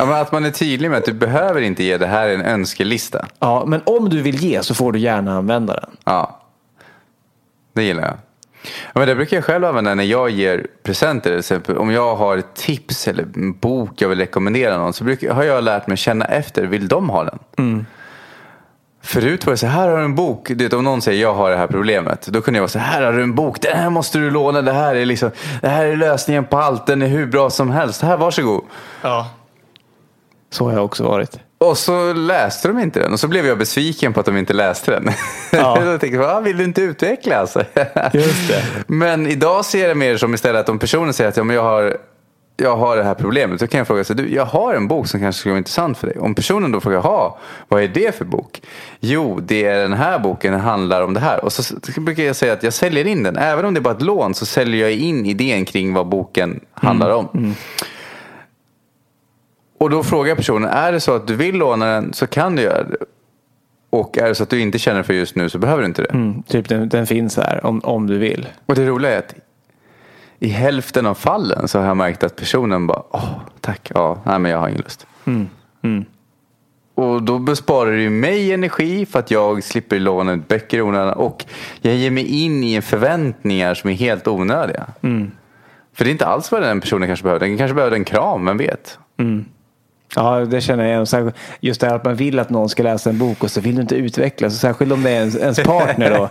Ja, 0.01 0.05
men 0.05 0.21
att 0.21 0.31
man 0.31 0.45
är 0.45 0.51
tydlig 0.51 0.89
med 0.89 0.97
att 0.97 1.05
du 1.05 1.13
behöver 1.13 1.61
inte 1.61 1.83
ge 1.83 1.97
det 1.97 2.07
här 2.07 2.27
är 2.29 2.33
en 2.33 2.41
önskelista. 2.41 3.25
Ja, 3.39 3.63
men 3.67 3.81
om 3.85 4.09
du 4.09 4.21
vill 4.21 4.35
ge 4.35 4.63
så 4.63 4.75
får 4.75 4.91
du 4.91 4.99
gärna 4.99 5.37
använda 5.37 5.73
den. 5.73 5.89
Ja. 6.03 6.39
Det 7.73 7.83
gillar 7.83 8.03
jag. 8.03 8.13
Ja, 8.63 8.99
men 8.99 9.07
det 9.07 9.15
brukar 9.15 9.37
jag 9.37 9.43
själv 9.43 9.65
använda 9.65 9.95
när 9.95 10.03
jag 10.03 10.29
ger 10.29 10.67
presenter. 10.83 11.29
Till 11.29 11.39
exempel. 11.39 11.77
Om 11.77 11.91
jag 11.91 12.15
har 12.15 12.37
ett 12.37 12.55
tips 12.55 13.07
eller 13.07 13.23
en 13.35 13.53
bok 13.53 14.01
jag 14.01 14.09
vill 14.09 14.19
rekommendera 14.19 14.77
någon. 14.77 14.93
Så 14.93 15.03
brukar, 15.03 15.33
har 15.33 15.43
jag 15.43 15.63
lärt 15.63 15.87
mig 15.87 15.97
känna 15.97 16.25
efter. 16.25 16.63
Vill 16.63 16.87
de 16.87 17.09
ha 17.09 17.23
den? 17.23 17.85
Förut 19.01 19.45
var 19.45 19.53
det 19.53 19.57
så 19.57 19.67
här 19.67 19.87
har 19.87 19.97
du 19.97 20.03
en 20.03 20.15
bok. 20.15 20.47
Du 20.47 20.63
vet, 20.63 20.73
om 20.73 20.83
någon 20.83 21.01
säger 21.01 21.21
jag 21.21 21.33
har 21.33 21.51
det 21.51 21.57
här 21.57 21.67
problemet. 21.67 22.27
Då 22.27 22.41
kunde 22.41 22.57
jag 22.57 22.61
vara 22.61 22.69
så 22.69 22.79
här 22.79 23.01
har 23.01 23.13
du 23.13 23.23
en 23.23 23.35
bok. 23.35 23.61
Den 23.61 23.77
här 23.77 23.89
måste 23.89 24.17
du 24.17 24.31
låna. 24.31 24.61
Det 24.61 24.73
här 24.73 24.95
är, 24.95 25.05
liksom, 25.05 25.31
det 25.61 25.67
här 25.67 25.85
är 25.85 25.95
lösningen 25.95 26.45
på 26.45 26.57
allt. 26.57 26.87
Den 26.87 27.01
är 27.01 27.07
hur 27.07 27.25
bra 27.25 27.49
som 27.49 27.69
helst. 27.69 28.01
Här, 28.01 28.17
varsågod. 28.17 28.63
Ja. 29.01 29.29
Så 30.51 30.65
har 30.65 30.73
jag 30.73 30.85
också 30.85 31.03
varit. 31.03 31.39
Och 31.57 31.77
så 31.77 32.13
läste 32.13 32.67
de 32.67 32.79
inte 32.79 32.99
den 32.99 33.13
och 33.13 33.19
så 33.19 33.27
blev 33.27 33.45
jag 33.45 33.57
besviken 33.57 34.13
på 34.13 34.19
att 34.19 34.25
de 34.25 34.37
inte 34.37 34.53
läste 34.53 34.91
den. 34.91 35.09
Ja. 35.51 35.75
Då 35.75 35.97
tänkte 35.97 36.07
jag, 36.07 36.17
"Va, 36.27 36.39
vill 36.39 36.57
du 36.57 36.63
inte 36.63 36.81
utvecklas? 36.81 37.57
Just 38.13 38.47
det. 38.47 38.63
Men 38.87 39.27
idag 39.27 39.65
ser 39.65 39.79
jag 39.79 39.89
det 39.89 39.95
mer 39.95 40.17
som 40.17 40.33
istället 40.33 40.61
att 40.61 40.69
om 40.69 40.79
personen 40.79 41.13
säger 41.13 41.29
att 41.29 41.37
ja, 41.37 41.43
men 41.43 41.55
jag 41.55 41.63
har 41.63 41.97
jag 42.57 42.77
har 42.77 42.97
det 42.97 43.03
här 43.03 43.13
problemet. 43.13 43.59
Då 43.59 43.67
kan 43.67 43.77
jag 43.77 43.87
fråga, 43.87 44.03
så, 44.03 44.13
du, 44.13 44.33
jag 44.33 44.45
har 44.45 44.73
en 44.73 44.87
bok 44.87 45.07
som 45.07 45.19
kanske 45.19 45.39
skulle 45.39 45.51
vara 45.51 45.57
intressant 45.57 45.97
för 45.97 46.07
dig. 46.07 46.17
Om 46.19 46.35
personen 46.35 46.71
då 46.71 46.79
frågar, 46.79 46.97
jaha, 46.97 47.33
vad 47.67 47.83
är 47.83 47.87
det 47.87 48.15
för 48.15 48.25
bok? 48.25 48.61
Jo, 48.99 49.39
det 49.39 49.65
är 49.65 49.81
den 49.81 49.93
här 49.93 50.19
boken, 50.19 50.51
den 50.51 50.61
handlar 50.61 51.01
om 51.01 51.13
det 51.13 51.19
här. 51.19 51.45
Och 51.45 51.53
så, 51.53 51.75
brukar 52.01 52.23
jag 52.23 52.35
säga 52.35 52.53
att 52.53 52.63
jag 52.63 52.73
säljer 52.73 53.07
in 53.07 53.23
den. 53.23 53.37
Även 53.37 53.65
om 53.65 53.73
det 53.73 53.79
är 53.79 53.81
bara 53.81 53.93
ett 53.93 54.01
lån 54.01 54.33
så 54.33 54.45
säljer 54.45 54.81
jag 54.81 54.91
in 54.91 55.25
idén 55.25 55.65
kring 55.65 55.93
vad 55.93 56.07
boken 56.07 56.59
handlar 56.73 57.09
om. 57.09 57.55
Och 59.81 59.89
då 59.89 60.03
frågar 60.03 60.35
personen, 60.35 60.69
är 60.69 60.91
det 60.91 60.99
så 60.99 61.15
att 61.15 61.27
du 61.27 61.35
vill 61.35 61.55
låna 61.55 61.85
den 61.85 62.13
så 62.13 62.27
kan 62.27 62.55
du 62.55 62.61
göra 62.61 62.83
det. 62.83 62.95
Och 63.89 64.17
är 64.17 64.27
det 64.27 64.35
så 64.35 64.43
att 64.43 64.49
du 64.49 64.59
inte 64.59 64.79
känner 64.79 65.03
för 65.03 65.13
just 65.13 65.35
nu 65.35 65.49
så 65.49 65.57
behöver 65.57 65.81
du 65.81 65.87
inte 65.87 66.01
det. 66.01 66.09
Mm, 66.09 66.43
typ 66.43 66.69
den, 66.69 66.89
den 66.89 67.07
finns 67.07 67.37
här 67.37 67.65
om, 67.65 67.79
om 67.79 68.07
du 68.07 68.17
vill. 68.17 68.47
Och 68.65 68.75
det 68.75 68.85
roliga 68.85 69.11
är 69.11 69.17
att 69.17 69.35
i 70.39 70.47
hälften 70.47 71.05
av 71.05 71.13
fallen 71.13 71.67
så 71.67 71.79
har 71.79 71.85
jag 71.85 71.97
märkt 71.97 72.23
att 72.23 72.35
personen 72.35 72.87
bara, 72.87 73.03
åh 73.11 73.39
tack, 73.61 73.91
ja, 73.95 74.21
nej 74.25 74.39
men 74.39 74.51
jag 74.51 74.59
har 74.59 74.67
ingen 74.67 74.81
lust. 74.81 75.07
Och 76.95 77.23
då 77.23 77.39
besparar 77.39 77.91
det 77.91 78.09
mig 78.09 78.53
energi 78.53 79.05
för 79.05 79.19
att 79.19 79.31
jag 79.31 79.63
slipper 79.63 79.99
låna 79.99 80.33
ut 80.33 80.47
böcker 80.47 80.77
i 80.77 80.81
onödan. 80.81 81.13
Och 81.13 81.45
jag 81.81 81.95
ger 81.95 82.11
mig 82.11 82.43
in 82.43 82.63
i 82.63 82.81
förväntningar 82.81 83.73
som 83.73 83.89
är 83.89 83.93
helt 83.93 84.27
onödiga. 84.27 84.87
För 85.93 86.03
det 86.03 86.09
är 86.09 86.11
inte 86.11 86.25
alls 86.25 86.51
vad 86.51 86.61
den 86.61 86.81
personen 86.81 87.07
kanske 87.07 87.23
behöver. 87.23 87.39
Den 87.47 87.57
kanske 87.57 87.75
behöver 87.75 87.95
en 87.95 88.05
kram, 88.05 88.45
vem 88.45 88.57
vet? 88.57 88.99
Ja, 90.15 90.39
det 90.39 90.61
känner 90.61 90.83
jag 90.83 91.07
igen. 91.07 91.33
Just 91.59 91.81
det 91.81 91.87
här 91.87 91.95
att 91.95 92.05
man 92.05 92.15
vill 92.15 92.39
att 92.39 92.49
någon 92.49 92.69
ska 92.69 92.83
läsa 92.83 93.09
en 93.09 93.17
bok 93.17 93.43
och 93.43 93.51
så 93.51 93.61
vill 93.61 93.75
du 93.75 93.81
inte 93.81 93.95
utvecklas. 93.95 94.59
Särskilt 94.59 94.91
om 94.91 95.03
det 95.03 95.09
är 95.09 95.15
ens, 95.15 95.35
ens 95.35 95.59
partner. 95.59 96.09
Då. 96.09 96.29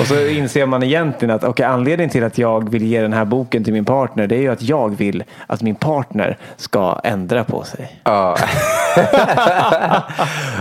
Och 0.00 0.06
så 0.06 0.26
inser 0.26 0.66
man 0.66 0.82
egentligen 0.82 1.34
att 1.34 1.44
okay, 1.44 1.66
anledningen 1.66 2.10
till 2.10 2.24
att 2.24 2.38
jag 2.38 2.70
vill 2.70 2.82
ge 2.82 3.00
den 3.00 3.12
här 3.12 3.24
boken 3.24 3.64
till 3.64 3.72
min 3.72 3.84
partner 3.84 4.26
det 4.26 4.36
är 4.36 4.40
ju 4.40 4.48
att 4.48 4.62
jag 4.62 4.96
vill 4.96 5.24
att 5.46 5.62
min 5.62 5.74
partner 5.74 6.38
ska 6.56 7.00
ändra 7.04 7.44
på 7.44 7.64
sig. 7.64 8.00
Ja. 8.04 8.36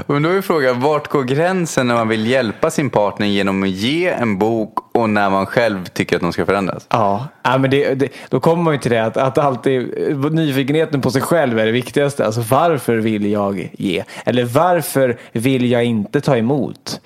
Men 0.08 0.24
då 0.24 0.30
är 0.30 0.42
frågan, 0.42 0.82
vart 0.82 1.08
går 1.08 1.24
gränsen 1.24 1.88
när 1.88 1.96
man 1.96 2.08
vill 2.08 2.28
hjälpa 2.28 2.70
sin 2.70 2.90
partner 2.90 3.28
genom 3.28 3.64
att 3.64 3.70
ge 3.70 4.08
en 4.08 4.38
bok 4.38 4.96
och 4.98 5.10
när 5.10 5.30
man 5.30 5.46
själv 5.46 5.86
tycker 5.86 6.16
att 6.16 6.22
de 6.22 6.34
ska 6.34 6.46
förändras? 6.46 6.86
Ja, 6.90 7.28
ja 7.44 7.58
men 7.58 7.70
det, 7.70 7.94
det, 7.94 8.10
då 8.30 8.40
kommer 8.40 8.64
man 8.64 8.74
ju 8.74 8.80
till 8.80 8.92
det 8.92 9.06
att, 9.06 9.18
att 9.18 9.38
alltid 9.38 9.94
nyfikenheten 10.32 11.02
på 11.02 11.12
sig 11.12 11.22
själv 11.22 11.60
är 11.60 11.66
det 11.66 11.72
viktigaste. 11.72 12.26
Alltså 12.26 12.37
varför 12.42 12.96
vill 12.98 13.32
jag 13.32 13.70
ge? 13.78 14.04
Eller 14.26 14.44
varför 14.46 15.18
vill 15.32 15.72
jag 15.72 15.84
inte 15.86 16.22
ta 16.22 16.38
emot? 16.38 17.02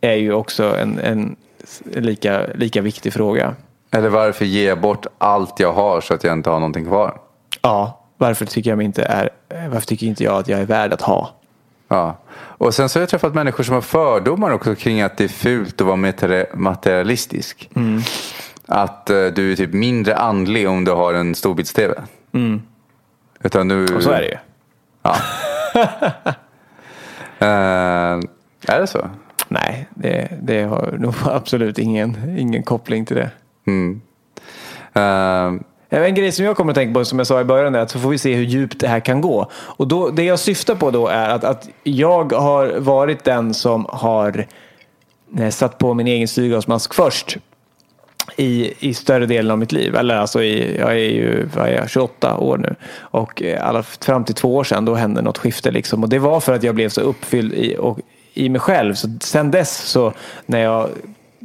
Är 0.00 0.14
ju 0.14 0.32
också 0.32 0.76
en, 0.76 0.98
en 0.98 1.36
lika, 1.84 2.46
lika 2.54 2.80
viktig 2.82 3.12
fråga. 3.12 3.54
Eller 3.90 4.08
varför 4.08 4.44
ger 4.44 4.68
jag 4.68 4.80
bort 4.80 5.06
allt 5.18 5.60
jag 5.60 5.72
har 5.72 6.00
så 6.00 6.14
att 6.14 6.24
jag 6.24 6.32
inte 6.32 6.50
har 6.50 6.60
någonting 6.60 6.84
kvar? 6.84 7.20
Ja, 7.62 8.00
varför 8.16 8.46
tycker 8.46 8.70
jag 8.70 8.82
inte 8.82 9.02
är, 9.04 9.30
varför 9.68 9.86
tycker 9.86 10.06
inte 10.06 10.24
jag 10.24 10.34
att 10.34 10.48
jag 10.48 10.60
är 10.60 10.66
värd 10.66 10.92
att 10.92 11.02
ha? 11.02 11.30
Ja. 11.88 12.16
Och 12.32 12.74
sen 12.74 12.88
så 12.88 12.98
har 12.98 13.02
jag 13.02 13.08
träffat 13.08 13.34
människor 13.34 13.64
som 13.64 13.74
har 13.74 13.80
fördomar 13.82 14.50
också 14.50 14.74
kring 14.74 15.00
att 15.00 15.16
det 15.16 15.24
är 15.24 15.28
fult 15.28 15.80
att 15.80 15.86
vara 15.86 15.96
materi- 15.96 16.56
materialistisk. 16.56 17.70
Att 18.66 19.10
eh, 19.10 19.26
du 19.26 19.52
är 19.52 19.56
typ 19.56 19.72
mindre 19.72 20.16
andlig 20.16 20.68
om 20.68 20.84
du 20.84 20.92
har 20.92 21.14
en 21.14 21.34
storbilds-tv. 21.34 21.94
Utan 23.42 23.68
du... 23.68 23.96
Och 23.96 24.02
så 24.02 24.10
är 24.10 24.20
det 24.20 24.28
ju. 24.28 24.36
Ja. 25.10 25.16
Eh, 27.42 28.20
är 28.68 28.80
det 28.80 28.86
så? 28.86 29.10
Nej, 29.48 29.88
det, 29.94 30.28
det 30.42 30.62
har 30.62 30.96
nog 30.98 31.14
absolut 31.24 31.78
ingen, 31.78 32.38
ingen 32.38 32.62
koppling 32.62 33.06
till 33.06 33.16
det. 33.16 33.30
Eh, 34.94 36.04
En 36.04 36.14
grej 36.14 36.32
som 36.32 36.44
jag 36.44 36.56
kommer 36.56 36.72
att 36.72 36.76
tänka 36.76 36.94
på 36.94 37.04
som 37.04 37.18
jag 37.18 37.26
sa 37.26 37.40
i 37.40 37.44
början 37.44 37.74
är 37.74 37.78
att 37.78 37.90
så 37.90 37.98
får 37.98 38.10
vi 38.10 38.18
se 38.18 38.34
hur 38.34 38.44
djupt 38.44 38.80
det 38.80 38.88
här 38.88 39.00
kan 39.00 39.20
gå. 39.20 39.50
Och 39.52 39.88
då, 39.88 40.10
det 40.10 40.22
jag 40.24 40.38
syftar 40.38 40.74
på 40.74 40.90
då 40.90 41.08
är 41.08 41.28
att, 41.28 41.44
att 41.44 41.68
jag 41.82 42.32
har 42.32 42.78
varit 42.78 43.24
den 43.24 43.54
som 43.54 43.86
har 43.88 44.46
satt 45.50 45.78
på 45.78 45.94
min 45.94 46.06
egen 46.06 46.28
syrgasmask 46.28 46.94
först. 46.94 47.36
I, 48.36 48.72
I 48.78 48.94
större 48.94 49.26
delen 49.26 49.50
av 49.50 49.58
mitt 49.58 49.72
liv. 49.72 49.96
Eller 49.96 50.16
alltså 50.16 50.42
i, 50.42 50.78
jag 50.78 50.90
är 50.90 50.94
ju 50.94 51.48
jag 51.56 51.68
är 51.68 51.86
28 51.86 52.36
år 52.38 52.58
nu. 52.58 52.74
Och 52.98 53.42
eh, 53.42 53.68
alla, 53.68 53.82
fram 53.82 54.24
till 54.24 54.34
två 54.34 54.56
år 54.56 54.64
sedan 54.64 54.84
då 54.84 54.94
hände 54.94 55.22
något 55.22 55.38
skifte. 55.38 55.70
Liksom. 55.70 56.02
Och 56.02 56.08
det 56.08 56.18
var 56.18 56.40
för 56.40 56.54
att 56.54 56.62
jag 56.62 56.74
blev 56.74 56.88
så 56.88 57.00
uppfylld 57.00 57.54
i, 57.54 57.76
och, 57.78 57.98
i 58.34 58.48
mig 58.48 58.60
själv. 58.60 58.94
Så 58.94 59.08
sen 59.20 59.50
dess 59.50 59.76
så 59.76 60.12
när 60.46 60.60
jag 60.60 60.88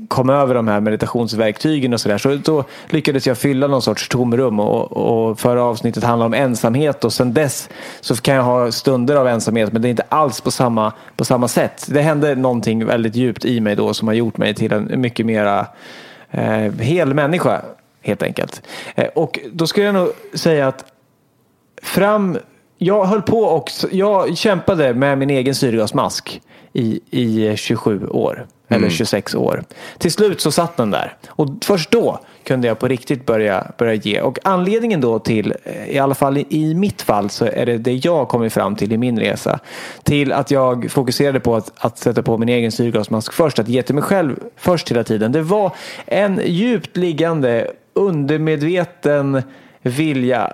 kom 0.07 0.29
över 0.29 0.55
de 0.55 0.67
här 0.67 0.79
meditationsverktygen 0.79 1.93
och 1.93 2.01
sådär. 2.01 2.17
Så 2.17 2.35
då 2.35 2.63
lyckades 2.89 3.27
jag 3.27 3.37
fylla 3.37 3.67
någon 3.67 3.81
sorts 3.81 4.09
tomrum 4.09 4.59
och, 4.59 4.91
och 4.91 5.39
förra 5.39 5.63
avsnittet 5.63 6.03
handlade 6.03 6.27
om 6.27 6.33
ensamhet 6.33 7.03
och 7.03 7.13
sen 7.13 7.33
dess 7.33 7.69
så 8.01 8.15
kan 8.15 8.35
jag 8.35 8.43
ha 8.43 8.71
stunder 8.71 9.15
av 9.15 9.27
ensamhet 9.27 9.73
men 9.73 9.81
det 9.81 9.87
är 9.87 9.89
inte 9.89 10.05
alls 10.09 10.41
på 10.41 10.51
samma, 10.51 10.93
på 11.15 11.25
samma 11.25 11.47
sätt. 11.47 11.87
Det 11.89 12.01
hände 12.01 12.35
någonting 12.35 12.85
väldigt 12.85 13.15
djupt 13.15 13.45
i 13.45 13.59
mig 13.59 13.75
då 13.75 13.93
som 13.93 14.07
har 14.07 14.15
gjort 14.15 14.37
mig 14.37 14.53
till 14.53 14.73
en 14.73 15.01
mycket 15.01 15.25
mera 15.25 15.67
eh, 16.37 16.71
hel 16.79 17.13
människa 17.13 17.61
helt 18.01 18.23
enkelt. 18.23 18.61
Eh, 18.95 19.07
och 19.07 19.39
då 19.51 19.67
skulle 19.67 19.85
jag 19.85 19.95
nog 19.95 20.09
säga 20.33 20.67
att 20.67 20.85
fram 21.81 22.37
jag 22.77 23.05
höll 23.05 23.21
på 23.21 23.39
och 23.39 23.69
jag 23.91 24.37
kämpade 24.37 24.93
med 24.93 25.17
min 25.17 25.29
egen 25.29 25.55
syrgasmask 25.55 26.41
i, 26.73 26.99
i 27.09 27.57
27 27.57 28.07
år. 28.07 28.47
Eller 28.67 28.89
26 28.89 29.35
år. 29.35 29.63
Till 29.97 30.11
slut 30.11 30.41
så 30.41 30.51
satt 30.51 30.77
den 30.77 30.91
där. 30.91 31.17
Och 31.27 31.47
först 31.61 31.91
då 31.91 32.19
kunde 32.45 32.67
jag 32.67 32.79
på 32.79 32.87
riktigt 32.87 33.25
börja, 33.25 33.71
börja 33.77 33.93
ge. 33.93 34.21
Och 34.21 34.39
anledningen 34.43 35.01
då 35.01 35.19
till, 35.19 35.53
i 35.87 35.99
alla 35.99 36.15
fall 36.15 36.37
i, 36.37 36.45
i 36.49 36.75
mitt 36.75 37.01
fall, 37.01 37.29
så 37.29 37.45
är 37.45 37.65
det 37.65 37.77
det 37.77 38.05
jag 38.05 38.27
kommit 38.27 38.53
fram 38.53 38.75
till 38.75 38.93
i 38.93 38.97
min 38.97 39.19
resa. 39.19 39.59
Till 40.03 40.31
att 40.31 40.51
jag 40.51 40.91
fokuserade 40.91 41.39
på 41.39 41.55
att, 41.55 41.71
att 41.77 41.97
sätta 41.97 42.23
på 42.23 42.37
min 42.37 42.49
egen 42.49 42.71
syrgasmask 42.71 43.33
först. 43.33 43.59
Att 43.59 43.67
ge 43.67 43.81
till 43.81 43.95
mig 43.95 44.03
själv 44.03 44.39
först 44.55 44.91
hela 44.91 45.03
tiden. 45.03 45.31
Det 45.31 45.41
var 45.41 45.71
en 46.05 46.41
djupt 46.45 46.97
liggande 46.97 47.71
undermedveten 47.93 49.41
vilja 49.81 50.53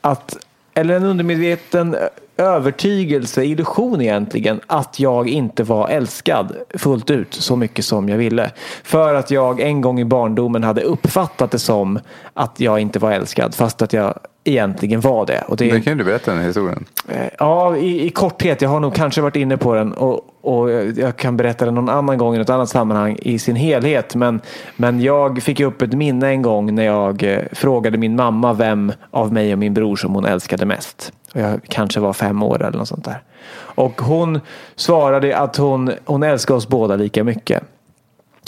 att, 0.00 0.36
eller 0.74 0.96
en 0.96 1.04
undermedveten 1.04 1.96
övertygelse, 2.36 3.44
illusion 3.44 4.00
egentligen, 4.00 4.60
att 4.66 5.00
jag 5.00 5.28
inte 5.28 5.62
var 5.62 5.88
älskad 5.88 6.52
fullt 6.74 7.10
ut 7.10 7.34
så 7.34 7.56
mycket 7.56 7.84
som 7.84 8.08
jag 8.08 8.16
ville. 8.18 8.50
För 8.84 9.14
att 9.14 9.30
jag 9.30 9.60
en 9.60 9.80
gång 9.80 10.00
i 10.00 10.04
barndomen 10.04 10.64
hade 10.64 10.80
uppfattat 10.80 11.50
det 11.50 11.58
som 11.58 11.98
att 12.34 12.60
jag 12.60 12.80
inte 12.80 12.98
var 12.98 13.12
älskad 13.12 13.54
fast 13.54 13.82
att 13.82 13.92
jag 13.92 14.18
egentligen 14.44 15.00
var 15.00 15.26
det. 15.26 15.44
Och 15.48 15.56
det, 15.56 15.70
det 15.70 15.80
kan 15.80 15.98
du 15.98 16.04
berätta 16.04 16.30
den 16.30 16.40
här 16.40 16.46
historien. 16.46 16.84
Eh, 17.08 17.26
Ja, 17.38 17.76
i, 17.76 18.06
i 18.06 18.10
korthet. 18.10 18.62
Jag 18.62 18.68
har 18.68 18.80
nog 18.80 18.94
kanske 18.94 19.20
varit 19.20 19.36
inne 19.36 19.56
på 19.56 19.74
den 19.74 19.92
och, 19.92 20.20
och 20.40 20.70
jag 20.96 21.16
kan 21.16 21.36
berätta 21.36 21.64
den 21.64 21.74
någon 21.74 21.88
annan 21.88 22.18
gång 22.18 22.34
i 22.34 22.38
något 22.38 22.50
annat 22.50 22.68
sammanhang 22.68 23.18
i 23.22 23.38
sin 23.38 23.56
helhet. 23.56 24.14
Men, 24.14 24.40
men 24.76 25.00
jag 25.00 25.42
fick 25.42 25.60
upp 25.60 25.82
ett 25.82 25.92
minne 25.92 26.28
en 26.28 26.42
gång 26.42 26.74
när 26.74 26.84
jag 26.84 27.22
eh, 27.22 27.40
frågade 27.52 27.98
min 27.98 28.16
mamma 28.16 28.52
vem 28.52 28.92
av 29.10 29.32
mig 29.32 29.52
och 29.52 29.58
min 29.58 29.74
bror 29.74 29.96
som 29.96 30.14
hon 30.14 30.24
älskade 30.24 30.66
mest. 30.66 31.12
Jag 31.36 31.60
kanske 31.68 32.00
var 32.00 32.12
fem 32.12 32.42
år 32.42 32.62
eller 32.64 32.78
något 32.78 32.88
sånt 32.88 33.04
där. 33.04 33.22
Och 33.58 34.00
hon 34.00 34.40
svarade 34.76 35.36
att 35.38 35.56
hon, 35.56 35.90
hon 36.04 36.22
älskar 36.22 36.54
oss 36.54 36.68
båda 36.68 36.96
lika 36.96 37.24
mycket. 37.24 37.62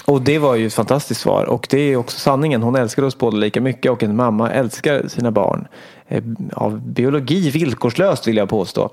Och 0.05 0.23
det 0.23 0.39
var 0.39 0.55
ju 0.55 0.67
ett 0.67 0.75
fantastiskt 0.75 1.21
svar. 1.21 1.45
Och 1.45 1.67
det 1.71 1.79
är 1.79 1.97
också 1.97 2.19
sanningen. 2.19 2.63
Hon 2.63 2.77
älskar 2.77 3.03
oss 3.03 3.19
båda 3.19 3.37
lika 3.37 3.61
mycket 3.61 3.93
och 3.93 4.03
en 4.03 4.17
mamma 4.17 4.51
älskar 4.51 5.09
sina 5.09 5.31
barn. 5.31 5.69
Eh, 6.09 6.23
Av 6.53 6.81
biologi 6.81 7.51
villkorslöst 7.51 8.29
vill 8.29 8.37
jag 8.37 8.49
påstå. 8.49 8.91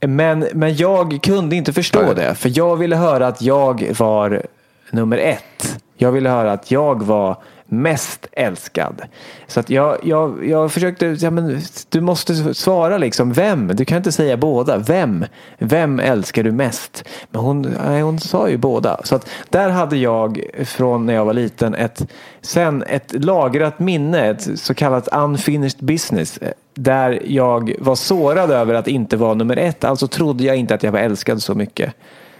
Eh, 0.00 0.08
Men, 0.08 0.46
men 0.52 0.76
jag 0.76 1.18
kunde 1.22 1.56
inte 1.56 1.72
förstå 1.72 2.12
det. 2.14 2.34
För 2.34 2.50
jag 2.54 2.76
ville 2.76 2.96
höra 2.96 3.26
att 3.26 3.42
jag 3.42 3.92
var 3.98 4.42
nummer 4.90 5.18
ett. 5.18 5.80
Jag 5.96 6.12
ville 6.12 6.30
höra 6.30 6.52
att 6.52 6.70
jag 6.70 7.02
var 7.02 7.36
mest 7.82 8.26
älskad. 8.32 9.02
Så 9.46 9.60
att 9.60 9.70
jag, 9.70 9.98
jag, 10.02 10.46
jag 10.46 10.72
försökte, 10.72 11.06
ja, 11.06 11.30
men 11.30 11.60
du 11.88 12.00
måste 12.00 12.54
svara 12.54 12.98
liksom, 12.98 13.32
vem? 13.32 13.70
Du 13.74 13.84
kan 13.84 13.96
inte 13.96 14.12
säga 14.12 14.36
båda. 14.36 14.78
Vem? 14.78 15.24
Vem 15.58 16.00
älskar 16.00 16.42
du 16.42 16.52
mest? 16.52 17.04
Men 17.30 17.40
hon, 17.40 17.74
nej, 17.86 18.02
hon 18.02 18.20
sa 18.20 18.48
ju 18.48 18.56
båda. 18.56 19.00
Så 19.04 19.14
att 19.14 19.28
där 19.48 19.68
hade 19.70 19.96
jag 19.96 20.40
från 20.64 21.06
när 21.06 21.14
jag 21.14 21.24
var 21.24 21.34
liten 21.34 21.74
ett, 21.74 22.06
sen 22.40 22.82
ett 22.82 23.24
lagrat 23.24 23.78
minne, 23.78 24.30
ett 24.30 24.58
så 24.58 24.74
kallat 24.74 25.08
unfinished 25.08 25.84
business. 25.84 26.38
Där 26.74 27.22
jag 27.24 27.74
var 27.78 27.94
sårad 27.94 28.50
över 28.50 28.74
att 28.74 28.88
inte 28.88 29.16
vara 29.16 29.34
nummer 29.34 29.56
ett. 29.56 29.84
Alltså 29.84 30.08
trodde 30.08 30.44
jag 30.44 30.56
inte 30.56 30.74
att 30.74 30.82
jag 30.82 30.92
var 30.92 30.98
älskad 30.98 31.42
så 31.42 31.54
mycket. 31.54 31.94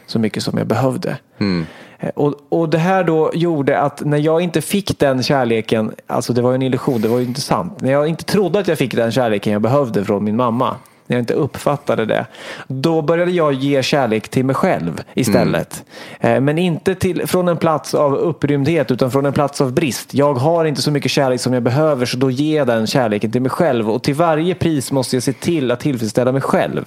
Så 0.06 0.18
mycket 0.18 0.42
som 0.42 0.58
jag 0.58 0.66
behövde. 0.66 1.16
Mm. 1.38 1.66
Eh, 2.04 2.10
och, 2.14 2.34
och 2.48 2.68
det 2.68 2.78
här 2.78 3.04
då 3.04 3.30
gjorde 3.34 3.80
att 3.80 4.04
när 4.04 4.18
jag 4.18 4.40
inte 4.40 4.60
fick 4.60 4.98
den 4.98 5.22
kärleken, 5.22 5.92
alltså 6.06 6.32
det 6.32 6.42
var 6.42 6.50
ju 6.50 6.54
en 6.54 6.62
illusion, 6.62 7.00
det 7.00 7.08
var 7.08 7.18
ju 7.18 7.24
inte 7.24 7.40
sant. 7.40 7.80
När 7.80 7.92
jag 7.92 8.08
inte 8.08 8.24
trodde 8.24 8.58
att 8.58 8.68
jag 8.68 8.78
fick 8.78 8.94
den 8.94 9.12
kärleken 9.12 9.52
jag 9.52 9.62
behövde 9.62 10.04
från 10.04 10.24
min 10.24 10.36
mamma 10.36 10.76
när 11.06 11.16
jag 11.16 11.22
inte 11.22 11.34
uppfattade 11.34 12.06
det. 12.06 12.26
Då 12.68 13.02
började 13.02 13.30
jag 13.30 13.52
ge 13.52 13.82
kärlek 13.82 14.28
till 14.28 14.44
mig 14.44 14.54
själv 14.54 15.02
istället. 15.14 15.84
Eh, 16.20 16.40
Men 16.40 16.58
inte 16.58 16.94
till, 16.94 17.26
från 17.26 17.48
en 17.48 17.56
plats 17.56 17.94
av 17.94 18.14
upprymdhet 18.14 18.90
utan 18.90 19.10
från 19.10 19.26
en 19.26 19.32
plats 19.32 19.60
av 19.60 19.72
brist. 19.72 20.14
Jag 20.14 20.34
har 20.34 20.64
inte 20.64 20.82
så 20.82 20.90
mycket 20.90 21.10
kärlek 21.10 21.40
som 21.40 21.52
jag 21.52 21.62
behöver 21.62 22.06
så 22.06 22.16
då 22.16 22.30
ger 22.30 22.56
jag 22.56 22.66
den 22.66 22.86
kärleken 22.86 23.30
till 23.30 23.42
mig 23.42 23.50
själv. 23.50 23.90
Och 23.90 24.02
till 24.02 24.14
varje 24.14 24.54
pris 24.54 24.92
måste 24.92 25.16
jag 25.16 25.22
se 25.22 25.32
till 25.32 25.70
att 25.70 25.80
tillfredsställa 25.80 26.32
mig 26.32 26.40
själv. 26.40 26.84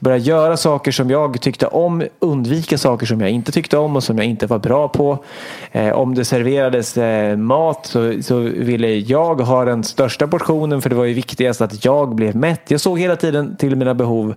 Börja 0.00 0.16
göra 0.16 0.56
saker 0.56 0.92
som 0.92 1.10
jag 1.10 1.40
tyckte 1.40 1.66
om, 1.66 2.02
undvika 2.18 2.78
saker 2.78 3.06
som 3.06 3.20
jag 3.20 3.30
inte 3.30 3.52
tyckte 3.52 3.78
om 3.78 3.96
och 3.96 4.04
som 4.04 4.18
jag 4.18 4.26
inte 4.26 4.46
var 4.46 4.58
bra 4.58 4.88
på. 4.88 5.24
Eh, 5.72 5.92
om 5.92 6.14
det 6.14 6.24
serverades 6.24 6.96
eh, 6.96 7.36
mat 7.36 7.86
så, 7.86 8.22
så 8.22 8.38
ville 8.38 8.88
jag 8.88 9.40
ha 9.40 9.64
den 9.64 9.84
största 9.84 10.26
portionen 10.26 10.82
för 10.82 10.90
det 10.90 10.96
var 10.96 11.04
ju 11.04 11.14
viktigast 11.14 11.60
att 11.60 11.84
jag 11.84 12.14
blev 12.14 12.36
mätt. 12.36 12.62
Jag 12.68 12.80
såg 12.80 12.98
hela 12.98 13.16
tiden 13.16 13.45
till 13.58 13.76
mina 13.76 13.94
behov, 13.94 14.34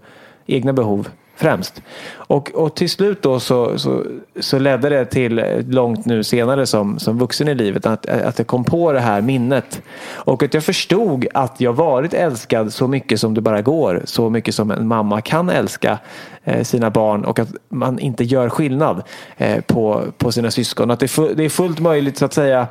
egna 0.48 0.74
behov 0.74 1.10
främst. 1.40 1.82
Och, 2.12 2.52
och 2.52 2.76
till 2.76 2.90
slut 2.90 3.22
då 3.22 3.40
så, 3.40 3.80
så, 3.80 4.06
så 4.40 4.60
ledde 4.60 4.90
det 4.90 5.06
till 5.06 5.44
långt 5.68 6.06
nu 6.06 6.24
senare 6.24 6.66
som, 6.66 7.00
som 7.00 7.18
vuxen 7.18 7.48
i 7.48 7.56
livet 7.56 7.86
att, 7.86 8.06
att 8.06 8.38
jag 8.38 8.48
kom 8.48 8.64
på 8.64 8.92
det 8.92 9.00
här 9.00 9.22
minnet. 9.22 9.82
Och 10.12 10.44
att 10.44 10.54
jag 10.54 10.64
förstod 10.64 11.28
att 11.34 11.62
jag 11.62 11.74
varit 11.74 12.14
älskad 12.14 12.74
så 12.74 12.88
mycket 12.88 13.20
som 13.20 13.34
det 13.34 13.42
bara 13.42 13.62
går. 13.62 14.02
Så 14.06 14.30
mycket 14.30 14.56
som 14.56 14.72
en 14.72 14.88
mamma 14.88 15.22
kan 15.22 15.50
älska 15.50 16.00
eh, 16.44 16.64
sina 16.64 16.90
barn 16.90 17.26
och 17.26 17.40
att 17.40 17.50
man 17.70 18.00
inte 18.00 18.24
gör 18.24 18.50
skillnad 18.50 19.04
eh, 19.38 19.62
på, 19.62 20.04
på 20.18 20.32
sina 20.32 20.52
syskon. 20.52 20.92
Att 20.92 21.00
det, 21.00 21.18
är 21.18 21.36
det 21.36 21.44
är 21.44 21.50
fullt 21.50 21.80
möjligt 21.80 22.18
så 22.18 22.26
att 22.26 22.34
säga 22.34 22.68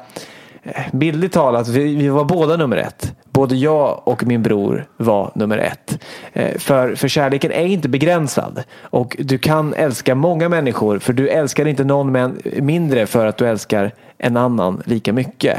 Bildligt 0.93 1.35
talat, 1.35 1.69
vi, 1.69 1.95
vi 1.97 2.09
var 2.09 2.25
båda 2.25 2.57
nummer 2.57 2.77
ett. 2.77 3.15
Både 3.31 3.57
jag 3.57 4.03
och 4.05 4.27
min 4.27 4.43
bror 4.43 4.87
var 4.97 5.33
nummer 5.35 5.59
ett. 5.59 5.99
Eh, 6.33 6.59
För, 6.59 6.95
för 6.95 7.09
kärleken 7.09 7.53
är 7.53 7.67
inte 7.67 7.89
begränsad. 7.89 8.63
Och 8.81 9.17
du 9.19 9.39
kan 9.39 9.75
älska 9.75 10.15
många 10.15 10.49
människor 10.49 10.99
för 10.99 11.13
du 11.13 11.29
älskar 11.29 11.67
inte 11.69 11.85
någon 11.85 12.13
men, 12.13 12.39
mindre 12.61 13.07
för 13.07 13.27
att 13.27 13.37
du 13.37 13.47
älskar 13.47 13.95
en 14.19 14.37
annan 14.37 14.83
lika 14.87 15.13
mycket. 15.13 15.59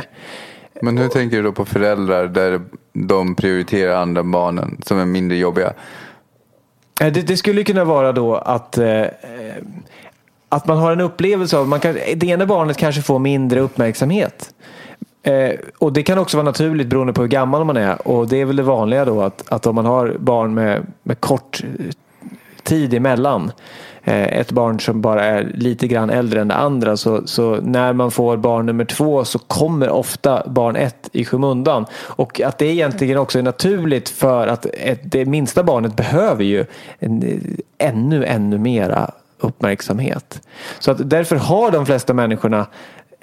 Men 0.82 0.98
hur 0.98 1.08
tänker 1.08 1.38
du 1.38 1.44
då 1.44 1.52
på 1.52 1.66
föräldrar 1.66 2.28
där 2.28 2.62
de 2.94 3.36
prioriterar 3.36 4.02
andra 4.02 4.24
barnen 4.24 4.78
som 4.86 5.00
är 5.00 5.06
mindre 5.06 5.38
jobbiga? 5.38 5.74
Eh, 7.02 7.12
Det, 7.12 7.22
det 7.22 7.38
skulle 7.38 7.64
kunna 7.64 7.84
vara 7.84 8.12
då 8.12 8.36
att, 8.36 8.78
eh, 8.78 9.02
eh, 9.02 9.08
att 10.50 10.68
man 10.68 10.78
har 10.78 10.92
en 10.92 11.02
upplevelse 11.02 11.58
av 11.58 11.68
man 11.68 11.80
kan, 11.80 11.94
det 12.16 12.28
ena 12.28 12.46
barnet 12.46 12.78
kanske 12.78 13.02
får 13.02 13.20
mindre 13.20 13.60
uppmärksamhet. 13.60 14.54
Eh, 15.24 15.52
och 15.78 15.94
det 15.94 16.04
kan 16.04 16.18
också 16.18 16.38
vara 16.38 16.46
naturligt 16.46 16.88
beroende 16.88 17.14
på 17.14 17.22
hur 17.22 17.30
gammal 17.30 17.66
man 17.66 17.78
är. 17.78 18.08
Och 18.08 18.28
det 18.28 18.42
är 18.42 18.46
väl 18.46 18.56
det 18.56 18.64
vanliga 18.64 19.06
då 19.06 19.22
att, 19.22 19.52
att 19.52 19.66
om 19.66 19.76
man 19.76 19.86
har 19.86 20.16
barn 20.20 20.54
med, 20.54 20.86
med 21.04 21.20
kort 21.20 21.64
eh, 21.64 21.86
tid 22.64 22.94
emellan. 22.94 23.52
Eh, 24.04 24.40
ett 24.40 24.52
barn 24.52 24.80
som 24.80 25.02
bara 25.02 25.26
är 25.26 25.52
lite 25.54 25.88
grann 25.88 26.10
äldre 26.10 26.42
än 26.42 26.48
det 26.48 26.56
andra. 26.56 26.98
Så, 26.98 27.28
så 27.28 27.56
när 27.62 27.94
man 27.94 28.12
får 28.12 28.38
barn 28.38 28.66
nummer 28.66 28.86
två 28.86 29.26
så 29.26 29.40
kommer 29.40 29.90
ofta 29.90 30.44
barn 30.48 30.76
ett 30.76 31.10
i 31.12 31.26
skymundan. 31.26 31.86
Och 31.94 32.42
att 32.42 32.58
det 32.58 32.66
egentligen 32.66 33.18
också 33.18 33.40
är 33.40 33.44
naturligt 33.44 34.10
för 34.10 34.48
att 34.48 34.66
ett, 34.66 35.00
det 35.04 35.26
minsta 35.26 35.64
barnet 35.64 35.96
behöver 35.96 36.44
ju 36.44 36.66
en, 37.00 37.42
ännu, 37.78 38.26
ännu 38.26 38.58
mera 38.58 39.12
uppmärksamhet. 39.40 40.42
Så 40.80 40.92
att 40.92 41.10
därför 41.10 41.36
har 41.36 41.72
de 41.72 41.86
flesta 41.86 42.14
människorna 42.14 42.66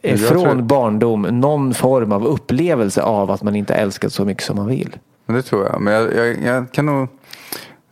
från 0.06 0.42
tror- 0.42 0.62
barndom 0.62 1.22
någon 1.22 1.74
form 1.74 2.12
av 2.12 2.26
upplevelse 2.26 3.02
av 3.02 3.30
att 3.30 3.42
man 3.42 3.56
inte 3.56 3.74
älskat 3.74 4.12
så 4.12 4.24
mycket 4.24 4.44
som 4.44 4.56
man 4.56 4.66
vill. 4.66 4.96
Men 5.26 5.36
Det 5.36 5.42
tror 5.42 5.64
jag. 5.66 5.80
Men 5.80 5.94
jag, 5.94 6.14
jag, 6.14 6.42
jag 6.42 6.72
kan 6.72 6.86
nog 6.86 7.08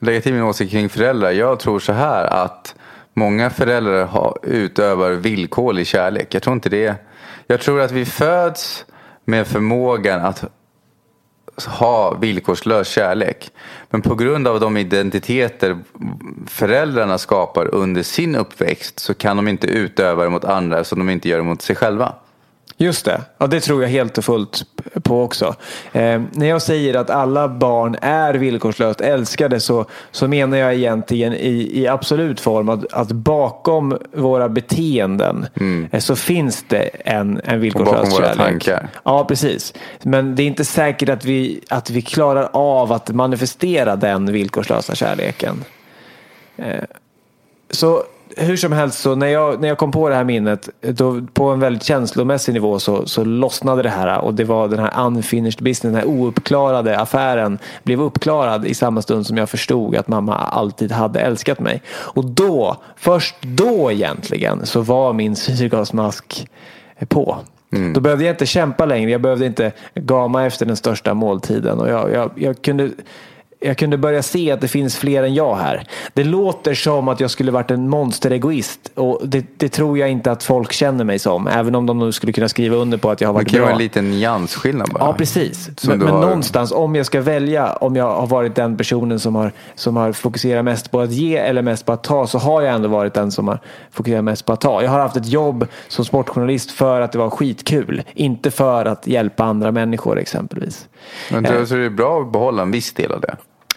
lägga 0.01 0.21
till 0.21 0.33
min 0.35 0.43
åsikt 0.43 0.73
kring 0.73 0.89
föräldrar. 0.89 1.31
Jag 1.31 1.59
tror 1.59 1.79
så 1.79 1.93
här 1.93 2.25
att 2.25 2.75
många 3.15 3.51
föräldrar 3.51 4.05
har, 4.05 4.39
utövar 4.43 5.11
villkorlig 5.11 5.87
kärlek. 5.87 6.35
Jag 6.35 6.43
tror 6.43 6.55
inte 6.55 6.69
det. 6.69 6.95
Jag 7.47 7.61
tror 7.61 7.81
att 7.81 7.93
vi 7.93 8.05
föds 8.05 8.85
med 9.25 9.47
förmågan 9.47 10.21
att 10.21 10.45
ha 11.57 12.15
villkorslös 12.15 12.89
kärlek. 12.89 13.51
Men 13.91 14.03
på 14.03 14.15
grund 14.15 14.49
av 14.49 14.61
de 14.61 14.77
identiteter 14.77 15.79
föräldrarna 16.47 17.19
skapar 17.19 17.75
under 17.75 18.03
sin 18.03 18.37
uppväxt 18.37 19.01
så 19.01 19.15
kan 19.15 19.37
de 19.37 19.49
inte 19.49 19.67
utöva 19.67 20.25
det 20.25 20.31
mot 20.31 20.45
andra 20.45 20.85
som 20.85 20.99
de 20.99 21.11
inte 21.11 21.29
gör 21.29 21.37
det 21.37 21.45
mot 21.45 21.63
sig 21.63 21.77
själva. 21.77 22.15
Just 22.77 23.05
det, 23.05 23.21
ja, 23.39 23.47
det 23.47 23.61
tror 23.61 23.83
jag 23.83 23.89
helt 23.91 24.19
och 24.19 24.25
fullt 24.25 24.63
på 25.03 25.23
också. 25.23 25.55
Eh, 25.93 26.23
när 26.33 26.47
jag 26.47 26.63
säger 26.63 26.95
att 26.95 27.11
alla 27.11 27.49
barn 27.49 27.97
är 28.01 28.35
villkorslöst 28.35 29.01
älskade 29.01 29.61
så, 29.61 29.87
så 30.11 30.29
menar 30.29 30.57
jag 30.59 30.75
egentligen 30.75 31.33
i, 31.33 31.71
i 31.81 31.87
absolut 31.89 32.41
form 32.41 32.69
att, 32.69 32.93
att 32.93 33.13
bakom 33.13 33.99
våra 34.13 34.49
beteenden 34.49 35.47
eh, 35.91 36.01
så 36.01 36.17
finns 36.17 36.65
det 36.69 36.83
en, 37.05 37.41
en 37.45 37.61
villkorslös 37.61 37.95
Mm. 37.95 38.03
bakom 38.05 38.11
våra 38.11 38.27
kärlek. 38.35 38.47
tankar. 38.47 38.89
Ja, 39.05 39.25
precis. 39.25 39.75
Men 40.03 40.35
det 40.37 40.43
är 40.43 40.47
inte 40.47 40.65
säkert 40.65 41.09
att 41.09 41.25
vi, 41.25 41.61
att 41.69 41.91
vi 41.91 42.03
klarar 42.03 42.49
av 42.53 42.93
att 42.93 43.09
manifestera 43.11 43.97
den 43.97 44.33
villkorslösa 44.33 44.95
kärleken. 44.95 45.65
Eh, 46.57 46.83
Så 47.71 48.03
hur 48.37 48.57
som 48.57 48.73
helst, 48.73 48.99
så 48.99 49.15
när 49.15 49.27
jag, 49.27 49.61
när 49.61 49.69
jag 49.69 49.79
kom 49.79 49.93
på 49.93 50.09
det 50.09 50.15
här 50.15 50.25
minnet, 50.25 50.69
då, 50.81 51.21
på 51.33 51.45
en 51.45 51.61
väldigt 51.61 51.83
känslomässig 51.83 52.53
nivå 52.53 52.79
så, 52.79 53.07
så 53.07 53.25
lossnade 53.25 53.83
det 53.83 53.89
här. 53.89 54.19
Och 54.19 54.35
det 54.35 54.45
var 54.45 54.69
den 54.69 54.79
här 54.79 55.07
unfinished 55.07 55.65
business, 55.65 55.81
den 55.81 55.95
här 55.95 56.05
ouppklarade 56.05 56.99
affären 56.99 57.59
blev 57.83 58.01
uppklarad 58.01 58.67
i 58.67 58.75
samma 58.75 59.03
stund 59.03 59.27
som 59.27 59.37
jag 59.37 59.51
förstod 59.51 59.97
att 59.97 60.09
mamma 60.09 60.37
alltid 60.37 60.93
hade 60.93 61.21
älskat 61.21 61.61
mig. 61.61 61.83
Och 61.89 62.25
då, 62.25 62.77
först 62.97 63.35
då 63.41 63.93
egentligen, 63.93 64.67
så 64.67 64.81
var 64.81 65.13
min 65.13 65.37
syrgasmask 65.37 66.49
på. 67.09 67.39
Då 67.95 68.01
behövde 68.01 68.25
jag 68.25 68.33
inte 68.33 68.47
kämpa 68.47 68.87
längre. 68.87 69.11
Jag 69.11 69.21
behövde 69.21 69.47
inte 69.47 69.73
gama 69.95 70.47
efter 70.47 70.67
den 70.67 70.77
största 70.77 71.15
måltiden. 71.15 71.79
Och 71.79 71.89
jag, 71.89 72.13
jag, 72.13 72.31
jag 72.35 72.63
kunde 72.63 72.91
jag 73.65 73.79
kunde 73.79 73.97
börja 73.99 74.23
se 74.23 74.51
att 74.51 74.61
det 74.61 74.69
finns 74.69 74.97
fler 74.97 75.23
än 75.23 75.35
jag 75.35 75.55
här. 75.57 75.87
Det 76.13 76.25
låter 76.25 76.75
som 76.75 77.09
att 77.09 77.21
jag 77.21 77.31
skulle 77.31 77.53
varit 77.53 77.71
en 77.71 77.89
monsteregoist 77.89 78.91
och 78.95 79.21
det, 79.25 79.45
det 79.57 79.69
tror 79.69 79.99
jag 79.99 80.11
inte 80.11 80.33
att 80.33 80.43
folk 80.43 80.73
känner 80.73 81.05
mig 81.05 81.19
som. 81.19 81.47
Även 81.47 81.75
om 81.75 81.87
de 81.87 81.99
nu 81.99 82.13
skulle 82.13 82.33
kunna 82.33 82.49
skriva 82.49 82.77
under 82.77 82.99
på 82.99 83.11
att 83.11 83.21
jag 83.21 83.29
har 83.29 83.33
Det 83.33 83.37
varit 83.39 83.49
kan 83.49 83.55
ju 83.55 83.59
bra. 83.61 83.65
vara 83.67 83.73
en 83.75 83.79
liten 83.79 84.11
nyansskillnad 84.11 84.89
bara. 84.93 85.05
Ja, 85.05 85.13
precis. 85.13 85.71
Som 85.81 85.91
Men, 85.91 85.99
du 85.99 86.05
men 86.05 86.15
har- 86.15 86.21
någonstans, 86.21 86.73
om 86.73 86.95
jag 86.95 87.07
ska 87.07 87.21
välja, 87.21 87.73
om 87.77 87.97
jag 87.97 88.15
har 88.15 88.27
varit 88.27 88.55
den 88.55 88.77
personen 88.77 89.21
som 89.21 89.35
har, 89.35 89.53
som 89.75 89.97
har 89.97 90.13
fokuserat 90.13 90.65
mest 90.65 90.91
på 90.91 91.01
att 91.01 91.11
ge 91.13 91.37
eller 91.37 91.63
mest 91.63 91.87
på 91.87 91.93
att 91.93 92.05
ta, 92.05 92.27
så 92.27 92.39
har 92.39 92.63
jag 92.63 92.75
ändå 92.75 92.89
varit 92.89 93.15
den 93.15 93.31
som 93.31 93.49
har 93.49 93.61
fokuserat 93.91 94.25
mest 94.25 94.47
på 94.47 94.53
att 94.53 94.61
ta. 94.61 94.83
Jag 94.83 94.91
har 94.91 94.99
haft 95.01 95.17
ett 95.17 95.29
jobb 95.29 95.67
som 95.89 96.05
sportjournalist 96.05 96.71
för 96.71 97.01
att 97.01 97.13
det 97.13 97.19
var 97.19 97.31
skitkul, 97.31 98.03
inte 98.15 98.51
för 98.51 98.85
att 98.85 99.07
hjälpa 99.07 99.45
andra 99.45 99.73
människor 99.73 100.19
exempelvis. 100.19 100.89
Men 101.31 101.45
tror 101.45 101.77
det 101.79 101.85
är 101.85 101.91
bra 101.91 102.21
att 102.21 102.33
behålla 102.33 102.63
en 102.63 102.71
viss 102.71 102.93
del 102.93 103.13
av 103.13 103.21
det. 103.21 103.37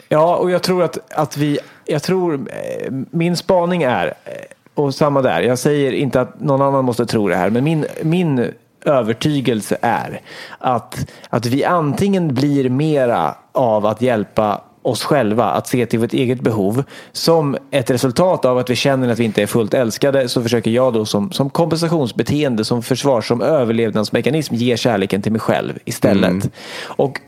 Ja, 0.09 0.35
och 0.35 0.51
jag 0.51 0.63
tror 0.63 0.83
att, 0.83 1.13
att 1.13 1.37
vi, 1.37 1.59
jag 1.85 2.03
tror, 2.03 2.33
eh, 2.33 2.91
min 3.11 3.37
spaning 3.37 3.83
är, 3.83 4.07
eh, 4.07 4.31
och 4.73 4.95
samma 4.95 5.21
där, 5.21 5.41
jag 5.41 5.59
säger 5.59 5.91
inte 5.91 6.21
att 6.21 6.41
någon 6.41 6.61
annan 6.61 6.85
måste 6.85 7.05
tro 7.05 7.27
det 7.27 7.35
här, 7.35 7.49
men 7.49 7.63
min, 7.63 7.85
min 8.01 8.51
övertygelse 8.85 9.77
är 9.81 10.21
att, 10.59 11.07
att 11.29 11.45
vi 11.45 11.63
antingen 11.63 12.33
blir 12.33 12.69
mera 12.69 13.35
av 13.51 13.85
att 13.85 14.01
hjälpa 14.01 14.61
oss 14.81 15.03
själva 15.03 15.45
att 15.45 15.67
se 15.67 15.85
till 15.85 15.99
vårt 15.99 16.13
eget 16.13 16.41
behov. 16.41 16.83
Som 17.11 17.57
ett 17.71 17.89
resultat 17.89 18.45
av 18.45 18.57
att 18.57 18.69
vi 18.69 18.75
känner 18.75 19.09
att 19.09 19.19
vi 19.19 19.23
inte 19.23 19.41
är 19.41 19.47
fullt 19.47 19.73
älskade 19.73 20.29
så 20.29 20.41
försöker 20.41 20.71
jag 20.71 20.93
då 20.93 21.05
som, 21.05 21.31
som 21.31 21.49
kompensationsbeteende, 21.49 22.65
som 22.65 22.83
försvar, 22.83 23.21
som 23.21 23.41
överlevnadsmekanism 23.41 24.55
ge 24.55 24.77
kärleken 24.77 25.21
till 25.21 25.31
mig 25.31 25.41
själv 25.41 25.79
istället. 25.85 26.49
Och 26.83 27.19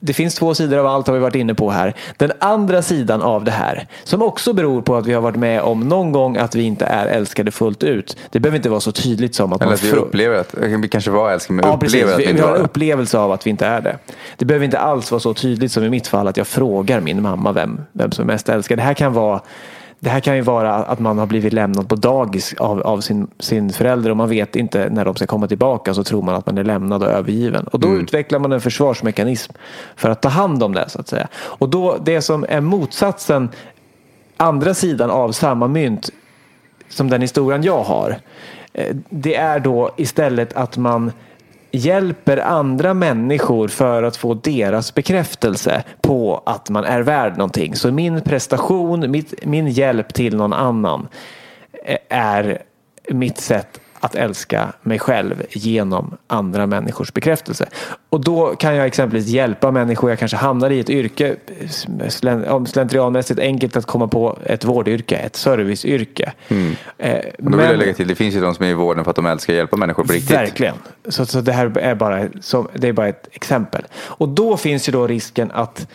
det 0.00 0.12
finns 0.12 0.34
två 0.34 0.54
sidor 0.54 0.78
av 0.78 0.86
allt 0.86 1.06
har 1.06 1.14
vi 1.14 1.20
varit 1.20 1.34
inne 1.34 1.54
på 1.54 1.70
här. 1.70 1.94
Den 2.16 2.32
andra 2.38 2.82
sidan 2.82 3.22
av 3.22 3.44
det 3.44 3.50
här, 3.50 3.86
som 4.04 4.22
också 4.22 4.52
beror 4.52 4.82
på 4.82 4.96
att 4.96 5.06
vi 5.06 5.12
har 5.12 5.20
varit 5.20 5.36
med 5.36 5.60
om 5.60 5.80
någon 5.80 6.12
gång 6.12 6.36
att 6.36 6.54
vi 6.54 6.62
inte 6.62 6.84
är 6.84 7.06
älskade 7.06 7.50
fullt 7.50 7.82
ut. 7.82 8.16
Det 8.30 8.40
behöver 8.40 8.56
inte 8.56 8.68
vara 8.68 8.80
så 8.80 8.92
tydligt 8.92 9.34
som 9.34 9.52
att 9.52 9.60
Eller 9.60 9.66
man 9.66 9.74
att 9.74 9.82
vi 9.84 9.90
upplever 9.90 10.36
att, 10.36 10.54
vi 10.54 10.88
kanske 10.88 11.10
var 11.10 11.30
älskade 11.32 11.56
men 11.56 11.70
Ja, 11.70 11.78
precis. 11.78 12.02
upplever 12.02 12.12
att 12.12 12.18
vi 12.18 12.22
Vi, 12.22 12.26
vi 12.26 12.30
inte 12.30 12.42
har 12.42 12.50
var 12.50 12.58
en 12.58 12.64
upplevelse 12.64 13.18
av 13.18 13.32
att 13.32 13.46
vi 13.46 13.50
inte 13.50 13.66
är 13.66 13.80
det. 13.80 13.98
Det 14.36 14.44
behöver 14.44 14.64
inte 14.64 14.78
alls 14.78 15.10
vara 15.10 15.20
så 15.20 15.34
tydligt 15.34 15.72
som 15.72 15.84
i 15.84 15.90
mitt 15.90 16.06
fall 16.06 16.28
att 16.28 16.36
jag 16.36 16.46
frågar 16.46 17.00
min 17.00 17.22
mamma 17.22 17.52
vem, 17.52 17.80
vem 17.92 18.12
som 18.12 18.22
är 18.22 18.32
mest 18.32 18.48
älskad. 18.48 18.78
Det 18.78 18.82
här 18.82 18.94
kan 18.94 19.12
vara 19.12 19.40
det 20.00 20.10
här 20.10 20.20
kan 20.20 20.36
ju 20.36 20.42
vara 20.42 20.74
att 20.74 20.98
man 20.98 21.18
har 21.18 21.26
blivit 21.26 21.52
lämnad 21.52 21.88
på 21.88 21.94
dagis 21.94 22.54
av, 22.58 22.80
av 22.82 23.00
sin, 23.00 23.26
sin 23.38 23.70
förälder 23.70 24.10
och 24.10 24.16
man 24.16 24.28
vet 24.28 24.56
inte 24.56 24.88
när 24.90 25.04
de 25.04 25.14
ska 25.14 25.26
komma 25.26 25.48
tillbaka 25.48 25.94
så 25.94 26.04
tror 26.04 26.22
man 26.22 26.34
att 26.34 26.46
man 26.46 26.58
är 26.58 26.64
lämnad 26.64 27.02
och 27.02 27.08
övergiven. 27.08 27.66
Och 27.66 27.80
då 27.80 27.88
utvecklar 27.94 28.38
man 28.38 28.52
en 28.52 28.60
försvarsmekanism 28.60 29.52
för 29.96 30.10
att 30.10 30.22
ta 30.22 30.28
hand 30.28 30.62
om 30.62 30.72
det 30.72 30.88
så 30.88 31.00
att 31.00 31.08
säga. 31.08 31.28
Och 31.36 31.68
då 31.68 31.96
det 32.04 32.22
som 32.22 32.46
är 32.48 32.60
motsatsen, 32.60 33.48
andra 34.36 34.74
sidan 34.74 35.10
av 35.10 35.32
samma 35.32 35.68
mynt 35.68 36.10
som 36.88 37.10
den 37.10 37.20
historien 37.20 37.62
jag 37.62 37.82
har. 37.82 38.16
eh, 38.72 38.96
Det 39.10 39.34
är 39.34 39.60
då 39.60 39.90
istället 39.96 40.52
att 40.52 40.76
man 40.76 41.12
hjälper 41.76 42.36
andra 42.36 42.94
människor 42.94 43.68
för 43.68 44.02
att 44.02 44.16
få 44.16 44.34
deras 44.34 44.94
bekräftelse 44.94 45.84
på 46.00 46.42
att 46.46 46.70
man 46.70 46.84
är 46.84 47.00
värd 47.00 47.36
någonting. 47.36 47.76
Så 47.76 47.92
min 47.92 48.20
prestation, 48.20 49.10
mitt, 49.10 49.44
min 49.44 49.68
hjälp 49.68 50.14
till 50.14 50.36
någon 50.36 50.52
annan 50.52 51.08
eh, 51.84 51.98
är 52.08 52.62
mitt 53.08 53.38
sätt 53.38 53.80
att 54.06 54.14
älska 54.14 54.72
mig 54.82 54.98
själv 54.98 55.42
genom 55.50 56.16
andra 56.26 56.66
människors 56.66 57.12
bekräftelse. 57.12 57.68
Och 58.10 58.24
då 58.24 58.46
kan 58.46 58.74
jag 58.74 58.86
exempelvis 58.86 59.26
hjälpa 59.26 59.70
människor. 59.70 60.10
Jag 60.10 60.18
kanske 60.18 60.36
hamnar 60.36 60.70
i 60.70 60.80
ett 60.80 60.90
yrke, 60.90 61.36
slentrianmässigt 62.66 63.40
enkelt 63.40 63.76
att 63.76 63.86
komma 63.86 64.08
på 64.08 64.38
ett 64.44 64.64
vårdyrke, 64.64 65.16
ett 65.16 65.36
serviceyrke. 65.36 66.32
Mm. 66.48 66.76
Eh, 66.98 67.18
då 67.38 67.56
vill 67.56 67.66
jag 67.66 67.78
lägga 67.78 67.94
till, 67.94 68.08
det 68.08 68.14
finns 68.14 68.34
ju 68.34 68.40
de 68.40 68.54
som 68.54 68.64
är 68.64 68.70
i 68.70 68.74
vården 68.74 69.04
för 69.04 69.10
att 69.10 69.16
de 69.16 69.26
älskar 69.26 69.52
att 69.52 69.56
hjälpa 69.56 69.76
människor 69.76 70.04
på 70.04 70.12
riktigt. 70.12 70.36
Verkligen. 70.36 70.74
Så, 71.08 71.26
så 71.26 71.40
det 71.40 71.52
här 71.52 71.78
är 71.78 71.94
bara, 71.94 72.24
så, 72.40 72.68
det 72.74 72.88
är 72.88 72.92
bara 72.92 73.08
ett 73.08 73.28
exempel. 73.32 73.82
Och 73.96 74.28
då 74.28 74.56
finns 74.56 74.88
ju 74.88 74.92
då 74.92 75.06
risken 75.06 75.50
att 75.50 75.86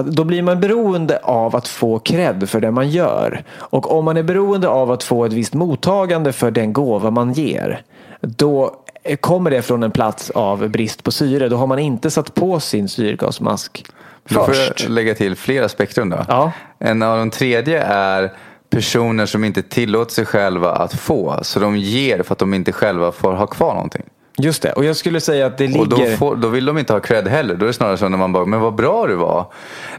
då 0.00 0.24
blir 0.24 0.42
man 0.42 0.60
beroende 0.60 1.18
av 1.18 1.56
att 1.56 1.68
få 1.68 1.98
cred 1.98 2.48
för 2.48 2.60
det 2.60 2.70
man 2.70 2.90
gör. 2.90 3.44
Och 3.58 3.98
om 3.98 4.04
man 4.04 4.16
är 4.16 4.22
beroende 4.22 4.68
av 4.68 4.90
att 4.90 5.02
få 5.02 5.24
ett 5.24 5.32
visst 5.32 5.54
mottagande 5.54 6.32
för 6.32 6.50
den 6.50 6.72
gåva 6.72 7.10
man 7.10 7.32
ger, 7.32 7.82
då 8.20 8.76
kommer 9.20 9.50
det 9.50 9.62
från 9.62 9.82
en 9.82 9.90
plats 9.90 10.30
av 10.30 10.68
brist 10.68 11.04
på 11.04 11.10
syre. 11.10 11.48
Då 11.48 11.56
har 11.56 11.66
man 11.66 11.78
inte 11.78 12.10
satt 12.10 12.34
på 12.34 12.60
sin 12.60 12.88
syrgasmask 12.88 13.84
först. 14.24 14.36
Då 14.36 14.44
får 14.44 14.54
jag 14.54 14.90
lägga 14.90 15.14
till 15.14 15.36
flera 15.36 15.68
spektrum 15.68 16.10
då. 16.10 16.24
Ja. 16.28 16.52
En 16.78 17.02
av 17.02 17.18
de 17.18 17.30
tredje 17.30 17.82
är 17.82 18.32
personer 18.70 19.26
som 19.26 19.44
inte 19.44 19.62
tillåter 19.62 20.12
sig 20.12 20.26
själva 20.26 20.72
att 20.72 20.94
få. 20.94 21.38
Så 21.42 21.60
de 21.60 21.76
ger 21.76 22.22
för 22.22 22.32
att 22.32 22.38
de 22.38 22.54
inte 22.54 22.72
själva 22.72 23.12
får 23.12 23.32
ha 23.32 23.46
kvar 23.46 23.74
någonting. 23.74 24.02
Just 24.38 24.62
det, 24.62 24.72
och 24.72 24.84
jag 24.84 24.96
skulle 24.96 25.20
säga 25.20 25.46
att 25.46 25.58
det 25.58 25.66
ligger... 25.66 25.80
Och 25.80 25.88
då, 25.88 26.06
får, 26.06 26.36
då 26.36 26.48
vill 26.48 26.64
de 26.64 26.78
inte 26.78 26.92
ha 26.92 27.00
cred 27.00 27.28
heller. 27.28 27.54
Då 27.54 27.64
är 27.64 27.66
det 27.66 27.72
snarare 27.72 27.96
så 27.96 28.08
när 28.08 28.18
man 28.18 28.32
bara, 28.32 28.44
men 28.44 28.60
vad 28.60 28.74
bra 28.74 29.06
du 29.06 29.14
var. 29.14 29.46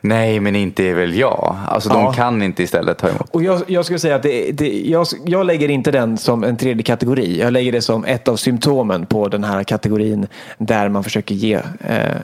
Nej, 0.01 0.39
men 0.39 0.55
inte 0.55 0.83
är 0.83 0.93
väl 0.93 1.15
jag. 1.15 1.57
Alltså 1.67 1.89
ja. 1.89 1.95
de 1.95 2.13
kan 2.13 2.41
inte 2.41 2.63
istället 2.63 2.97
ta 2.97 3.09
emot. 3.09 3.29
Och 3.31 3.43
jag, 3.43 3.61
jag 3.67 3.85
skulle 3.85 3.99
säga 3.99 4.15
att 4.15 4.23
det, 4.23 4.51
det, 4.51 4.81
jag, 4.85 5.07
jag 5.25 5.45
lägger 5.45 5.69
inte 5.69 5.91
den 5.91 6.17
som 6.17 6.43
en 6.43 6.57
tredje 6.57 6.83
kategori. 6.83 7.39
Jag 7.39 7.53
lägger 7.53 7.71
det 7.71 7.81
som 7.81 8.05
ett 8.05 8.27
av 8.27 8.35
symptomen 8.35 9.05
på 9.05 9.27
den 9.27 9.43
här 9.43 9.63
kategorin 9.63 10.27
där 10.57 10.89
man 10.89 11.03
försöker 11.03 11.35
ge 11.35 11.59
eh, 11.87 12.17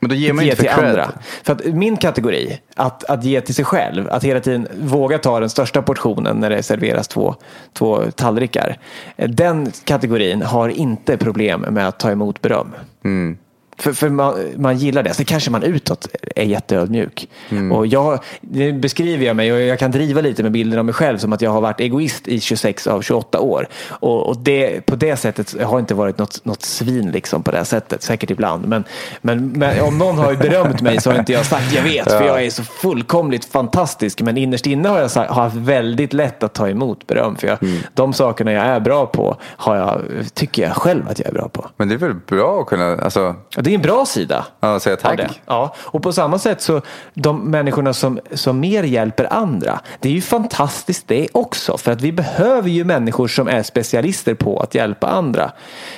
men 0.00 0.10
då 0.10 0.14
ger 0.14 0.32
man 0.32 0.44
ge 0.44 0.50
inte 0.50 0.62
för 0.62 0.74
till 0.74 0.86
andra. 0.86 1.10
För 1.42 1.52
att 1.52 1.64
min 1.64 1.96
kategori, 1.96 2.58
att, 2.76 3.04
att 3.04 3.24
ge 3.24 3.40
till 3.40 3.54
sig 3.54 3.64
själv, 3.64 4.08
att 4.10 4.24
hela 4.24 4.40
tiden 4.40 4.68
våga 4.80 5.18
ta 5.18 5.40
den 5.40 5.50
största 5.50 5.82
portionen 5.82 6.36
när 6.36 6.50
det 6.50 6.62
serveras 6.62 7.08
två, 7.08 7.34
två 7.72 8.02
tallrikar. 8.14 8.78
Den 9.16 9.72
kategorin 9.84 10.42
har 10.42 10.68
inte 10.68 11.16
problem 11.16 11.60
med 11.60 11.88
att 11.88 11.98
ta 11.98 12.10
emot 12.10 12.42
beröm. 12.42 12.74
Mm. 13.04 13.38
För, 13.78 13.92
för 13.92 14.08
man, 14.08 14.34
man, 14.56 14.78
gillar 14.78 15.02
det. 15.02 15.14
Sen 15.14 15.24
kanske 15.24 15.50
man 15.50 15.62
utåt 15.62 16.08
är 16.36 16.44
jätteödmjuk. 16.44 17.28
Mm. 17.48 17.72
Och 17.72 17.86
jag, 17.86 18.20
nu 18.40 18.72
beskriver 18.72 19.26
jag 19.26 19.36
mig 19.36 19.52
och 19.52 19.60
jag 19.60 19.78
kan 19.78 19.90
driva 19.90 20.20
lite 20.20 20.42
med 20.42 20.52
bilden 20.52 20.78
av 20.78 20.84
mig 20.84 20.94
själv 20.94 21.18
som 21.18 21.32
att 21.32 21.42
jag 21.42 21.50
har 21.50 21.60
varit 21.60 21.80
egoist 21.80 22.28
i 22.28 22.40
26 22.40 22.86
av 22.86 23.02
28 23.02 23.40
år. 23.40 23.68
Och, 23.88 24.28
och 24.28 24.36
det, 24.36 24.86
på 24.86 24.96
det 24.96 25.16
sättet 25.16 25.62
har 25.62 25.78
inte 25.78 25.94
varit 25.94 26.18
något, 26.18 26.44
något 26.44 26.62
svin 26.62 27.10
liksom 27.10 27.42
på 27.42 27.50
det 27.50 27.64
sättet. 27.64 28.02
Säkert 28.02 28.30
ibland. 28.30 28.68
Men, 28.68 28.84
men, 29.20 29.48
men 29.48 29.80
om 29.80 29.98
någon 29.98 30.18
har 30.18 30.34
berömt 30.34 30.80
mig 30.80 31.00
så 31.00 31.10
har 31.10 31.18
inte 31.18 31.32
jag 31.32 31.46
sagt 31.46 31.72
jag 31.72 31.82
vet. 31.82 32.12
För 32.12 32.26
jag 32.26 32.44
är 32.44 32.50
så 32.50 32.62
fullkomligt 32.62 33.44
fantastisk. 33.44 34.20
Men 34.20 34.36
innerst 34.36 34.66
inne 34.66 34.88
har 34.88 35.00
jag 35.00 35.10
sagt, 35.10 35.30
har 35.30 35.42
haft 35.42 35.56
väldigt 35.56 36.12
lätt 36.12 36.42
att 36.42 36.52
ta 36.52 36.68
emot 36.68 37.06
beröm. 37.06 37.36
För 37.36 37.46
jag, 37.46 37.62
mm. 37.62 37.78
de 37.94 38.12
sakerna 38.12 38.52
jag 38.52 38.64
är 38.64 38.80
bra 38.80 39.06
på 39.06 39.36
har 39.42 39.76
jag, 39.76 40.02
tycker 40.34 40.62
jag 40.62 40.72
själv 40.72 41.08
att 41.08 41.18
jag 41.18 41.28
är 41.28 41.32
bra 41.32 41.48
på. 41.48 41.66
Men 41.76 41.88
det 41.88 41.94
är 41.94 41.98
väl 41.98 42.14
bra 42.14 42.60
att 42.60 42.66
kunna... 42.66 42.96
Alltså 42.96 43.34
det 43.68 43.72
är 43.72 43.74
en 43.74 43.82
bra 43.82 44.06
sida. 44.06 44.46
Ja, 44.60 44.80
säga 44.80 44.96
tack. 44.96 45.40
Ja, 45.46 45.74
och 45.78 46.02
på 46.02 46.12
samma 46.12 46.38
sätt 46.38 46.60
så 46.60 46.82
de 47.14 47.50
människorna 47.50 47.92
som, 47.92 48.20
som 48.32 48.60
mer 48.60 48.82
hjälper 48.82 49.32
andra. 49.32 49.80
Det 50.00 50.08
är 50.08 50.12
ju 50.12 50.20
fantastiskt 50.20 51.08
det 51.08 51.28
också. 51.32 51.78
För 51.78 51.92
att 51.92 52.00
vi 52.00 52.12
behöver 52.12 52.68
ju 52.68 52.84
människor 52.84 53.28
som 53.28 53.48
är 53.48 53.62
specialister 53.62 54.34
på 54.34 54.60
att 54.60 54.74
hjälpa 54.74 55.06
andra. 55.06 55.52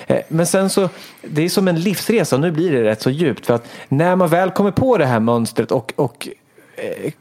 Eh, 0.06 0.20
men 0.28 0.46
sen 0.46 0.70
så, 0.70 0.88
det 1.22 1.42
är 1.42 1.48
som 1.48 1.68
en 1.68 1.80
livsresa. 1.80 2.36
Nu 2.36 2.50
blir 2.50 2.72
det 2.72 2.84
rätt 2.84 3.02
så 3.02 3.10
djupt. 3.10 3.46
För 3.46 3.54
att 3.54 3.66
när 3.88 4.16
man 4.16 4.28
väl 4.28 4.50
kommer 4.50 4.70
på 4.70 4.98
det 4.98 5.06
här 5.06 5.20
mönstret 5.20 5.70
och, 5.70 5.92
och 5.96 6.28
eh, 6.76 7.12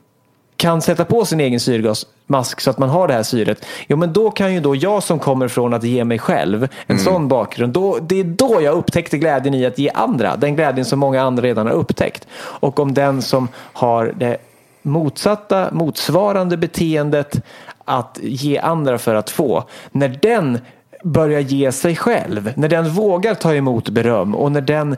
kan 0.60 0.82
sätta 0.82 1.06
på 1.06 1.26
sin 1.26 1.40
egen 1.40 1.60
syrgasmask 1.60 2.62
så 2.62 2.70
att 2.70 2.78
man 2.78 2.90
har 2.90 3.08
det 3.08 3.14
här 3.14 3.24
syret. 3.24 3.66
Jo 3.88 3.98
men 3.98 4.14
då 4.14 4.32
kan 4.32 4.54
ju 4.54 4.60
då 4.60 4.76
jag 4.76 5.04
som 5.04 5.20
kommer 5.20 5.48
från 5.48 5.74
att 5.74 5.84
ge 5.84 6.04
mig 6.04 6.20
själv 6.20 6.64
en 6.64 6.70
mm. 6.88 7.04
sån 7.04 7.28
bakgrund. 7.28 7.74
Då, 7.74 7.98
det 8.02 8.20
är 8.20 8.24
då 8.24 8.62
jag 8.62 8.76
upptäckte 8.76 9.18
glädjen 9.18 9.54
i 9.54 9.66
att 9.66 9.80
ge 9.80 9.90
andra. 9.94 10.36
Den 10.36 10.56
glädjen 10.56 10.86
som 10.86 11.00
många 11.00 11.22
andra 11.22 11.44
redan 11.44 11.68
har 11.68 11.74
upptäckt. 11.74 12.28
Och 12.36 12.80
om 12.80 12.94
den 12.94 13.22
som 13.22 13.48
har 13.56 14.14
det 14.16 14.38
motsatta, 14.82 15.70
motsvarande 15.72 16.58
beteendet 16.58 17.42
att 17.86 18.20
ge 18.22 18.58
andra 18.58 18.98
för 18.98 19.16
att 19.16 19.30
få. 19.30 19.64
När 19.92 20.20
den 20.22 20.60
börjar 21.04 21.40
ge 21.40 21.72
sig 21.72 21.96
själv, 21.96 22.54
när 22.56 22.70
den 22.70 22.90
vågar 22.90 23.34
ta 23.34 23.56
emot 23.56 23.90
beröm 23.90 24.36
och 24.36 24.52
när 24.52 24.62
den, 24.62 24.96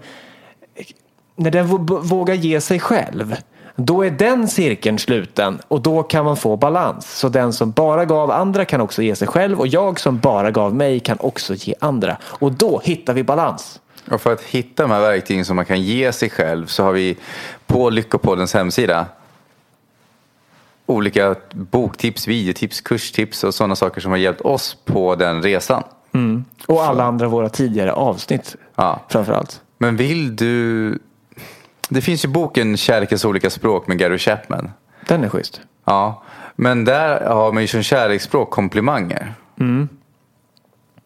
när 1.36 1.51
den 1.51 1.68
vågar 1.88 2.34
ge 2.34 2.62
sig 2.62 2.80
själv 2.80 3.36
då 3.76 4.05
är 4.05 4.11
den 4.11 4.47
cirkeln 4.47 4.99
sluten 4.99 5.59
och 5.67 5.82
då 5.82 6.03
kan 6.03 6.26
man 6.26 6.38
få 6.38 6.57
balans. 6.57 7.17
Så 7.17 7.30
den 7.30 7.53
som 7.53 7.72
bara 7.72 8.05
gav 8.05 8.32
andra 8.32 8.65
kan 8.65 8.82
också 8.82 9.01
ge 9.01 9.15
sig 9.15 9.28
själv 9.28 9.59
och 9.59 9.67
jag 9.67 9.99
som 9.99 10.19
bara 10.19 10.51
gav 10.51 10.76
mig 10.76 10.99
kan 10.99 11.17
också 11.19 11.53
ge 11.53 11.74
andra. 11.80 12.17
Och 12.24 12.51
då 12.51 12.82
hittar 12.84 13.13
vi 13.13 13.24
balans. 13.24 13.80
Och 14.11 14.22
för 14.22 14.34
att 14.34 14.41
hitta 14.41 14.84
de 14.84 14.91
här 14.91 15.01
verktygen 15.01 15.45
som 15.45 15.55
man 15.55 15.65
kan 15.65 15.82
ge 15.82 16.11
sig 16.11 16.30
själv 16.30 16.65
så 16.65 16.84
har 16.84 16.91
vi 16.91 17.17
på 17.65 17.89
Lyckopoddens 17.89 18.53
hemsida 18.53 19.05
olika 20.91 21.36
boktips, 21.53 22.28
videotips, 22.28 22.82
kurstips 22.82 23.43
och 23.43 23.53
sådana 23.53 23.76
saker 23.76 24.01
som 24.01 24.11
har 24.11 24.17
hjälpt 24.17 24.41
oss 24.41 24.78
på 24.86 25.15
den 25.15 25.43
resan. 25.43 25.84
Mm. 26.13 26.45
Och 26.67 26.84
alla 26.84 27.03
andra 27.03 27.28
våra 27.28 27.49
tidigare 27.49 27.93
avsnitt 27.93 28.55
ja. 28.76 29.01
framförallt. 29.09 29.61
Men 29.78 29.97
vill 29.97 30.36
du 30.36 30.99
det 31.94 32.02
finns 32.02 32.26
ju 32.26 32.30
boken 32.30 32.78
Kärlekens 32.78 33.26
olika 33.26 33.50
språk 33.50 33.88
med 33.88 33.98
Gary 33.98 34.18
Chapman. 34.18 34.72
Den 35.08 35.24
är 35.24 35.30
schysst. 35.30 35.62
Ja, 35.86 36.24
men 36.56 36.86
där 36.86 37.26
har 37.26 37.52
man 37.52 37.64
ju 37.64 37.68
som 37.68 37.84
kärleksspråk 37.84 38.50
komplimanger. 38.50 39.34
Mm. 39.60 39.89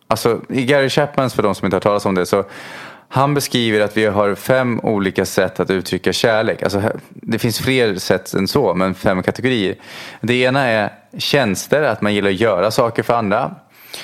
Alltså 0.08 0.42
i 0.50 0.66
Gary 0.66 0.90
Chapmans, 0.90 1.34
för 1.34 1.44
de 1.44 1.56
som 1.56 1.66
inte 1.66 1.76
har 1.76 1.82
talat 1.82 2.06
om 2.06 2.16
det, 2.16 2.26
så 2.26 2.44
han 3.10 3.34
beskriver 3.34 3.80
att 3.80 3.98
vi 3.98 4.06
har 4.06 4.36
fem 4.36 4.80
olika 4.84 5.26
sätt 5.26 5.60
att 5.60 5.70
uttrycka 5.70 6.14
kärlek. 6.14 6.64
Alltså, 6.64 6.82
det 7.10 7.40
finns 7.40 7.60
fler 7.60 7.96
sätt 7.96 8.34
än 8.34 8.48
så, 8.48 8.74
men 8.74 8.94
fem 8.94 9.24
kategorier. 9.24 9.76
Det 10.22 10.34
ena 10.34 10.64
är 10.64 10.94
tjänster, 11.18 11.82
att 11.82 12.02
man 12.02 12.14
gillar 12.14 12.30
att 12.30 12.40
göra 12.40 12.72
saker 12.72 13.04
för 13.04 13.14
andra. 13.14 13.56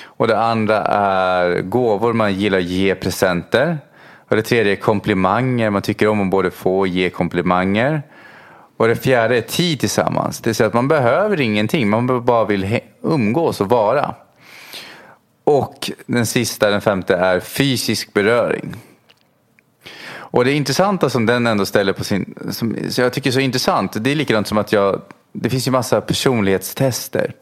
Och 0.04 0.28
det 0.28 0.40
andra 0.40 0.78
är 0.86 1.62
gåvor, 1.62 2.14
man 2.14 2.34
gillar 2.34 2.58
att 2.58 2.64
ge 2.64 2.96
presenter. 2.96 3.78
Och 4.32 4.38
det 4.38 4.44
tredje 4.44 4.72
är 4.72 4.76
komplimanger. 4.76 5.70
Man 5.70 5.82
tycker 5.82 6.08
om 6.08 6.22
att 6.22 6.30
både 6.30 6.52
få 6.52 6.80
och 6.80 6.88
ge 6.88 7.10
komplimanger. 7.10 8.04
Och 8.78 8.88
det 8.88 8.96
fjärde 8.96 9.38
är 9.38 9.42
tid 9.42 9.80
tillsammans. 9.80 10.40
Det 10.40 10.50
vill 10.50 10.56
säga 10.56 10.68
att 10.68 10.74
man 10.74 10.88
behöver 10.88 11.42
ingenting. 11.42 11.90
Man 11.90 12.26
bara 12.26 12.46
vill 12.46 12.80
umgås 13.02 13.62
och 13.62 13.70
vara. 13.70 14.16
Och 15.44 15.92
den 16.06 16.26
sista, 16.26 16.70
den 16.70 16.82
femte, 16.82 17.16
är 17.16 17.40
fysisk 17.40 18.14
beröring. 18.14 18.76
Och 20.14 20.46
det 20.46 20.52
intressanta 20.52 21.10
som 21.10 21.26
den 21.26 21.48
ändå 21.48 21.66
ställer 21.66 21.94
på 21.94 22.04
sin... 22.04 22.36
Som 22.52 22.76
jag 22.98 23.14
tycker 23.14 23.30
är 23.30 23.34
så 23.34 23.40
intressant. 23.40 24.04
Det 24.04 24.12
är 24.12 24.16
likadant 24.16 24.48
som 24.48 24.58
att 24.58 24.72
jag... 24.72 25.02
Det 25.34 25.50
finns 25.50 25.68
ju 25.68 25.72
massa 25.72 26.02
personlighetstester. 26.02 27.34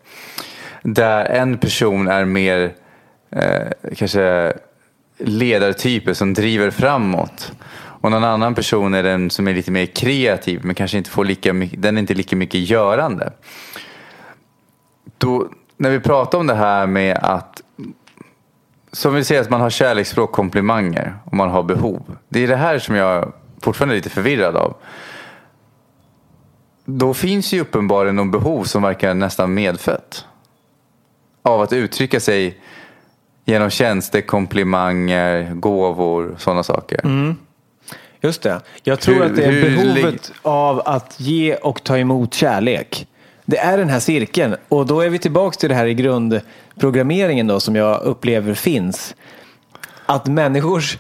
Där 0.84 1.26
en 1.26 1.58
person 1.58 2.08
är 2.08 2.26
mer 2.26 2.74
eh, 3.32 3.94
kanske 3.96 4.54
ledartyper 5.20 6.14
som 6.14 6.34
driver 6.34 6.72
framåt. 6.72 7.52
Och 8.02 8.12
någon 8.12 8.24
annan 8.24 8.56
person 8.56 8.94
är 8.94 9.04
den 9.04 9.30
som 9.30 9.48
är 9.48 9.54
lite 9.54 9.72
mer 9.72 9.86
kreativ 9.86 10.60
men 10.64 10.76
kanske 10.76 10.98
inte 10.98 11.10
får 11.10 11.26
lika 11.26 11.54
mycket, 11.54 11.82
den 11.82 11.98
är 11.98 12.02
inte 12.02 12.14
lika 12.14 12.36
mycket 12.36 12.70
görande. 12.70 13.34
Då, 15.18 15.48
när 15.78 15.90
vi 15.90 16.00
pratar 16.00 16.38
om 16.38 16.48
det 16.48 16.56
här 16.56 16.88
med 16.88 17.18
att 17.18 17.62
som 18.92 19.14
vi 19.14 19.24
säger 19.24 19.42
att 19.42 19.50
man 19.50 19.62
har 19.62 19.70
kärleksspråk, 19.70 20.32
komplimanger 20.32 21.16
och 21.26 21.34
man 21.34 21.50
har 21.50 21.64
behov. 21.64 22.18
Det 22.30 22.44
är 22.44 22.48
det 22.48 22.56
här 22.56 22.80
som 22.80 22.96
jag 22.96 23.34
fortfarande 23.62 23.94
är 23.94 23.98
lite 23.98 24.10
förvirrad 24.10 24.56
av. 24.58 24.76
Då 26.86 27.14
finns 27.14 27.54
ju 27.54 27.62
uppenbarligen 27.62 28.16
någon 28.16 28.32
behov 28.32 28.64
som 28.64 28.82
verkar 28.82 29.14
nästan 29.14 29.54
medfött. 29.54 30.26
Av 31.42 31.62
att 31.62 31.74
uttrycka 31.74 32.20
sig 32.20 32.60
Genom 33.50 33.70
tjänster, 33.70 34.22
komplimanger, 34.22 35.54
gåvor, 35.54 36.36
sådana 36.38 36.64
saker. 36.64 37.00
Mm. 37.04 37.36
Just 38.22 38.42
det. 38.42 38.62
Jag 38.84 39.00
tror 39.00 39.16
hur, 39.16 39.26
att 39.26 39.36
det 39.36 39.44
är 39.44 39.62
behovet 39.62 40.32
av 40.42 40.82
att 40.86 41.20
ge 41.20 41.56
och 41.56 41.84
ta 41.84 41.98
emot 41.98 42.34
kärlek. 42.34 43.08
Det 43.46 43.58
är 43.58 43.78
den 43.78 43.90
här 43.90 44.00
cirkeln 44.00 44.56
och 44.68 44.86
då 44.86 45.02
är 45.02 45.10
vi 45.10 45.20
tillbaka 45.20 45.58
till 45.58 45.70
det 45.70 45.76
här 45.76 45.86
i 45.86 45.94
grundprogrammeringen 45.94 47.48
då 47.48 47.60
som 47.60 47.76
jag 47.76 48.02
upplever 48.02 48.54
finns. 48.54 49.16
Att 50.06 50.26
människors 50.26 50.98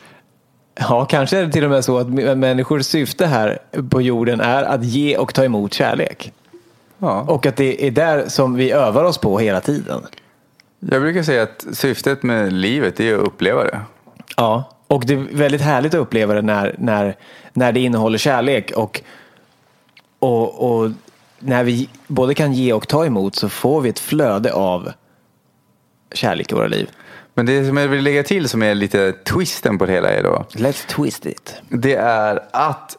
Ja, 0.79 1.05
kanske 1.05 1.37
är 1.37 1.45
det 1.45 1.51
till 1.51 1.63
och 1.63 1.69
med 1.69 1.85
så 1.85 1.97
att 1.97 2.07
människors 2.37 2.85
syfte 2.85 3.25
här 3.25 3.59
på 3.89 4.01
jorden 4.01 4.41
är 4.41 4.63
att 4.63 4.83
ge 4.83 5.17
och 5.17 5.33
ta 5.33 5.43
emot 5.43 5.73
kärlek. 5.73 6.33
Ja. 6.97 7.21
Och 7.21 7.45
att 7.45 7.55
det 7.55 7.87
är 7.87 7.91
där 7.91 8.27
som 8.27 8.55
vi 8.55 8.71
övar 8.71 9.03
oss 9.03 9.17
på 9.17 9.39
hela 9.39 9.61
tiden. 9.61 10.01
Jag 10.79 11.01
brukar 11.01 11.23
säga 11.23 11.43
att 11.43 11.65
syftet 11.71 12.23
med 12.23 12.53
livet 12.53 12.99
är 12.99 13.15
att 13.15 13.27
uppleva 13.27 13.63
det. 13.63 13.81
Ja, 14.37 14.77
och 14.87 15.05
det 15.05 15.13
är 15.13 15.27
väldigt 15.31 15.61
härligt 15.61 15.93
att 15.93 15.99
uppleva 15.99 16.33
det 16.33 16.41
när, 16.41 16.75
när, 16.77 17.15
när 17.53 17.71
det 17.71 17.79
innehåller 17.79 18.17
kärlek 18.17 18.71
och, 18.75 19.01
och, 20.19 20.69
och 20.69 20.91
när 21.39 21.63
vi 21.63 21.89
både 22.07 22.33
kan 22.33 22.53
ge 22.53 22.73
och 22.73 22.87
ta 22.87 23.05
emot 23.05 23.35
så 23.35 23.49
får 23.49 23.81
vi 23.81 23.89
ett 23.89 23.99
flöde 23.99 24.53
av 24.53 24.91
kärlek 26.13 26.51
i 26.51 26.55
våra 26.55 26.67
liv. 26.67 26.89
Men 27.33 27.45
det 27.45 27.67
som 27.67 27.77
jag 27.77 27.87
vill 27.87 28.03
lägga 28.03 28.23
till 28.23 28.49
som 28.49 28.63
är 28.63 28.75
lite 28.75 29.11
twisten 29.11 29.77
på 29.77 29.85
det 29.85 29.91
hela 29.91 30.09
är 30.09 30.23
då. 30.23 30.45
Let's 30.51 30.87
twist 30.87 31.25
it. 31.25 31.61
Det 31.69 31.95
är 31.95 32.43
att, 32.51 32.97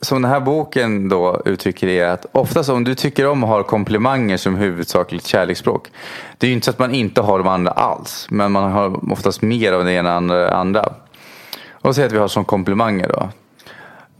som 0.00 0.22
den 0.22 0.30
här 0.30 0.40
boken 0.40 1.08
då 1.08 1.42
uttrycker 1.44 1.86
det, 1.86 1.98
är 1.98 2.08
att 2.08 2.26
oftast 2.32 2.70
om 2.70 2.84
du 2.84 2.94
tycker 2.94 3.26
om 3.26 3.44
att 3.44 3.50
ha 3.50 3.62
komplimanger 3.62 4.36
som 4.36 4.56
huvudsakligt 4.56 5.26
kärleksspråk. 5.26 5.88
Det 6.38 6.46
är 6.46 6.48
ju 6.48 6.54
inte 6.54 6.64
så 6.64 6.70
att 6.70 6.78
man 6.78 6.94
inte 6.94 7.20
har 7.20 7.38
de 7.38 7.48
andra 7.48 7.72
alls. 7.72 8.26
Men 8.30 8.52
man 8.52 8.72
har 8.72 9.12
oftast 9.12 9.42
mer 9.42 9.72
av 9.72 9.84
det 9.84 9.92
ena 9.92 10.12
än 10.12 10.28
det 10.28 10.54
andra. 10.54 10.92
Och 11.72 11.94
säg 11.94 12.04
att 12.04 12.12
vi 12.12 12.18
har 12.18 12.28
som 12.28 12.44
komplimanger 12.44 13.08
då. 13.08 13.28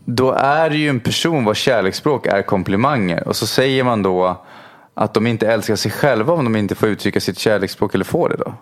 Då 0.04 0.32
är 0.32 0.70
det 0.70 0.76
ju 0.76 0.88
en 0.88 1.00
person 1.00 1.44
vars 1.44 1.58
kärleksspråk 1.58 2.26
är 2.26 2.42
komplimanger. 2.42 3.28
Och 3.28 3.36
så 3.36 3.46
säger 3.46 3.84
man 3.84 4.02
då 4.02 4.44
att 4.94 5.14
de 5.14 5.26
inte 5.26 5.48
älskar 5.48 5.76
sig 5.76 5.90
själva 5.90 6.32
om 6.32 6.44
de 6.44 6.56
inte 6.56 6.74
får 6.74 6.88
uttrycka 6.88 7.20
sitt 7.20 7.38
kärleksspråk 7.38 7.94
eller 7.94 8.04
får 8.04 8.28
det 8.28 8.36
då. 8.36 8.54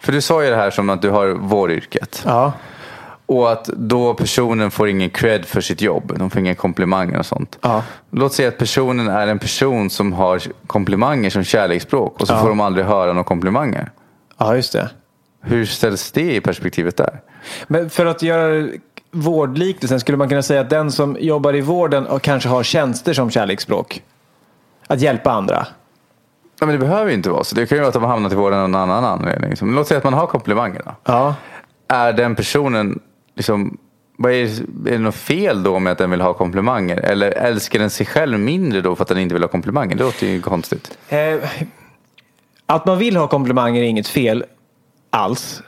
För 0.00 0.12
du 0.12 0.20
sa 0.20 0.44
ju 0.44 0.50
det 0.50 0.56
här 0.56 0.70
som 0.70 0.90
att 0.90 1.02
du 1.02 1.10
har 1.10 1.28
våryrket. 1.28 2.22
Ja, 2.26 2.52
och 3.30 3.52
att 3.52 3.64
då 3.64 4.14
personen 4.14 4.70
får 4.70 4.88
ingen 4.88 5.10
cred 5.10 5.44
för 5.44 5.60
sitt 5.60 5.80
jobb. 5.82 6.12
De 6.18 6.30
får 6.30 6.40
inga 6.40 6.54
komplimanger 6.54 7.18
och 7.18 7.26
sånt. 7.26 7.58
Ja. 7.60 7.82
Låt 8.10 8.32
säga 8.32 8.48
att 8.48 8.58
personen 8.58 9.08
är 9.08 9.26
en 9.26 9.38
person 9.38 9.90
som 9.90 10.12
har 10.12 10.40
komplimanger 10.66 11.30
som 11.30 11.44
kärleksspråk. 11.44 12.20
Och 12.20 12.26
så 12.26 12.32
Ja. 12.34 12.40
får 12.40 12.48
de 12.48 12.60
aldrig 12.60 12.86
höra 12.86 13.12
några 13.12 13.24
komplimanger. 13.24 13.90
ja 14.38 14.56
just 14.56 14.72
det. 14.72 14.90
Hur 15.42 15.64
ställs 15.64 16.12
det 16.12 16.34
i 16.36 16.40
perspektivet 16.40 16.96
där? 16.96 17.20
Men 17.66 17.90
för 17.90 18.06
att 18.06 18.22
göra 18.22 18.68
vårdliknelsen 19.10 20.00
skulle 20.00 20.18
man 20.18 20.28
kunna 20.28 20.42
säga 20.42 20.60
att 20.60 20.70
den 20.70 20.92
som 20.92 21.16
jobbar 21.20 21.56
i 21.56 21.60
vården 21.60 22.06
och 22.06 22.22
kanske 22.22 22.48
har 22.48 22.62
tjänster 22.62 23.12
som 23.12 23.30
kärleksspråk. 23.30 24.02
Att 24.86 25.00
hjälpa 25.00 25.30
andra. 25.32 25.66
Ja, 26.60 26.66
men 26.66 26.74
det 26.74 26.78
behöver 26.78 27.08
ju 27.10 27.14
inte 27.16 27.30
vara 27.30 27.44
så. 27.44 27.54
Det 27.54 27.66
kan 27.66 27.76
ju 27.78 27.80
vara 27.82 27.88
att 27.88 27.94
de 27.94 28.02
har 28.02 28.10
hamnat 28.10 28.32
i 28.32 28.34
vården 28.36 28.58
av 28.58 28.64
en 28.64 28.74
annan 28.74 29.04
anledning. 29.04 29.54
Låt 29.62 29.86
säga 29.88 29.98
att 29.98 30.04
man 30.04 30.12
har 30.14 30.26
komplimanger. 30.26 30.82
Då. 30.84 30.94
Ja. 31.04 31.34
Är 31.88 32.12
den 32.12 32.34
personen, 32.36 33.00
liksom, 33.40 33.78
vad 34.16 34.32
är, 34.32 34.44
är 34.44 34.66
det 34.82 34.98
något 34.98 35.14
fel 35.14 35.62
då 35.62 35.78
med 35.78 35.92
att 35.92 35.98
den 35.98 36.10
vill 36.10 36.20
ha 36.20 36.34
komplimanger? 36.34 36.96
Eller 36.96 37.30
älskar 37.30 37.78
den 37.78 37.90
sig 37.90 38.06
själv 38.06 38.38
mindre 38.38 38.80
då 38.80 38.96
för 38.96 39.02
att 39.02 39.08
den 39.08 39.18
inte 39.18 39.34
vill 39.34 39.42
ha 39.42 39.48
komplimanger? 39.48 39.96
Det 39.96 40.04
låter 40.04 40.26
ju 40.26 40.40
konstigt. 40.40 40.98
Eh, 41.08 41.36
att 42.66 42.86
man 42.86 42.98
vill 42.98 43.16
ha 43.16 43.28
komplimanger 43.28 43.82
är 43.82 43.86
inget 43.86 44.08
fel 44.08 44.44
alls. 45.10 45.62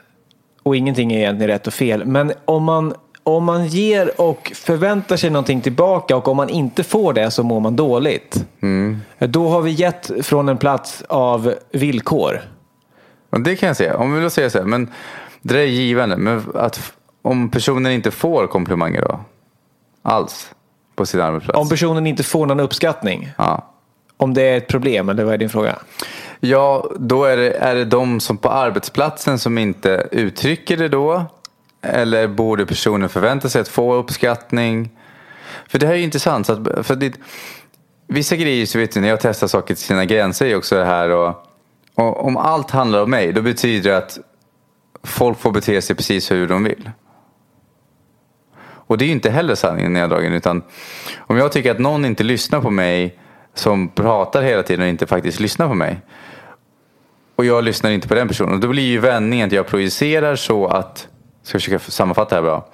Och 0.62 0.76
ingenting 0.76 1.12
är 1.12 1.18
egentligen 1.18 1.48
rätt 1.48 1.66
och 1.66 1.74
fel. 1.74 2.04
Men 2.04 2.32
om 2.44 2.64
man, 2.64 2.94
om 3.22 3.44
man 3.44 3.66
ger 3.66 4.20
och 4.20 4.52
förväntar 4.54 5.16
sig 5.16 5.30
någonting 5.30 5.60
tillbaka 5.60 6.16
och 6.16 6.28
om 6.28 6.36
man 6.36 6.48
inte 6.48 6.84
får 6.84 7.12
det 7.12 7.30
så 7.30 7.42
mår 7.42 7.60
man 7.60 7.76
dåligt. 7.76 8.46
Då 9.18 9.48
har 9.48 9.60
vi 9.62 9.70
gett 9.70 10.10
från 10.22 10.48
en 10.48 10.58
plats 10.58 11.02
av 11.08 11.54
villkor. 11.70 12.40
Det 13.30 13.56
kan 13.56 13.66
jag 13.66 13.76
säga. 13.76 13.96
Om 13.96 14.14
vi 14.14 14.20
vill 14.20 14.30
säga 14.30 14.50
så 14.50 14.58
här, 14.58 14.64
men 14.64 14.90
det 15.42 15.54
där 15.54 15.60
är 15.60 15.66
givande. 15.66 16.16
Men 16.16 16.46
att 16.54 16.92
om 17.22 17.50
personen 17.50 17.92
inte 17.92 18.10
får 18.10 18.46
komplimanger 18.46 19.00
då? 19.00 19.20
Alls? 20.02 20.54
På 20.94 21.06
sin 21.06 21.20
arbetsplats? 21.20 21.58
Om 21.58 21.68
personen 21.68 22.06
inte 22.06 22.22
får 22.22 22.46
någon 22.46 22.60
uppskattning. 22.60 23.32
ja. 23.38 23.68
Om 24.16 24.34
det 24.34 24.42
är 24.42 24.56
ett 24.56 24.68
problem, 24.68 25.08
eller 25.08 25.24
vad 25.24 25.34
är 25.34 25.38
din 25.38 25.50
fråga? 25.50 25.78
ja, 26.40 26.90
då 26.96 27.24
är 27.24 27.36
det, 27.36 27.50
är 27.50 27.74
det 27.74 27.84
de 27.84 28.20
som 28.20 28.36
på 28.36 28.48
arbetsplatsen 28.48 29.38
som 29.38 29.58
inte 29.58 30.08
uttrycker 30.12 30.76
det 30.76 30.88
då? 30.88 31.24
Eller 31.82 32.28
borde 32.28 32.66
personen 32.66 33.08
förvänta 33.08 33.48
sig 33.48 33.60
att 33.60 33.68
få 33.68 33.94
uppskattning? 33.94 34.90
För 35.68 35.78
det 35.78 35.86
här 35.86 35.94
är 35.94 35.98
ju 35.98 36.04
intressant. 36.04 36.46
Så 36.46 36.52
att, 36.52 36.86
för 36.86 36.96
det, 36.96 37.14
vissa 38.06 38.36
grejer, 38.36 38.66
så 38.66 38.78
vet 38.78 38.92
du, 38.92 39.00
när 39.00 39.08
jag 39.08 39.20
testar 39.20 39.46
saker 39.46 39.74
till 39.74 39.84
sina 39.84 40.04
gränser 40.04 40.46
är 40.46 40.56
också 40.56 40.76
det 40.76 40.84
här. 40.84 41.10
Och, 41.10 41.46
och 41.94 42.26
om 42.26 42.36
allt 42.36 42.70
handlar 42.70 43.02
om 43.02 43.10
mig, 43.10 43.32
då 43.32 43.42
betyder 43.42 43.90
det 43.90 43.96
att 43.96 44.18
folk 45.02 45.38
får 45.38 45.52
bete 45.52 45.82
sig 45.82 45.96
precis 45.96 46.30
hur 46.30 46.48
de 46.48 46.64
vill. 46.64 46.90
Och 48.86 48.98
det 48.98 49.04
är 49.04 49.06
ju 49.06 49.12
inte 49.12 49.30
heller 49.30 49.54
sanningen 49.54 49.92
neddragen. 49.92 50.32
Utan 50.32 50.62
om 51.18 51.36
jag 51.36 51.52
tycker 51.52 51.70
att 51.70 51.78
någon 51.78 52.04
inte 52.04 52.24
lyssnar 52.24 52.60
på 52.60 52.70
mig 52.70 53.18
som 53.54 53.88
pratar 53.88 54.42
hela 54.42 54.62
tiden 54.62 54.82
och 54.82 54.88
inte 54.88 55.06
faktiskt 55.06 55.40
lyssnar 55.40 55.68
på 55.68 55.74
mig. 55.74 56.00
Och 57.36 57.44
jag 57.44 57.64
lyssnar 57.64 57.90
inte 57.90 58.08
på 58.08 58.14
den 58.14 58.28
personen. 58.28 58.60
Då 58.60 58.68
blir 58.68 58.82
ju 58.82 58.98
vändningen 58.98 59.46
att 59.46 59.52
jag 59.52 59.66
projicerar 59.66 60.36
så 60.36 60.66
att, 60.66 61.08
ska 61.42 61.58
försöka 61.58 61.78
sammanfatta 61.78 62.28
det 62.28 62.34
här 62.34 62.42
bra. 62.42 62.68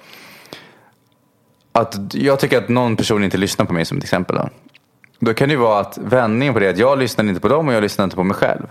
Att 1.71 1.95
jag 2.13 2.39
tycker 2.39 2.57
att 2.57 2.69
någon 2.69 2.95
person 2.95 3.23
inte 3.23 3.37
lyssnar 3.37 3.65
på 3.65 3.73
mig 3.73 3.85
som 3.85 3.97
ett 3.97 4.03
exempel. 4.03 4.35
Då. 4.35 4.49
Då 5.19 5.33
kan 5.33 5.49
det 5.49 5.53
ju 5.53 5.59
vara 5.59 5.79
att 5.79 5.97
vändningen 5.97 6.53
på 6.53 6.59
det 6.59 6.65
är 6.65 6.69
att 6.69 6.77
jag 6.77 6.99
lyssnar 6.99 7.25
inte 7.25 7.41
på 7.41 7.47
dem 7.47 7.67
och 7.67 7.73
jag 7.73 7.81
lyssnar 7.81 8.03
inte 8.03 8.15
på 8.15 8.23
mig 8.23 8.35
själv. 8.35 8.67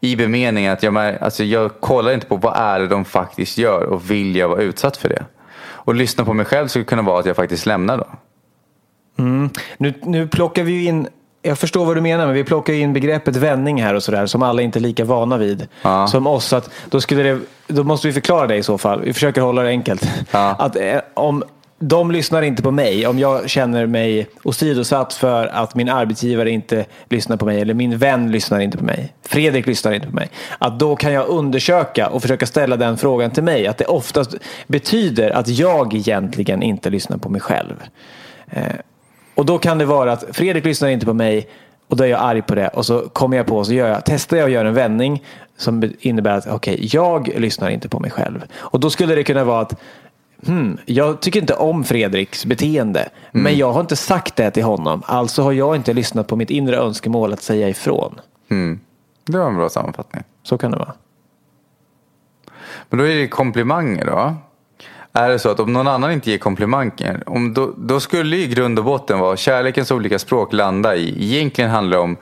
I 0.00 0.16
bemeningen 0.16 0.72
att 0.72 0.82
jag, 0.82 0.96
alltså 0.96 1.44
jag 1.44 1.80
kollar 1.80 2.12
inte 2.12 2.26
på 2.26 2.36
vad 2.36 2.56
är 2.56 2.80
det 2.80 2.86
de 2.86 3.04
faktiskt 3.04 3.58
gör 3.58 3.82
och 3.82 4.10
vill 4.10 4.36
jag 4.36 4.48
vara 4.48 4.62
utsatt 4.62 4.96
för 4.96 5.08
det. 5.08 5.24
Och 5.84 5.94
lyssna 5.94 6.24
på 6.24 6.32
mig 6.32 6.46
själv 6.46 6.68
skulle 6.68 6.84
kunna 6.84 7.02
vara 7.02 7.20
att 7.20 7.26
jag 7.26 7.36
faktiskt 7.36 7.66
lämnar 7.66 7.98
då. 7.98 8.06
Nu, 9.78 9.94
nu 10.02 10.28
plockar 10.28 10.62
vi 10.62 10.72
ju 10.72 10.84
in, 10.84 11.08
jag 11.42 11.58
förstår 11.58 11.84
vad 11.86 11.96
du 11.96 12.00
menar, 12.00 12.26
men 12.26 12.34
vi 12.34 12.44
plockar 12.44 12.72
in 12.72 12.92
begreppet 12.92 13.36
vändning 13.36 13.82
här 13.82 13.94
och 13.94 14.02
sådär 14.02 14.26
som 14.26 14.42
alla 14.42 14.62
inte 14.62 14.78
är 14.78 14.80
lika 14.80 15.04
vana 15.04 15.36
vid 15.36 15.68
Ja. 15.82 16.06
som 16.06 16.26
oss. 16.26 16.52
Att 16.52 16.70
då, 16.90 17.00
skulle 17.00 17.22
det, 17.22 17.40
då 17.66 17.84
måste 17.84 18.06
vi 18.06 18.12
förklara 18.12 18.46
det 18.46 18.56
i 18.56 18.62
så 18.62 18.78
fall. 18.78 19.00
Vi 19.00 19.12
försöker 19.12 19.40
hålla 19.40 19.62
det 19.62 19.68
enkelt. 19.68 20.08
Ja. 20.30 20.56
Att 20.58 20.76
eh, 20.76 20.98
om 21.14 21.42
de 21.78 22.10
lyssnar 22.10 22.42
inte 22.42 22.62
på 22.62 22.70
mig, 22.70 23.06
om 23.06 23.18
jag 23.18 23.50
känner 23.50 23.86
mig 23.86 24.26
åsidosatt 24.42 25.12
för 25.12 25.46
att 25.46 25.74
min 25.74 25.88
arbetsgivare 25.88 26.50
inte 26.50 26.84
lyssnar 27.08 27.36
på 27.36 27.46
mig 27.46 27.60
eller 27.60 27.74
min 27.74 27.98
vän 27.98 28.32
lyssnar 28.32 28.60
inte 28.60 28.78
på 28.78 28.84
mig, 28.84 29.14
Fredrik 29.22 29.66
lyssnar 29.66 29.92
inte 29.92 30.06
på 30.06 30.14
mig, 30.14 30.30
att 30.58 30.78
då 30.78 30.96
kan 30.96 31.12
jag 31.12 31.28
undersöka 31.28 32.08
och 32.08 32.22
försöka 32.22 32.46
ställa 32.46 32.76
den 32.76 32.96
frågan 32.96 33.30
till 33.30 33.42
mig. 33.42 33.66
Att 33.66 33.78
det 33.78 33.84
oftast 33.84 34.34
betyder 34.66 35.30
att 35.30 35.48
jag 35.48 35.94
egentligen 35.94 36.62
inte 36.62 36.90
lyssnar 36.90 37.16
på 37.16 37.28
mig 37.28 37.40
själv. 37.40 37.82
Eh, 38.50 38.62
och 39.34 39.46
då 39.46 39.58
kan 39.58 39.78
det 39.78 39.84
vara 39.84 40.12
att 40.12 40.24
Fredrik 40.32 40.64
lyssnar 40.64 40.88
inte 40.88 41.06
på 41.06 41.14
mig 41.14 41.48
och 41.88 41.96
då 41.96 42.04
är 42.04 42.08
jag 42.08 42.20
arg 42.20 42.42
på 42.42 42.54
det 42.54 42.68
och 42.68 42.86
så 42.86 43.00
kommer 43.00 43.36
jag 43.36 43.46
på 43.46 43.56
och 43.56 43.66
så 43.66 43.72
gör 43.72 43.88
jag, 43.88 44.04
testar 44.04 44.36
jag 44.36 44.44
och 44.44 44.50
gör 44.50 44.64
en 44.64 44.74
vändning 44.74 45.22
som 45.56 45.92
innebär 46.00 46.30
att 46.38 46.46
okej, 46.46 46.88
jag 46.92 47.28
lyssnar 47.36 47.70
inte 47.70 47.88
på 47.88 48.00
mig 48.00 48.10
själv. 48.10 48.44
Och 48.54 48.80
då 48.80 48.90
skulle 48.90 49.14
det 49.14 49.24
kunna 49.24 49.44
vara 49.44 49.60
att 49.60 49.80
hmm, 50.46 50.78
jag 50.86 51.20
tycker 51.20 51.40
inte 51.40 51.54
om 51.54 51.84
Fredriks 51.84 52.46
beteende 52.46 53.08
men 53.32 53.58
jag 53.58 53.72
har 53.72 53.80
inte 53.80 53.96
sagt 53.96 54.36
det 54.36 54.50
till 54.50 54.64
honom. 54.64 55.02
Alltså 55.06 55.42
har 55.42 55.52
jag 55.52 55.76
inte 55.76 55.92
lyssnat 55.92 56.26
på 56.26 56.36
mitt 56.36 56.50
inre 56.50 56.76
önskemål 56.76 57.32
att 57.32 57.42
säga 57.42 57.68
ifrån. 57.68 58.20
Mm. 58.50 58.80
Det 59.24 59.38
var 59.38 59.48
en 59.48 59.56
bra 59.56 59.68
sammanfattning. 59.68 60.22
Så 60.42 60.58
kan 60.58 60.70
det 60.70 60.78
vara. 60.78 60.92
Men 62.88 62.98
då 62.98 63.04
är 63.04 63.16
det 63.16 63.28
komplimanger 63.28 64.06
då. 64.06 64.34
Är 65.12 65.28
det 65.28 65.38
så 65.38 65.48
att 65.50 65.60
om 65.60 65.72
någon 65.72 65.88
annan 65.88 66.12
inte 66.12 66.30
ger 66.30 66.38
komplimanger. 66.38 67.22
Om 67.26 67.54
då, 67.54 67.74
då 67.76 68.00
skulle 68.00 68.36
ju 68.36 68.46
grund 68.46 68.78
och 68.78 68.84
botten 68.84 69.18
vara 69.18 69.36
kärlekens 69.36 69.90
olika 69.90 70.18
språk 70.18 70.52
landa 70.52 70.96
i. 70.96 71.34
Egentligen 71.34 71.70
handlar 71.70 71.96
det 71.96 72.02
om 72.02 72.16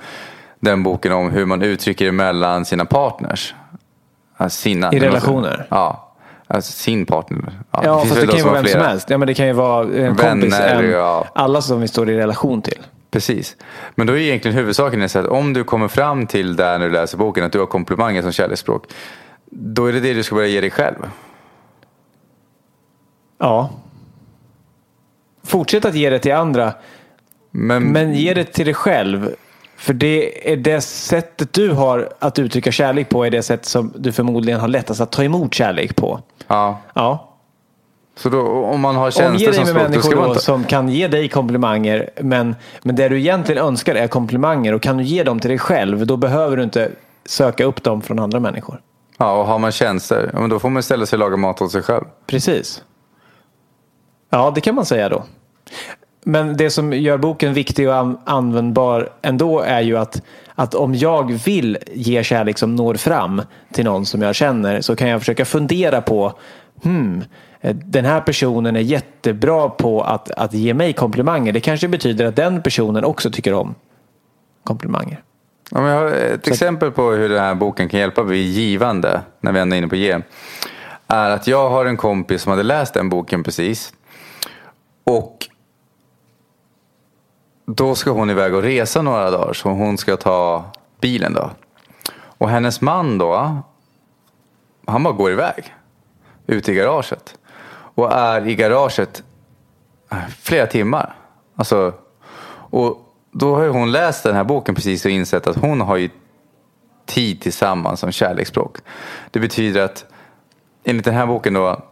den 0.61 0.83
boken 0.83 1.12
om 1.12 1.31
hur 1.31 1.47
man 1.47 1.62
uttrycker 1.62 2.05
det 2.05 2.12
mellan 2.12 2.64
sina 2.64 2.85
partners. 2.85 3.55
Alltså 4.37 4.61
sina, 4.61 4.93
I 4.93 5.01
relationer? 5.01 5.66
Ja. 5.70 6.12
Alltså 6.55 6.73
sin 6.73 7.07
partner. 7.07 7.53
Ja, 7.71 8.01
finns 8.01 8.15
fast 8.15 8.23
väl 8.23 8.27
det 8.27 8.27
de 8.27 8.27
kan 8.27 8.37
ju 8.37 8.43
som 8.43 8.51
vara 8.51 8.63
vem 8.63 8.65
som 8.71 8.73
flera. 8.73 8.89
helst. 8.89 9.11
Ja, 9.11 9.19
men 9.19 9.27
det 9.29 9.35
kan 9.35 9.47
ju 9.47 9.53
vara 9.53 9.83
en 9.85 10.17
kompis, 10.17 10.53
Vänner, 10.53 10.83
en, 10.83 10.91
ja. 10.91 11.27
alla 11.35 11.63
som 11.63 11.81
vi 11.81 11.89
står 11.89 12.11
i 12.11 12.17
relation 12.17 12.63
till. 12.63 12.79
Precis. 13.11 13.57
Men 13.95 14.07
då 14.07 14.13
är 14.13 14.17
egentligen 14.17 14.57
huvudsaken 14.57 15.09
så 15.09 15.19
att 15.19 15.27
om 15.27 15.53
du 15.53 15.65
kommer 15.65 15.89
fram 15.89 16.27
till 16.27 16.57
där 16.57 16.79
när 16.79 16.87
du 16.87 16.93
läser 16.93 17.19
boken 17.19 17.45
att 17.45 17.53
du 17.53 17.59
har 17.59 17.67
komplimanger 17.67 18.23
som 18.23 18.33
kärleksspråk. 18.33 18.85
Då 19.51 19.87
är 19.87 19.93
det 19.93 20.01
det 20.01 20.15
du 20.15 20.23
ska 20.23 20.35
börja 20.35 20.49
ge 20.49 20.61
dig 20.61 20.71
själv. 20.71 20.97
Ja. 23.39 23.71
Fortsätt 25.45 25.85
att 25.85 25.95
ge 25.95 26.11
det 26.11 26.19
till 26.19 26.35
andra. 26.35 26.73
Men, 27.51 27.83
Men 27.83 28.15
ge 28.15 28.35
det 28.35 28.45
till 28.45 28.65
dig 28.65 28.75
själv. 28.75 29.35
För 29.83 29.95
det 29.95 30.53
är 30.53 30.57
det 30.57 30.80
sättet 30.80 31.53
du 31.53 31.70
har 31.70 32.09
att 32.18 32.39
uttrycka 32.39 32.72
kärlek 32.72 33.09
på 33.09 33.24
är 33.26 33.30
det 33.30 33.43
sätt 33.43 33.64
som 33.64 33.93
du 33.97 34.12
förmodligen 34.12 34.61
har 34.61 34.68
lättast 34.68 35.01
att 35.01 35.12
ta 35.12 35.24
emot 35.24 35.55
kärlek 35.55 35.97
på. 35.97 36.20
ja. 36.49 36.78
Ja. 36.95 37.28
Så 38.16 38.28
då, 38.28 38.41
om 38.64 38.80
man 38.80 38.97
har 38.97 39.03
Omge 39.03 39.12
tjänster 39.12 39.47
dig 39.47 39.55
som 39.55 39.64
med 39.64 39.68
språk, 39.68 39.87
då 39.87 39.91
människor 39.91 40.28
då, 40.28 40.35
ta... 40.35 40.41
som 40.41 40.64
kan 40.64 40.89
ge 40.89 41.09
dig 41.09 41.28
komplimanger. 41.28 42.11
Men, 42.20 42.57
men 42.83 42.97
det 42.97 43.09
du 43.09 43.18
egentligen 43.18 43.64
önskar 43.64 43.95
är 43.95 44.09
komplimanger. 44.09 44.72
Och 44.72 44.83
kan 44.83 44.97
du 44.97 45.05
ge 45.05 45.24
dem 45.24 45.41
till 45.41 45.51
dig 45.51 45.59
själv, 45.59 46.07
då 46.07 46.16
behöver 46.16 46.57
du 46.57 46.62
inte 46.62 46.91
söka 47.24 47.64
upp 47.64 47.83
dem 47.83 48.03
från 48.03 48.18
andra 48.18 48.41
människor. 48.41 48.80
Ja, 49.18 49.33
och 49.41 49.47
har 49.47 49.59
man 49.59 49.72
tjänster, 49.72 50.30
men 50.33 50.51
då 50.51 50.59
får 50.59 50.70
man 50.70 50.83
ställa 50.83 51.07
sig 51.07 51.16
och 51.16 51.20
laga 51.20 51.37
mat 51.37 51.62
åt 51.62 51.72
sig 51.72 51.83
själv. 51.83 52.05
Precis. 52.26 52.83
Ja, 54.30 54.53
det 54.55 54.61
kan 54.61 54.74
man 54.74 54.87
säga 54.87 55.09
då. 55.09 55.24
Men 56.25 56.57
det 56.57 56.70
som 56.70 56.93
gör 56.93 57.18
boken 57.18 57.55
viktig 57.55 57.89
och 57.89 57.95
an 57.95 58.18
användbar 58.25 59.11
ändå 59.23 59.61
är 59.61 59.81
ju 59.81 59.97
att, 59.97 60.23
att 60.55 60.75
om 60.75 60.95
jag 60.95 61.33
vill 61.33 61.79
ge 61.93 62.25
kärlek 62.25 62.59
som 62.59 62.77
når 62.77 62.95
fram 62.95 63.43
till 63.73 63.85
någon 63.85 64.07
som 64.07 64.23
jag 64.23 64.35
känner 64.35 64.81
så 64.81 64.97
kan 64.97 65.09
jag 65.09 65.20
försöka 65.20 65.45
fundera 65.45 66.01
på 66.01 66.33
hmm, 66.85 67.25
den 67.73 68.05
här 68.05 68.20
personen 68.20 68.77
är 68.77 68.81
jättebra 68.81 69.68
på 69.68 70.03
att, 70.03 70.31
att 70.31 70.55
ge 70.55 70.75
mig 70.75 70.93
komplimanger. 70.93 71.53
Det 71.53 71.61
kanske 71.61 71.89
betyder 71.89 72.25
att 72.25 72.37
den 72.37 72.62
personen 72.62 73.05
också 73.05 73.31
tycker 73.31 73.53
om 73.53 73.75
komplimanger. 74.64 75.23
Ja, 75.70 75.89
jag 75.89 75.99
har 75.99 76.07
ett 76.07 76.49
exempel 76.49 76.91
på 76.91 77.11
hur 77.11 77.29
den 77.29 77.39
här 77.39 77.55
boken 77.55 77.89
kan 77.89 78.01
hjälpa 78.01 78.23
vid 78.23 78.47
givande, 78.47 79.20
när 79.41 79.53
vi 79.53 79.61
ändå 79.61 79.77
är 79.77 79.79
inne 79.79 79.89
på 79.89 79.97
ge. 79.97 80.20
Är 81.07 81.31
att 81.31 81.47
jag 81.47 81.70
har 81.70 81.87
en 81.87 81.97
kompis 81.97 82.43
som 82.43 82.51
hade 82.51 82.62
läst 82.62 82.95
den 82.95 83.09
boken 83.09 83.45
precis. 83.45 83.93
Och 85.05 85.41
då 87.75 87.95
ska 87.95 88.11
hon 88.11 88.31
iväg 88.31 88.55
och 88.55 88.62
resa 88.62 89.03
några 89.03 89.31
dagar 89.31 89.53
så 89.53 89.68
hon 89.68 89.99
ska 89.99 90.16
ta 90.16 90.64
bilen 91.01 91.33
då. 91.33 91.51
Och 92.25 92.49
hennes 92.49 92.81
man 92.81 93.18
då, 93.18 93.62
han 94.87 95.03
bara 95.03 95.14
går 95.14 95.33
iväg 95.33 95.75
ut 96.47 96.68
i 96.68 96.75
garaget. 96.75 97.39
Och 97.95 98.12
är 98.12 98.47
i 98.47 98.55
garaget 98.55 99.23
äh, 100.11 100.18
flera 100.29 100.66
timmar. 100.66 101.14
Alltså, 101.57 101.93
och 102.70 102.99
då 103.31 103.55
har 103.55 103.68
hon 103.68 103.93
läst 103.93 104.23
den 104.23 104.35
här 104.35 104.45
boken 104.45 104.75
precis 104.75 105.05
och 105.05 105.11
insett 105.11 105.47
att 105.47 105.57
hon 105.57 105.81
har 105.81 105.97
ju 105.97 106.11
tid 107.07 107.41
tillsammans 107.41 108.01
som 108.01 108.12
kärleksspråk. 108.12 108.79
Det 109.31 109.41
betyder 109.41 109.85
att 109.85 110.05
enligt 110.85 111.05
den 111.05 111.14
här 111.14 111.27
boken 111.27 111.55
då, 111.55 111.83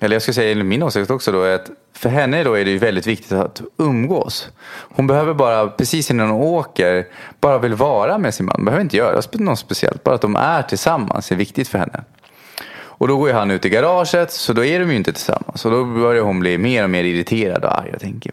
eller 0.00 0.14
jag 0.14 0.22
ska 0.22 0.32
säga 0.32 0.52
enligt 0.52 0.66
min 0.66 0.82
åsikt 0.82 1.10
också 1.10 1.32
då, 1.32 1.42
är 1.42 1.54
att 1.54 1.70
för 1.92 2.08
henne 2.08 2.44
då 2.44 2.54
är 2.54 2.64
det 2.64 2.70
ju 2.70 2.78
väldigt 2.78 3.06
viktigt 3.06 3.32
att 3.32 3.62
umgås. 3.76 4.48
Hon 4.68 5.06
behöver 5.06 5.34
bara, 5.34 5.68
precis 5.68 6.10
innan 6.10 6.30
hon 6.30 6.40
åker, 6.40 7.06
bara 7.40 7.58
vill 7.58 7.74
vara 7.74 8.18
med 8.18 8.34
sin 8.34 8.46
man. 8.46 8.64
Behöver 8.64 8.82
inte 8.82 8.96
göra 8.96 9.20
något 9.32 9.58
speciellt, 9.58 10.04
bara 10.04 10.14
att 10.14 10.20
de 10.20 10.36
är 10.36 10.62
tillsammans 10.62 11.32
är 11.32 11.36
viktigt 11.36 11.68
för 11.68 11.78
henne. 11.78 12.04
Och 13.00 13.08
då 13.08 13.16
går 13.16 13.28
ju 13.28 13.34
han 13.34 13.50
ut 13.50 13.64
i 13.64 13.68
garaget, 13.68 14.30
så 14.30 14.52
då 14.52 14.64
är 14.64 14.80
de 14.80 14.90
ju 14.90 14.96
inte 14.96 15.12
tillsammans. 15.12 15.64
Och 15.64 15.70
då 15.70 15.84
börjar 15.84 16.22
hon 16.22 16.40
bli 16.40 16.58
mer 16.58 16.84
och 16.84 16.90
mer 16.90 17.04
irriterad 17.04 17.64
och 17.64 17.78
arg. 17.78 17.92
och 17.94 18.00
tänker, 18.00 18.32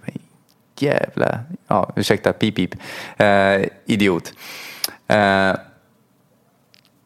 jävla, 0.80 1.40
ja 1.68 1.94
ursäkta, 1.96 2.34
pip 2.34 2.56
pip, 2.56 2.76
eh, 3.18 3.62
idiot. 3.86 4.34
Eh, 5.08 5.54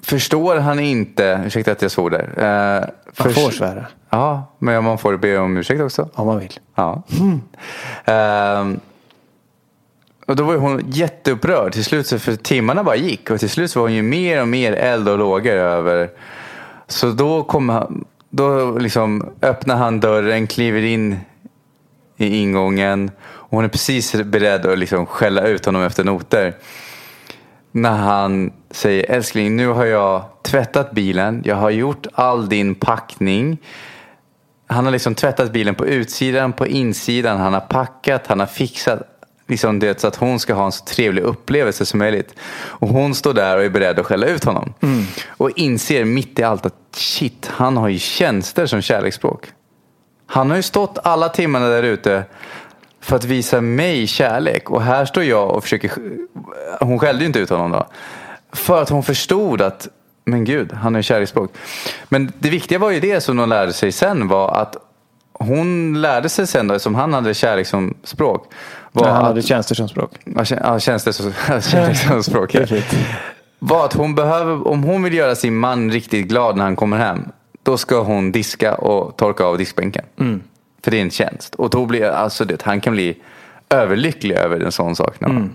förstår 0.04 0.56
han 0.56 0.80
inte, 0.80 1.44
ursäkta 1.46 1.72
att 1.72 1.82
jag 1.82 1.92
svor 1.92 2.10
där. 2.10 2.34
Eh, 2.38 2.90
man 3.24 3.34
får 3.34 3.52
svära. 3.52 3.86
Ja, 4.10 4.56
men 4.60 4.84
man 4.84 4.98
får 4.98 5.18
be 5.18 5.38
om 5.38 5.58
ursäkt 5.58 5.82
också. 5.82 6.10
Om 6.14 6.28
man 6.28 6.40
vill. 6.40 6.60
Ja. 6.76 7.04
Mm. 7.20 7.42
Eh, 8.06 8.82
och 10.26 10.36
då 10.36 10.44
var 10.44 10.56
hon 10.56 10.84
jätteupprörd 10.88 11.74
till 11.74 11.86
slut, 11.86 12.08
för 12.08 12.36
timmarna 12.36 12.84
bara 12.84 12.96
gick. 12.96 13.30
Och 13.30 13.40
till 13.40 13.50
slut 13.50 13.76
var 13.76 13.84
hon 13.84 13.94
ju 13.94 14.02
mer 14.02 14.42
och 14.42 14.48
mer 14.48 14.74
eld 14.74 15.10
och 15.10 15.18
lågor 15.18 15.54
över. 15.56 16.10
Så 16.88 17.12
då 17.12 17.44
kom 17.44 17.70
han, 17.70 18.06
då 18.30 18.78
liksom 18.78 19.30
öppnar 19.42 19.76
han 19.76 20.00
dörren, 20.00 20.48
kliver 20.48 20.82
in 20.82 21.20
i 22.18 22.38
ingången. 22.38 23.12
Och 23.24 23.50
hon 23.58 23.66
är 23.66 23.70
precis 23.70 24.16
beredd 24.16 24.66
att 24.66 24.78
liksom 24.78 25.06
skälla 25.06 25.48
ut 25.48 25.66
honom 25.66 25.82
efter 25.82 26.04
noter. 26.04 26.56
När 27.72 27.98
han 27.98 28.54
säger 28.72 29.12
älskling 29.12 29.56
nu 29.56 29.68
har 29.68 29.86
jag 29.86 30.24
tvättat 30.42 30.92
bilen. 30.92 31.42
Jag 31.46 31.56
har 31.56 31.70
gjort 31.70 32.08
all 32.14 32.50
din 32.50 32.76
packning. 32.76 33.58
Han 34.68 34.86
har 34.86 34.92
liksom 34.92 35.16
tvättat 35.16 35.52
bilen 35.52 35.76
på 35.76 35.88
utsidan, 35.88 36.54
på 36.54 36.68
insidan. 36.68 37.38
Han 37.38 37.54
har 37.54 37.62
packat, 37.62 38.28
han 38.28 38.40
har 38.40 38.48
fixat 38.48 39.02
liksom 39.48 39.80
det, 39.80 40.02
så 40.02 40.08
att 40.08 40.16
hon 40.16 40.40
ska 40.40 40.54
ha 40.54 40.66
en 40.66 40.72
så 40.72 40.86
trevlig 40.86 41.22
upplevelse 41.22 41.86
som 41.86 42.00
möjligt. 42.00 42.36
Och 42.54 42.88
hon 42.88 43.16
står 43.16 43.34
där 43.34 43.58
och 43.58 43.64
är 43.64 43.70
beredd 43.70 44.00
att 44.00 44.06
skälla 44.06 44.28
ut 44.28 44.44
honom. 44.44 44.74
Mm. 44.82 45.04
Och 45.28 45.52
inser 45.56 46.06
mitt 46.06 46.40
i 46.40 46.44
allt 46.44 46.66
att 46.66 46.76
shit, 46.92 47.50
han 47.54 47.78
har 47.78 47.88
ju 47.88 48.00
tjänster 48.00 48.66
som 48.66 48.82
kärleksspråk. 48.82 49.48
Han 50.26 50.50
har 50.50 50.58
ju 50.58 50.64
stått 50.64 50.98
alla 51.04 51.30
timmarna 51.30 51.68
där 51.68 51.84
ute 51.84 52.24
för 53.02 53.16
att 53.16 53.24
visa 53.24 53.62
mig 53.62 54.08
kärlek. 54.08 54.70
Och 54.70 54.82
här 54.82 55.06
står 55.06 55.24
jag 55.24 55.52
och 55.52 55.64
försöker, 55.64 55.92
hon 56.80 57.00
skällde 57.00 57.22
ju 57.22 57.28
inte 57.28 57.40
ut 57.40 57.50
honom 57.50 57.72
då. 57.72 57.88
För 58.52 58.82
att 58.82 58.90
hon 58.90 59.04
förstod 59.04 59.62
att, 59.62 59.88
men 60.26 60.44
gud, 60.44 60.74
han 60.74 60.96
har 60.96 61.02
kärleksspråk. 61.02 61.52
Men 62.10 62.32
det 62.40 62.50
viktiga 62.50 62.80
var 62.80 62.92
ju 62.92 63.00
det 63.00 63.22
som 63.22 63.38
de 63.38 63.50
lärde 63.50 63.74
sig 63.74 63.92
sen 63.92 64.28
var 64.28 64.52
att 64.52 64.78
hon 65.34 66.02
lärde 66.02 66.30
sig 66.30 66.48
sen 66.48 66.68
då, 66.68 66.80
som 66.80 66.96
han 66.96 67.14
hade 67.14 67.34
kärlek 67.34 67.68
som 67.68 67.98
språk. 68.04 68.54
Var 68.92 69.08
ja, 69.08 69.14
han 69.14 69.26
hade 69.26 69.42
tjänster 69.42 69.76
som 69.76 69.90
språk. 69.90 70.12
Ja, 70.64 70.80
tjänster 70.80 71.12
som, 71.12 71.34
som 71.94 72.24
språk. 72.24 72.56
var 73.60 73.86
att 73.86 73.94
hon 73.94 74.16
behöver, 74.16 74.68
om 74.68 74.84
hon 74.84 75.04
vill 75.04 75.14
göra 75.14 75.36
sin 75.36 75.56
man 75.56 75.92
riktigt 75.92 76.28
glad 76.28 76.58
när 76.58 76.64
han 76.64 76.76
kommer 76.76 76.98
hem. 76.98 77.26
Då 77.64 77.78
ska 77.78 78.02
hon 78.02 78.32
diska 78.32 78.76
och 78.76 79.18
torka 79.18 79.44
av 79.44 79.58
diskbänken. 79.58 80.06
Mm. 80.20 80.42
För 80.84 80.92
det 80.92 80.98
är 80.98 81.02
en 81.02 81.12
tjänst. 81.12 81.56
Och 81.56 81.70
då 81.70 81.86
blir 81.86 82.06
alltså 82.06 82.46
det, 82.46 82.62
han 82.62 82.82
kan 82.82 82.94
bli 82.94 83.18
överlycklig 83.70 84.36
över 84.36 84.60
en 84.60 84.72
sån 84.72 84.96
sak. 84.96 85.22
Mm. 85.22 85.50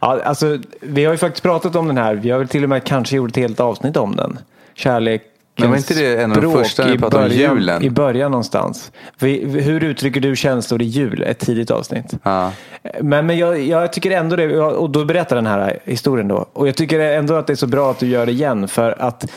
Ja, 0.00 0.20
alltså, 0.24 0.58
vi 0.80 1.04
har 1.04 1.12
ju 1.12 1.18
faktiskt 1.18 1.42
pratat 1.42 1.76
om 1.76 1.86
den 1.86 1.98
här. 1.98 2.14
Vi 2.14 2.30
har 2.30 2.38
väl 2.38 2.48
till 2.48 2.62
och 2.62 2.68
med 2.68 2.84
kanske 2.84 3.16
gjort 3.16 3.30
ett 3.30 3.36
helt 3.36 3.60
avsnitt 3.60 3.96
om 3.96 4.16
den. 4.16 4.38
Kärlek 4.74 5.22
men 5.58 5.70
var 5.70 5.76
inte 5.76 5.94
det 5.94 6.22
en 6.22 6.32
av 6.32 6.42
de 6.42 6.52
första 6.52 6.84
när 6.84 6.92
vi 6.92 6.98
pratade 6.98 7.24
om 7.24 7.30
julen? 7.30 7.82
I 7.82 7.90
början 7.90 8.30
någonstans. 8.30 8.92
Hur 9.18 9.84
uttrycker 9.84 10.20
du 10.20 10.36
känslor 10.36 10.82
i 10.82 10.84
jul? 10.84 11.22
Ett 11.22 11.38
tidigt 11.38 11.70
avsnitt. 11.70 12.14
Ja. 12.22 12.52
Men, 13.00 13.26
men 13.26 13.38
jag, 13.38 13.60
jag, 13.60 13.92
tycker 13.92 14.10
ändå 14.10 14.36
det, 14.36 14.58
och 14.58 14.90
då 14.90 15.04
berättar 15.04 15.36
den 15.36 15.46
här 15.46 15.78
historien 15.84 16.28
då. 16.28 16.46
Och 16.52 16.68
jag 16.68 16.76
tycker 16.76 17.00
ändå 17.00 17.34
att 17.34 17.46
det 17.46 17.52
är 17.52 17.54
så 17.54 17.66
bra 17.66 17.90
att 17.90 17.98
du 17.98 18.06
gör 18.06 18.26
det 18.26 18.32
igen. 18.32 18.68
För 18.68 19.02
att 19.02 19.30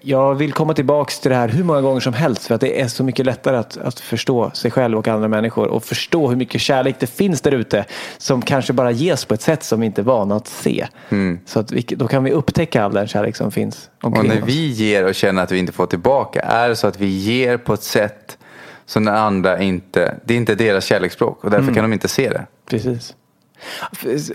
jag 0.00 0.34
vill 0.34 0.52
komma 0.52 0.74
tillbaka 0.74 1.12
till 1.22 1.30
det 1.30 1.36
här 1.36 1.48
hur 1.48 1.64
många 1.64 1.80
gånger 1.80 2.00
som 2.00 2.12
helst. 2.12 2.46
För 2.46 2.54
att 2.54 2.60
det 2.60 2.80
är 2.80 2.88
så 2.88 3.04
mycket 3.04 3.26
lättare 3.26 3.56
att, 3.56 3.76
att 3.76 4.00
förstå 4.00 4.50
sig 4.50 4.70
själv 4.70 4.98
och 4.98 5.08
andra 5.08 5.28
människor. 5.28 5.66
Och 5.66 5.84
förstå 5.84 6.28
hur 6.28 6.36
mycket 6.36 6.60
kärlek 6.60 6.96
det 6.98 7.06
finns 7.06 7.40
där 7.40 7.52
ute. 7.52 7.84
Som 8.18 8.42
kanske 8.42 8.72
bara 8.72 8.90
ges 8.90 9.24
på 9.24 9.34
ett 9.34 9.42
sätt 9.42 9.62
som 9.62 9.80
vi 9.80 9.86
inte 9.86 10.00
är 10.00 10.04
vana 10.04 10.36
att 10.36 10.46
se. 10.46 10.86
Mm. 11.08 11.40
Så 11.46 11.60
att 11.60 11.72
vi, 11.72 11.82
då 11.88 12.08
kan 12.08 12.24
vi 12.24 12.30
upptäcka 12.30 12.84
all 12.84 12.92
den 12.92 13.08
kärlek 13.08 13.36
som 13.36 13.50
finns 13.50 13.90
omkring 14.02 14.30
Och 14.30 14.36
när 14.36 14.46
vi 14.46 14.66
ger 14.66 15.04
och 15.04 15.14
känner 15.14 15.42
att 15.42 15.52
vi 15.52 15.58
inte 15.58 15.72
får 15.72 15.86
tillbaka. 15.86 16.40
Är 16.40 16.68
det 16.68 16.76
så 16.76 16.86
att 16.86 17.00
vi 17.00 17.06
ger 17.06 17.56
på 17.56 17.74
ett 17.74 17.82
sätt 17.82 18.38
som 18.86 19.04
den 19.04 19.14
andra 19.14 19.62
inte, 19.62 20.14
det 20.24 20.34
är 20.34 20.38
inte 20.38 20.54
deras 20.54 20.84
kärleksspråk. 20.84 21.44
Och 21.44 21.50
därför 21.50 21.62
mm. 21.62 21.74
kan 21.74 21.84
de 21.84 21.92
inte 21.92 22.08
se 22.08 22.28
det. 22.28 22.46
Precis. 22.66 23.14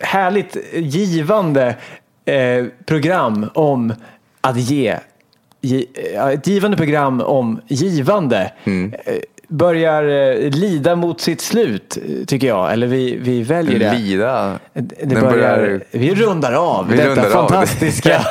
Härligt 0.02 0.58
givande 0.74 1.76
eh, 2.26 2.66
program 2.86 3.50
om 3.54 3.94
att 4.42 4.58
ge. 4.58 4.98
Ett 6.34 6.48
givande 6.48 6.78
program 6.78 7.22
om 7.22 7.62
givande. 7.68 8.52
Mm. 8.64 8.94
Eh, 9.50 9.56
börjar 9.56 10.04
eh, 10.04 10.50
lida 10.50 10.96
mot 10.96 11.22
sitt 11.22 11.42
slut, 11.42 11.98
tycker 12.28 12.48
jag. 12.48 12.74
Eller 12.74 12.88
vi, 12.88 13.18
vi 13.22 13.44
väljer 13.44 13.80
det. 13.80 13.94
Lida? 13.94 14.60
Det 14.74 15.06
börjar, 15.06 15.32
börjar... 15.32 15.82
Vi 15.92 16.16
rundar 16.16 16.54
av 16.54 16.88
vi 16.90 16.98
detta 16.98 17.10
rundar 17.10 17.30
fantastiska, 17.30 18.20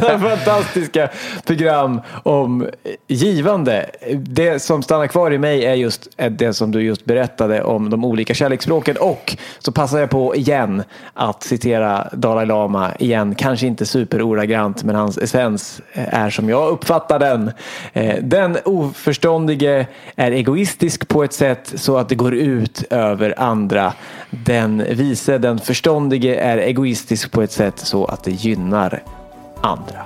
fantastiska 0.20 1.08
program 1.46 2.00
om 2.22 2.66
givande. 3.06 3.86
Det 4.16 4.62
som 4.62 4.82
stannar 4.82 5.06
kvar 5.06 5.32
i 5.32 5.38
mig 5.38 5.64
är 5.64 5.74
just 5.74 6.08
det 6.30 6.52
som 6.52 6.70
du 6.70 6.82
just 6.82 7.04
berättade 7.04 7.62
om 7.62 7.90
de 7.90 8.04
olika 8.04 8.34
kärleksspråken. 8.34 8.96
Och 8.96 9.36
så 9.58 9.72
passar 9.72 9.98
jag 9.98 10.10
på 10.10 10.36
igen 10.36 10.82
att 11.14 11.42
citera 11.42 12.08
Dalai 12.12 12.46
Lama 12.46 12.90
igen. 12.98 13.34
Kanske 13.34 13.66
inte 13.66 13.86
superoragrant, 13.86 14.84
men 14.84 14.94
hans 14.94 15.18
essens 15.18 15.80
är 15.94 16.30
som 16.30 16.48
jag 16.48 16.68
uppfattar 16.68 17.18
den. 17.18 17.50
Eh, 17.92 18.16
den 18.22 18.56
oförståndige 18.64 19.86
är 20.16 20.37
egoistisk 20.38 21.08
på 21.08 21.24
ett 21.24 21.32
sätt 21.32 21.72
så 21.74 21.96
att 21.96 22.08
det 22.08 22.14
går 22.14 22.34
ut 22.34 22.84
över 22.90 23.34
andra. 23.40 23.92
Den 24.30 24.84
vise, 24.88 25.38
den 25.38 25.58
förståndige 25.58 26.34
är 26.40 26.58
egoistisk 26.58 27.32
på 27.32 27.42
ett 27.42 27.52
sätt 27.52 27.78
så 27.78 28.04
att 28.04 28.24
det 28.24 28.30
gynnar 28.30 29.02
andra. 29.60 30.02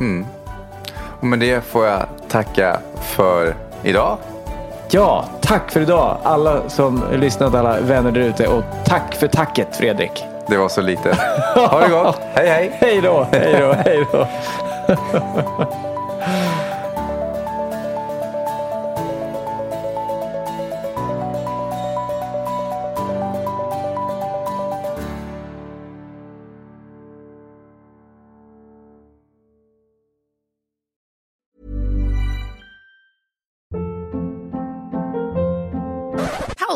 Mm. 0.00 0.26
Och 1.20 1.26
med 1.26 1.38
det 1.38 1.64
får 1.64 1.86
jag 1.86 2.06
tacka 2.28 2.80
för 3.02 3.54
idag. 3.82 4.18
Ja, 4.90 5.24
tack 5.40 5.70
för 5.70 5.80
idag 5.80 6.16
alla 6.22 6.68
som 6.68 7.02
lyssnat, 7.12 7.54
alla 7.54 7.80
vänner 7.80 8.12
där 8.12 8.20
ute 8.20 8.46
och 8.46 8.62
tack 8.84 9.14
för 9.14 9.28
tacket 9.28 9.76
Fredrik. 9.76 10.24
Det 10.48 10.56
var 10.56 10.68
så 10.68 10.80
lite. 10.80 11.16
Ha 11.54 11.80
det 11.80 11.88
gott. 11.88 12.20
hej 12.34 12.48
hej. 12.48 12.78
Hej 12.80 13.00
då, 13.00 13.26
hej 13.32 13.56
då, 13.60 13.72
hej 13.72 14.06
då. 14.12 14.28